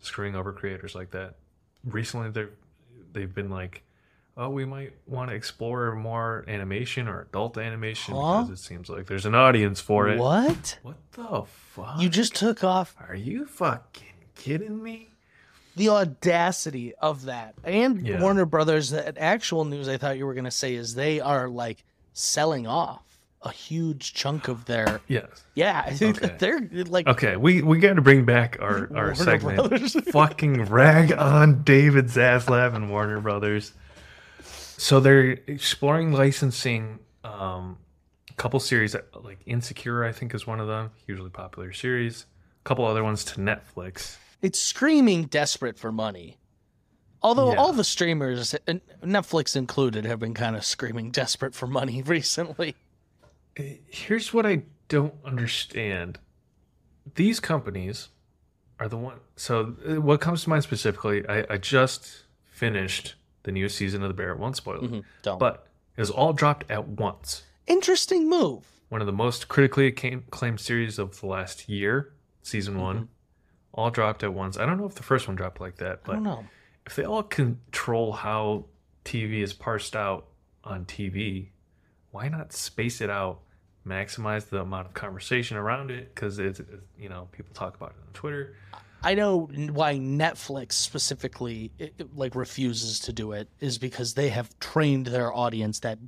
[0.00, 1.36] screwing over creators like that.
[1.84, 2.50] Recently, they've
[3.12, 3.82] they've been like.
[4.38, 8.42] Oh, we might want to explore more animation or adult animation Huh?
[8.42, 10.18] because it seems like there's an audience for it.
[10.18, 10.78] What?
[10.82, 12.02] What the fuck?
[12.02, 15.08] You just took off Are you fucking kidding me?
[15.76, 17.54] The audacity of that.
[17.64, 18.20] And Yeah.
[18.20, 21.48] Warner Brothers, the actual news I thought you were going to say is they are
[21.48, 23.02] like selling off
[23.42, 25.00] a huge chunk of their.
[25.06, 25.26] Yes.
[25.54, 26.34] Yeah, Okay.
[26.38, 27.06] they're like.
[27.06, 29.90] Okay, we we got to bring back our our Warner segment.
[30.12, 33.72] Fucking rag on David Zaslav and Warner Brothers.
[34.78, 37.78] So they're exploring licensing um,
[38.30, 42.26] a couple series like Insecure, I think is one of them, hugely popular series.
[42.64, 44.16] A couple other ones to Netflix.
[44.42, 46.38] It's screaming desperate for money.
[47.22, 47.58] Although Yeah.
[47.58, 48.54] all the streamers,
[49.02, 52.76] Netflix included, have been kind of screaming desperate for money recently.
[53.58, 56.18] Uh, here's what I don't understand.
[57.14, 58.08] These companies
[58.78, 59.20] are the one.
[59.36, 61.26] So uh, what comes to mind specifically?
[61.28, 63.14] I, I just finished
[63.44, 64.34] the newest season of The Bear.
[64.34, 65.38] Won't spoil it, mm-hmm, Don't.
[65.38, 67.42] but it was all dropped at once.
[67.66, 68.64] Interesting move.
[68.88, 72.82] One of the most critically acclaimed series of the last year, season mm-hmm.
[72.82, 73.08] one,
[73.76, 74.56] all dropped at once.
[74.58, 76.44] I don't know if the first one dropped like that, I but don't know.
[76.86, 78.64] if they all control how
[79.04, 80.26] TV is parsed out
[80.64, 81.48] on TV,
[82.10, 83.40] why not space it out,
[83.86, 86.14] maximize the amount of conversation around it?
[86.14, 86.60] Because it's,
[86.98, 88.56] you know, people talk about it on Twitter.
[89.02, 89.40] I know
[89.72, 95.32] why Netflix specifically it, like refuses to do it is because they have trained their
[95.32, 95.98] audience that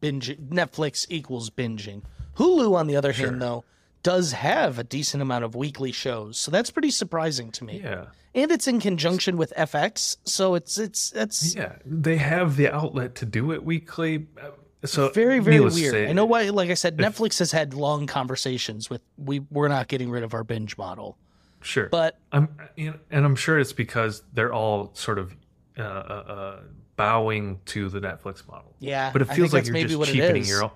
[0.00, 2.02] binge Netflix equals binging.
[2.38, 3.26] Hulu, on the other Sure.
[3.28, 3.64] hand, though,
[4.02, 7.80] does have a decent amount of weekly shows, so that's pretty surprising to me.
[7.82, 12.68] Yeah, And it's in conjunction with FX, so it's it's it's yeah, they have the
[12.74, 14.26] outlet to do it weekly.
[14.40, 14.50] Uh,
[14.84, 15.74] So very very weird.
[15.92, 16.48] say, I know why.
[16.48, 20.32] Like I said, Netflix has had long conversations with we we're not getting rid of
[20.32, 21.18] our binge model,
[21.60, 22.48] Sure, but I'm,
[22.78, 25.36] and I'm sure it's because they're all sort of
[25.78, 26.60] uh, uh, uh,
[26.96, 28.74] bowing to the Netflix model.
[28.78, 29.10] yeah.
[29.12, 30.70] But it feels like you're just cheapening your own.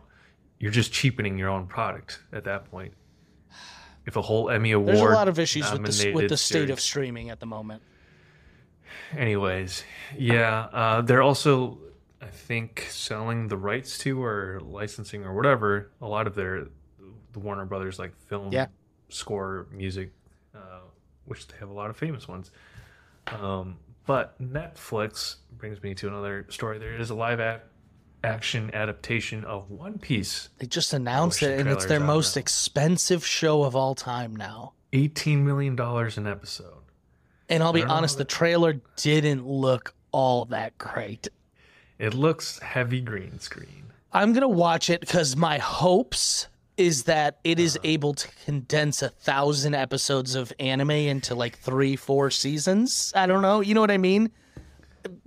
[0.58, 2.92] You're just cheapening your own product at that point.
[4.06, 6.70] If a whole Emmy award, There's a lot of issues with the with the state
[6.70, 7.82] of streaming at the moment.
[9.16, 9.84] Anyways,
[10.16, 11.78] yeah, uh, they're also,
[12.20, 16.66] I think, selling the rights to or licensing or whatever a lot of their
[17.32, 18.66] the Warner Brothers like film Yeah.
[19.08, 20.12] score music,
[20.54, 20.80] uh,
[21.24, 22.50] which they have a lot of famous ones.
[23.26, 26.78] Um, but Netflix brings me to another story.
[26.78, 27.62] There is a live a-
[28.24, 30.48] action adaptation of One Piece.
[30.58, 32.40] They just announced it, and it's their most now.
[32.40, 34.72] expensive show of all time now.
[34.92, 36.82] Eighteen million dollars an episode.
[37.48, 41.28] And I'll be honest, the trailer didn't look all that great.
[41.98, 43.92] It looks heavy green screen.
[44.12, 47.88] I'm gonna watch it because my hopes is that it is Uh-huh.
[47.88, 53.12] able to condense a thousand episodes of anime into like three, four seasons.
[53.14, 53.60] I don't know.
[53.60, 54.30] You know what I mean?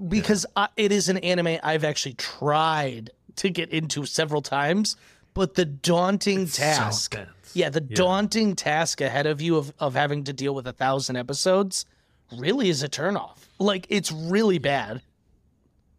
[0.07, 4.95] Because I, it is an anime I've actually tried to get into several times,
[5.33, 7.11] but the daunting So task.
[7.13, 7.29] dense.
[7.53, 11.15] Yeah, the daunting task ahead of you of, of having to deal with a thousand
[11.15, 11.85] episodes
[12.37, 13.37] really is a turnoff.
[13.59, 15.01] Like it's really bad.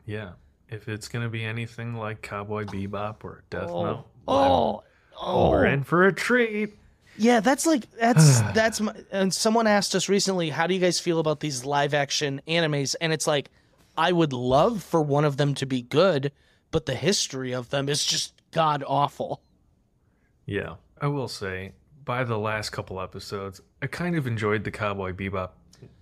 [0.06, 0.30] Yeah.
[0.68, 3.84] If it's gonna be anything like Cowboy Bebop or Death oh.
[3.84, 4.82] Note, Oh,
[5.20, 6.74] oh, we're in for a treat.
[7.16, 7.40] yeah.
[7.40, 8.80] That's like that's that's.
[8.80, 12.42] My, and someone asked us recently, how do you guys feel about these live action
[12.46, 12.94] animes?
[13.00, 13.50] And it's like,
[13.98, 16.30] I would love for one of them to be good,
[16.70, 19.42] but the history of them is just god awful.
[20.46, 21.72] Yeah, I will say
[22.04, 25.50] by the last couple episodes, I kind of enjoyed the Cowboy Bebop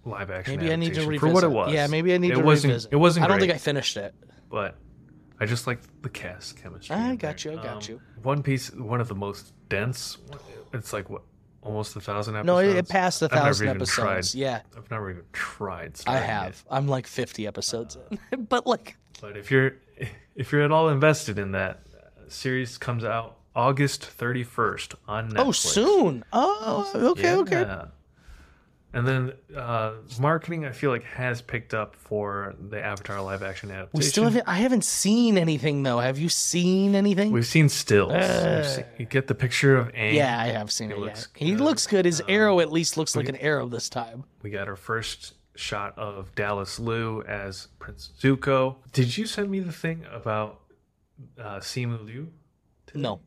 [0.05, 0.57] live action.
[0.57, 1.21] Maybe I need to revisit.
[1.21, 1.73] for what it was.
[1.73, 2.93] Yeah, maybe I need it to wasn't, revisit.
[2.93, 3.25] It wasn't.
[3.25, 4.15] I don't great, think I finished it.
[4.51, 4.77] but
[5.41, 6.95] I just like the cast chemistry.
[6.95, 7.55] I got there.
[7.55, 8.01] you, I got um, you.
[8.23, 10.19] One Piece, one of the most dense.
[10.73, 11.23] It's like what,
[11.67, 12.47] almost a thousand episodes.
[12.47, 14.33] No, it, it passed a I've never thousand episodes.
[14.33, 16.01] tried- Yeah, I've never even tried.
[16.07, 16.51] I have.
[16.53, 16.63] it.
[16.71, 17.99] I'm like 50 episodes
[18.33, 19.73] in, but like, But if you're
[20.35, 25.39] if you're at all invested in that uh, series, comes out August 31st on Netflix.
[25.47, 26.25] oh, soon.
[26.33, 27.65] Oh, okay, okay.
[28.97, 33.71] And then uh, marketing, I feel like, has picked up for the Avatar live action
[33.71, 33.99] adaptation.
[33.99, 34.45] We still haven't.
[34.47, 35.99] I haven't seen anything though.
[35.99, 37.31] Have you seen anything?
[37.31, 38.13] We've seen stills.
[38.15, 40.15] We've seen- you get the picture of Aang.
[40.15, 40.99] yeah, I have seen it.
[40.99, 41.47] looks yeah.
[41.47, 42.07] He looks good.
[42.07, 44.25] His arrow at least looks like an arrow this time.
[44.43, 48.77] We got our first shot of Dallas Liu as Prince Zuko.
[48.93, 50.61] Did you send me the thing about
[51.39, 52.33] uh, Simu Liu?
[52.95, 53.21] No.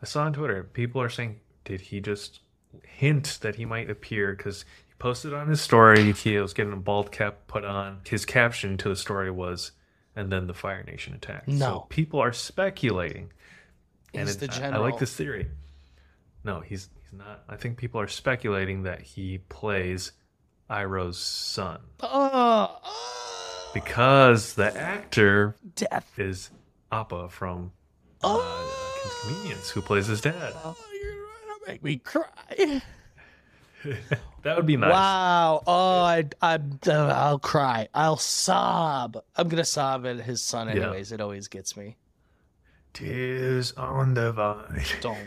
[0.00, 2.40] I saw on Twitter people are saying, did he just
[2.84, 4.34] hint that he might appear?
[4.36, 4.64] Because
[4.98, 8.00] posted on his story he was getting a bald cap put on.
[8.06, 9.72] His caption to the story was,
[10.14, 11.58] "And then the Fire Nation attacked." No.
[11.58, 13.32] So people are speculating,
[14.14, 15.48] and He's it- the I- I, like this theory.
[16.44, 17.42] No, he's he's not.
[17.48, 20.12] I think people are speculating that he plays
[20.70, 26.18] Iroh's son Oh, oh, because the actor death.
[26.18, 26.50] is
[26.90, 27.72] Appa from
[28.22, 28.38] uh,
[29.02, 30.52] Kim's Convenience, who plays his dad.
[30.64, 32.82] Oh, you're gonna make me cry.
[34.42, 34.92] That would be nice.
[34.92, 35.62] Wow.
[35.66, 37.88] Oh, I, I, uh, I'll cry.
[37.92, 39.20] I'll sob.
[39.34, 41.10] I'm gonna sob at his son, anyways.
[41.10, 41.96] It always gets me.
[42.92, 44.84] Tears on the vine.
[45.00, 45.18] Don't,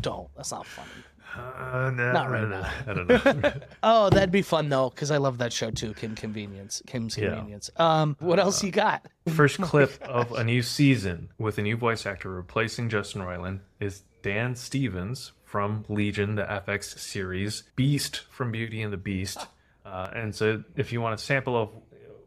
[0.00, 0.28] don't.
[0.36, 0.88] That's not funny.
[1.36, 2.60] Uh, no, Not right no, no.
[2.60, 2.72] now.
[2.86, 3.52] I don't know.
[3.82, 6.80] Oh, that'd be fun though, because I love that show too, Kim Convenience.
[6.86, 7.30] Kim's Yeah.
[7.30, 7.70] Convenience.
[7.76, 9.04] Um, what else you got?
[9.28, 14.02] First clip of a new season with a new voice actor replacing Justin Roiland is
[14.22, 19.38] Dan Stevens from Legion, the FX series, Beast from Beauty and the Beast.
[19.84, 21.70] Uh, and so, if you want a sample of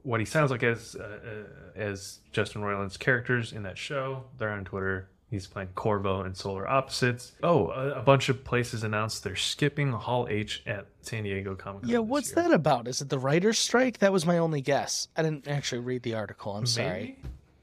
[0.02, 4.66] what he sounds like as uh, as Justin Roiland's characters in that show, they're on
[4.66, 5.08] Twitter.
[5.32, 7.32] He's playing Korvo and Solar Opposites.
[7.42, 11.84] Oh, a, a bunch of places announced they're skipping Hall H at San Diego Comic
[11.84, 11.90] Con.
[11.92, 12.90] Yeah, what's that about?
[12.90, 14.00] Is it the writer's strike?
[14.00, 15.08] That was my only guess.
[15.16, 16.56] I didn't actually read the article.
[16.58, 17.16] I'm sorry.
[17.18, 17.18] Maybe.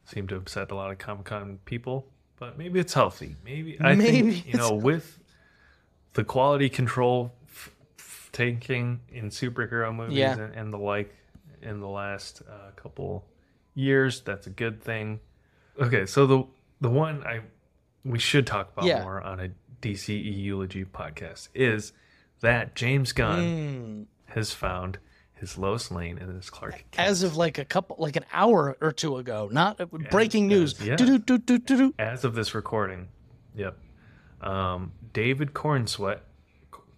[0.06, 2.06] Seem to upset a lot of Comic Con people,
[2.38, 3.36] but maybe it's healthy.
[3.44, 5.19] Maybe I Maybe think you know with
[6.14, 10.38] the quality control f- f- taking in superhero movies Yeah.
[10.38, 11.14] and, and the like
[11.62, 13.24] in the last uh, couple
[13.74, 15.20] years, that's a good thing.
[15.80, 16.44] Okay, so the
[16.80, 17.40] the one I
[18.04, 19.02] we should talk about Yeah.
[19.02, 19.50] more on a
[19.82, 21.92] DCE eulogy podcast is
[22.40, 24.06] that James Gunn Mm.
[24.34, 24.98] has found
[25.34, 26.98] his Lois Lane and his Clark Kent.
[27.08, 30.78] As of like a couple, like an hour or two ago, not uh, breaking news.
[30.80, 31.90] as- yeah.
[31.98, 33.08] As of this recording.
[33.54, 33.76] Yep.
[34.40, 36.20] Um, David Corenswet,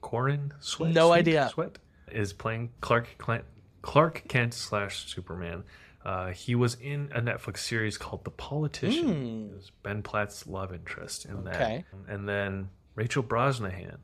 [0.00, 1.18] Corin Sweat, No Sweet?
[1.18, 1.48] idea.
[1.52, 1.78] Sweat
[2.10, 3.44] is playing Clark Kent,
[3.82, 5.64] Clark Kent slash Superman.
[6.04, 9.50] Uh, he was in a Netflix series called The Politician.
[9.52, 11.84] It was Ben Platt's love interest in that.
[11.84, 12.10] Hmm.
[12.10, 13.98] And then Rachel Brosnahan,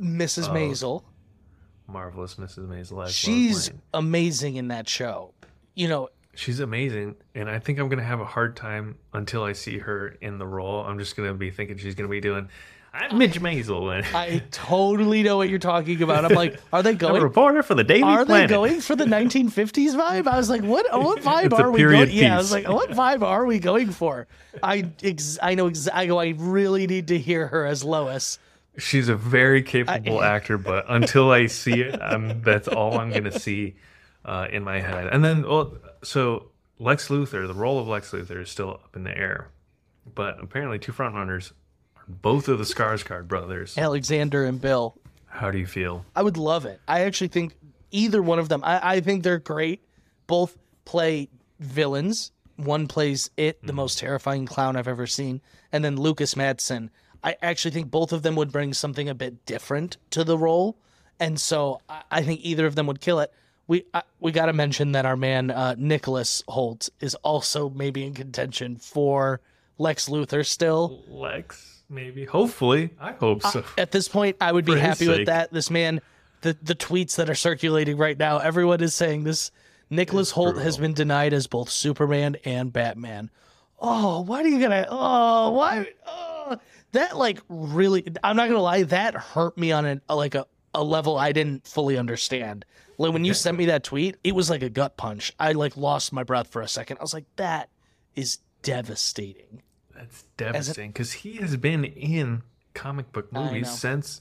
[0.00, 0.48] Mrs.
[0.48, 0.52] Oh.
[0.52, 1.02] Maisel.
[1.86, 2.68] marvelous Mrs.
[2.68, 3.08] Maisel.
[3.08, 5.34] She's amazing in that show.
[5.74, 6.08] You know,
[6.40, 10.16] She's amazing, and I think I'm gonna have a hard time until I see her
[10.22, 10.82] in the role.
[10.86, 12.48] I'm just gonna be thinking she's gonna be doing,
[12.94, 16.24] "I'm Midge Maisel and I totally know what you're talking about.
[16.24, 17.22] I'm like, are they I'm a going?
[17.22, 18.48] reporter for the Daily Are they Planet.
[18.50, 20.26] going for the 1950s vibe?
[20.26, 20.86] I was like, what?
[20.98, 22.10] What vibe It's are we going?
[22.10, 24.26] Yeah, I was like, what vibe are we going for?
[24.62, 26.18] I ex- I know ex- I go.
[26.18, 28.38] I really need to hear her as Lois.
[28.78, 33.38] She's a very capable actor, but until I see it, I'm, that's all I'm gonna
[33.38, 33.74] see
[34.24, 35.08] uh, in my head.
[35.12, 39.04] And then, well, so Lex Luthor, the role of Lex Luthor is still up in
[39.04, 39.48] the air,
[40.14, 41.52] but apparently, two frontrunners
[41.96, 43.76] are both of the Skarsgård brothers.
[43.76, 44.96] Alexander and Bill.
[45.26, 46.04] How do you feel?
[46.16, 46.80] I would love it.
[46.88, 47.54] I actually think
[47.90, 48.62] either one of them.
[48.64, 49.84] I, I think they're great.
[50.26, 51.28] Both play
[51.60, 52.32] villains.
[52.56, 53.76] One plays it, the hmm.
[53.76, 55.40] most terrifying clown I've ever seen,
[55.72, 56.90] and then Lukas Matsson.
[57.22, 60.78] I actually think both of them would bring something a bit different to the role,
[61.18, 63.32] and so I, I think either of them would kill it.
[63.70, 68.04] We I, we got to mention that our man uh, Nicholas Hoult is also maybe
[68.04, 69.40] in contention for
[69.78, 71.04] Lex Luthor still.
[71.06, 73.62] Lex, maybe, hopefully, I hope so.
[73.78, 75.52] At this point, I would be happy with that.
[75.52, 76.00] This man,
[76.40, 79.52] the the tweets that are circulating right now, everyone is saying this.
[79.88, 83.30] Nicholas Hoult has been denied as both Superman and Batman.
[83.78, 84.84] Oh, why are you gonna?
[84.90, 85.86] Oh, why?
[86.08, 86.56] Oh,
[86.90, 88.02] that like really.
[88.24, 88.82] I'm not gonna lie.
[88.82, 92.64] That hurt me on a like a, a level I didn't fully understand.
[93.00, 95.32] Like when you sent me that tweet, it was like a gut punch.
[95.40, 96.98] I like lost my breath for a second.
[96.98, 97.70] I was like, that
[98.14, 99.62] is devastating.
[99.94, 102.42] That's devastating because he has been in
[102.74, 104.20] comic book movies since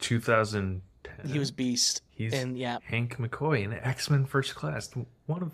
[0.00, 1.30] 2010.
[1.30, 2.02] He was Beast.
[2.10, 4.90] He's and yeah, Hank McCoy in X Men First Class,
[5.26, 5.50] one of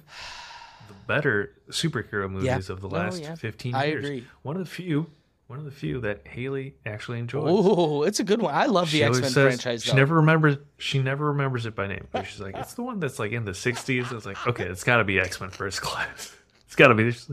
[0.88, 3.34] the better superhero movies of the Oh, last yeah.
[3.36, 4.04] 15 I years.
[4.04, 4.24] agree.
[4.42, 5.06] One of the few,
[5.46, 7.44] one of the few that Haley actually enjoys.
[7.46, 8.54] oh, it's a good one.
[8.54, 9.84] I love the X Men franchise.
[9.84, 9.96] She though.
[9.96, 10.56] never remembers.
[10.78, 12.08] She never remembers it by name.
[12.10, 14.12] But she's like, it's the one that's like in the '60s.
[14.12, 16.34] It's like, okay, it's got to be X Men First Class.
[16.66, 17.04] It's got to be.
[17.04, 17.30] this.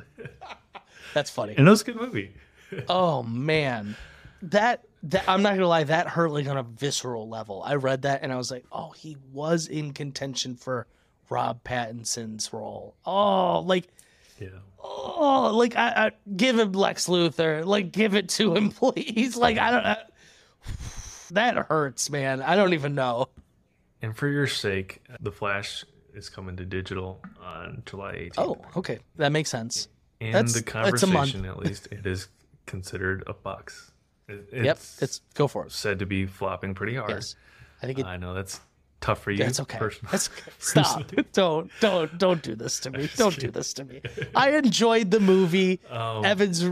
[1.16, 1.56] That's funny.
[1.58, 2.34] And it was a good movie.
[2.88, 3.96] Oh man,
[4.42, 7.62] that that I'm not gonna lie, that hurt like on a visceral level.
[7.64, 10.88] I read that and I was like, oh, he was in contention for
[11.30, 12.96] Rob Pattinson's role.
[13.06, 13.90] Oh, like
[14.40, 14.50] Yeah.
[14.80, 19.36] oh, like I, I give him Lex Luthor, like give it to him, please.
[19.38, 19.86] Like I don't.
[19.86, 19.98] I,
[21.32, 22.42] that hurts, man.
[22.42, 23.28] I don't even know.
[24.02, 28.34] And for your sake, The Flash is coming to digital on July 18th.
[28.38, 29.88] Oh, okay, that makes sense.
[30.20, 32.28] in that's- the conversation, at least, it is
[32.66, 33.92] considered a box.
[34.28, 35.72] It- It's yep, it's go for it.
[35.72, 37.12] said to be flopping pretty hard.
[37.12, 37.36] Yes,
[37.82, 38.60] I think it, I know that's
[39.04, 39.38] tough for you.
[39.38, 39.78] That's okay.
[39.78, 40.12] personally.
[40.12, 40.30] That's.
[40.60, 41.12] Stop.
[41.34, 43.10] don't don't don't do this to me.
[43.16, 44.02] Don't do this to me.
[44.36, 45.80] I enjoyed the movie.
[45.90, 46.66] Um, Evans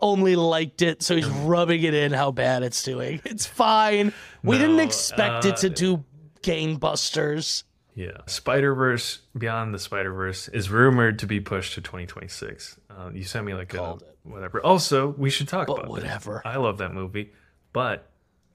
[0.00, 3.20] only liked it, so he's rubbing it in how bad it's doing.
[3.24, 4.12] It's fine.
[4.42, 6.04] We didn't No, expect it to uh, do
[6.42, 7.64] gangbusters.
[7.94, 8.10] Yeah.
[8.26, 12.78] Spider Verse, Beyond the Spider Verse, is rumored to be pushed to 2026.
[12.90, 14.02] Uh, you sent me like a it.
[14.24, 14.60] whatever.
[14.64, 15.90] Also, we should talk But about this.
[15.90, 16.42] whatever.
[16.44, 17.32] I love that movie,
[17.72, 18.10] but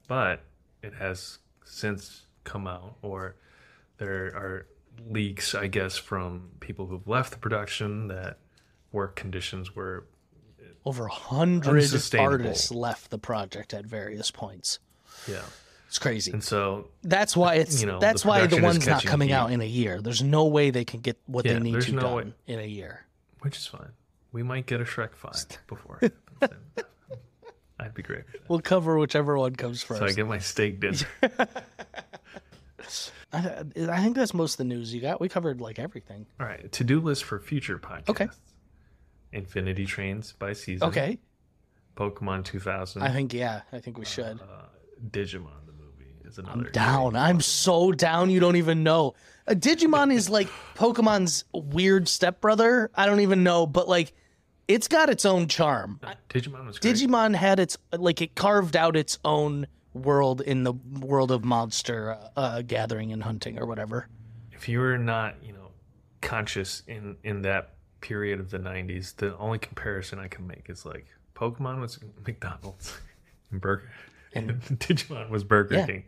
[0.08, 0.42] but
[0.82, 3.36] it has since come out, or
[3.98, 4.66] there are
[5.08, 8.38] leaks, I guess, from people who've left the production that
[8.92, 10.04] work conditions were
[10.84, 11.84] Over a hundred
[12.18, 14.78] artists left the project at various points.
[15.28, 15.42] yeah.
[15.88, 16.30] It's crazy.
[16.30, 19.34] And so That's why it's you know, that's the why the one's not coming heat.
[19.34, 20.00] out in a year.
[20.00, 22.32] There's no way they can get what Yeah, they need to no done way.
[22.46, 23.06] in a year.
[23.40, 23.88] which is fine.
[24.30, 25.34] We might get a Shrek five
[25.66, 25.98] before.
[26.00, 26.86] it happens.
[27.80, 28.22] I'd be great.
[28.46, 29.98] We'll cover whichever one comes first.
[30.00, 30.98] So I get my steak dinner.
[33.32, 35.20] I, I think that's most of the news you got.
[35.20, 36.26] We covered like everything.
[36.38, 38.08] All right, to do list for future podcasts.
[38.10, 38.28] Okay.
[39.32, 40.88] Infinity Trains by season.
[40.88, 41.18] Okay.
[41.96, 43.02] Pokemon 2000.
[43.02, 43.62] I think yeah.
[43.72, 44.40] I think we should.
[44.40, 44.66] uh,
[45.10, 46.70] Digimon the movie is another.
[46.70, 47.14] down.
[47.16, 48.30] I'm so down.
[48.30, 49.14] You don't even know.
[49.46, 52.90] Uh, Digimon is like Pokemon's weird stepbrother.
[52.94, 54.12] I don't even know, but like,
[54.68, 56.00] it's got its own charm.
[56.28, 56.94] Digimon was great.
[56.96, 62.16] Digimon had its like it carved out its own world in the world of monster
[62.36, 64.08] uh, gathering and hunting or whatever.
[64.52, 65.70] if you were not, you know,
[66.20, 70.86] conscious in in that period of the 90s, the only comparison I can make is
[70.86, 72.98] like Pokemon was McDonald's
[73.50, 73.90] and Burger
[74.34, 75.86] and Digimon was Burger Yeah.
[75.86, 76.04] King.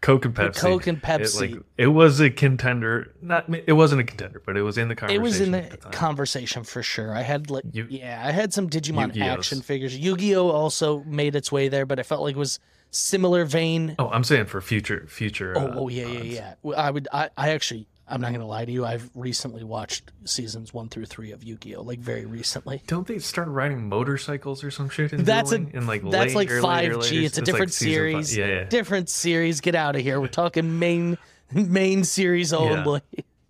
[0.00, 0.56] Coke and Pepsi.
[0.60, 1.40] Coke and It, Pepsi.
[1.54, 3.14] like, it was a contender.
[3.22, 5.20] Not it wasn't a contender, but it was in the conversation.
[5.20, 7.14] It was in the conversation for sure.
[7.16, 9.38] I had like Yu- yeah, I had some Digimon Yu-Gi-Ohs.
[9.38, 9.96] action figures.
[9.96, 12.58] Yu-Gi-Oh also made its way there, but I felt like it was
[12.94, 13.96] similar vein.
[13.98, 15.54] Oh, I'm saying for future future.
[15.56, 16.76] Oh, uh, oh yeah, yeah, yeah.
[16.76, 17.08] I would.
[17.12, 17.88] I, I actually.
[18.06, 18.84] I'm not gonna lie to you.
[18.84, 21.80] I've recently watched seasons one through three of Yu-Gi-Oh.
[21.80, 22.82] Like very recently.
[22.86, 25.14] Don't they start riding motorcycles or some shit?
[25.14, 27.24] In That's a in like that's like five G.
[27.24, 27.74] It's a different five.
[27.74, 28.36] series.
[28.36, 28.64] Yeah, yeah.
[28.64, 29.62] Different series.
[29.62, 30.20] Get out of here.
[30.20, 31.16] We're talking main
[31.50, 33.00] main series only.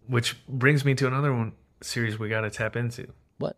[0.06, 1.52] Which brings me to another one
[1.82, 3.08] series we got to tap into.
[3.38, 3.56] What?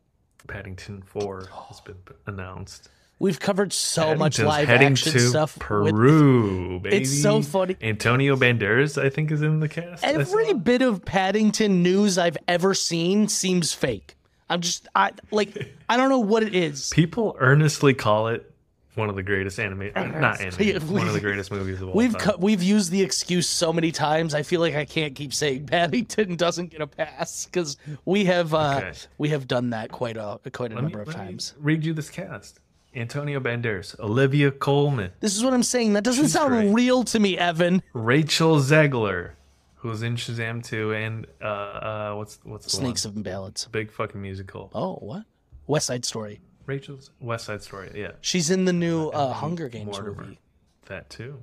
[0.48, 2.88] Paddington Four has been announced.
[3.18, 5.56] We've covered so much Paddington's live heading action to stuff.
[5.56, 6.96] with- Peru, baby.
[6.96, 7.76] It's so funny.
[7.80, 10.04] Antonio Banderas, I think, is in the cast.
[10.04, 14.16] Every bit of Paddington news I've ever seen seems fake.
[14.50, 16.90] I'm just I like I don't know what it is.
[16.90, 18.52] people earnestly call it
[18.94, 21.94] one of the greatest anime, not Earnestly, anime, one of the greatest movies of all
[21.94, 22.32] We've time.
[22.34, 24.34] cu- we've used the excuse so many times.
[24.34, 28.54] I feel like I can't keep saying Paddington doesn't get a pass because we have
[28.54, 28.92] uh, Okay.
[29.18, 31.54] we have done that quite a quite a Let me- number of let me times.
[31.58, 32.60] read you this cast:
[32.96, 35.92] Antonio Banderas, Olivia Colman, This is what I'm saying.
[35.92, 36.72] That doesn't sound great.
[36.72, 37.82] real to me, Evan.
[37.92, 39.32] Rachel Zegler,
[39.76, 43.16] who's in Shazam 2, and uh, uh, what's what's the Snakes one?
[43.16, 43.66] and ballads.
[43.70, 44.70] Big fucking musical.
[44.74, 45.24] Oh, what?
[45.66, 46.40] West Side Story.
[46.64, 47.90] Rachel's West Side Story.
[47.94, 50.22] Yeah, She's in the new uh, Hunger Games Mortimer.
[50.24, 50.38] movie.
[50.86, 51.38] that too.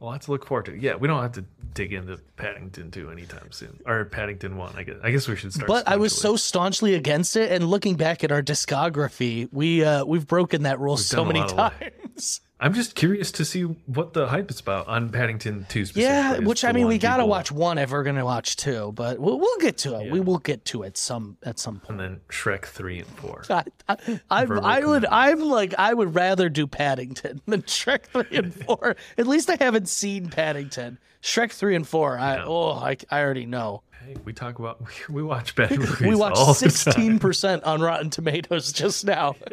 [0.00, 0.76] A lot to look forward to.
[0.78, 1.44] Yeah, we don't have to
[1.74, 4.74] dig into Paddington 2 anytime soon, or Paddington 1.
[4.76, 4.96] I guess.
[5.02, 5.66] I guess we should start.
[5.66, 10.04] But I was so staunchly against it, and looking back at our discography, we uh,
[10.04, 12.40] we've broken that rule so done a many times.
[12.60, 15.86] I'm just curious to see what the hype is about on Paddington 2.
[15.94, 19.38] Yeah, which I mean, we gotta watch one if we're gonna watch two, but we'll,
[19.38, 20.10] we'll get to it.
[20.10, 21.90] We will get to it some at some point.
[21.90, 23.44] And then Shrek 3 and 4.
[23.50, 23.96] I, I,
[24.30, 25.06] I, would.
[25.06, 28.96] I'm like, I would rather do Paddington than Shrek three and four.
[29.16, 30.98] At least I haven't seen Paddington.
[31.22, 32.44] Shrek three and four, I Yeah.
[32.46, 33.82] oh, I, I already know.
[34.04, 34.80] Hey, we talk about
[35.10, 36.00] we watch bad movies.
[36.00, 39.36] We watched sixteen percent on Rotten Tomatoes just now.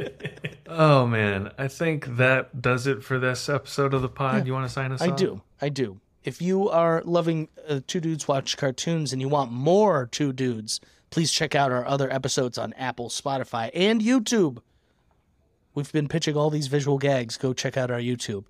[0.68, 4.48] Oh man, I think that does it for this episode of the pod.
[4.48, 5.00] You want to sign us?
[5.02, 5.16] I off?
[5.16, 5.42] do.
[5.62, 6.02] I do.
[6.24, 10.82] If you are loving uh, Two Dudes Watch Cartoons and you want more Two Dudes,
[11.12, 14.58] please check out our other episodes on Apple, Spotify, and YouTube.
[15.76, 17.38] We've been pitching all these visual gags.
[17.38, 18.46] Go check out our YouTube.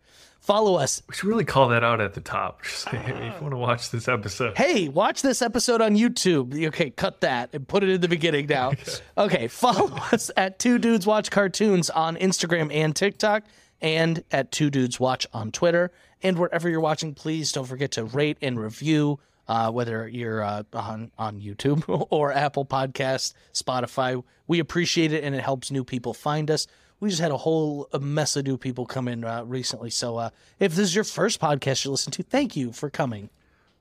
[0.45, 1.01] Follow us.
[1.09, 2.61] We should really call that out at the top.
[2.63, 6.67] Just if you want to watch this episode, Hey, watch this episode on YouTube.
[6.67, 8.73] Okay, cut that and put it in the beginning now.
[9.17, 13.43] Okay, follow us at Two Dudes Watch Cartoons on Instagram and TikTok,
[13.81, 15.91] and at Two Dudes Watch on Twitter.
[16.21, 19.19] And wherever you're watching, please don't forget to rate and review.
[19.47, 25.33] Uh, whether you're uh, on on YouTube or Apple Podcast, Spotify, we appreciate it and
[25.33, 26.67] it helps new people find us.
[27.05, 29.91] We just had a whole mess of new people come in uh, recently.
[29.91, 33.29] So uh, if this is your first podcast you listen to, thank you for coming.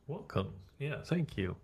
[0.07, 0.53] welcome.
[0.79, 1.57] Yeah, thank you.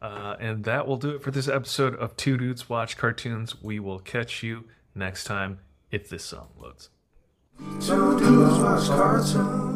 [0.00, 3.62] Uh, and that will do it for this episode of Two Dudes Watch Cartoons.
[3.62, 4.64] We will catch you
[4.94, 5.58] next time
[5.90, 6.88] if this song loads.
[7.82, 9.73] Two dudes watch cartoons.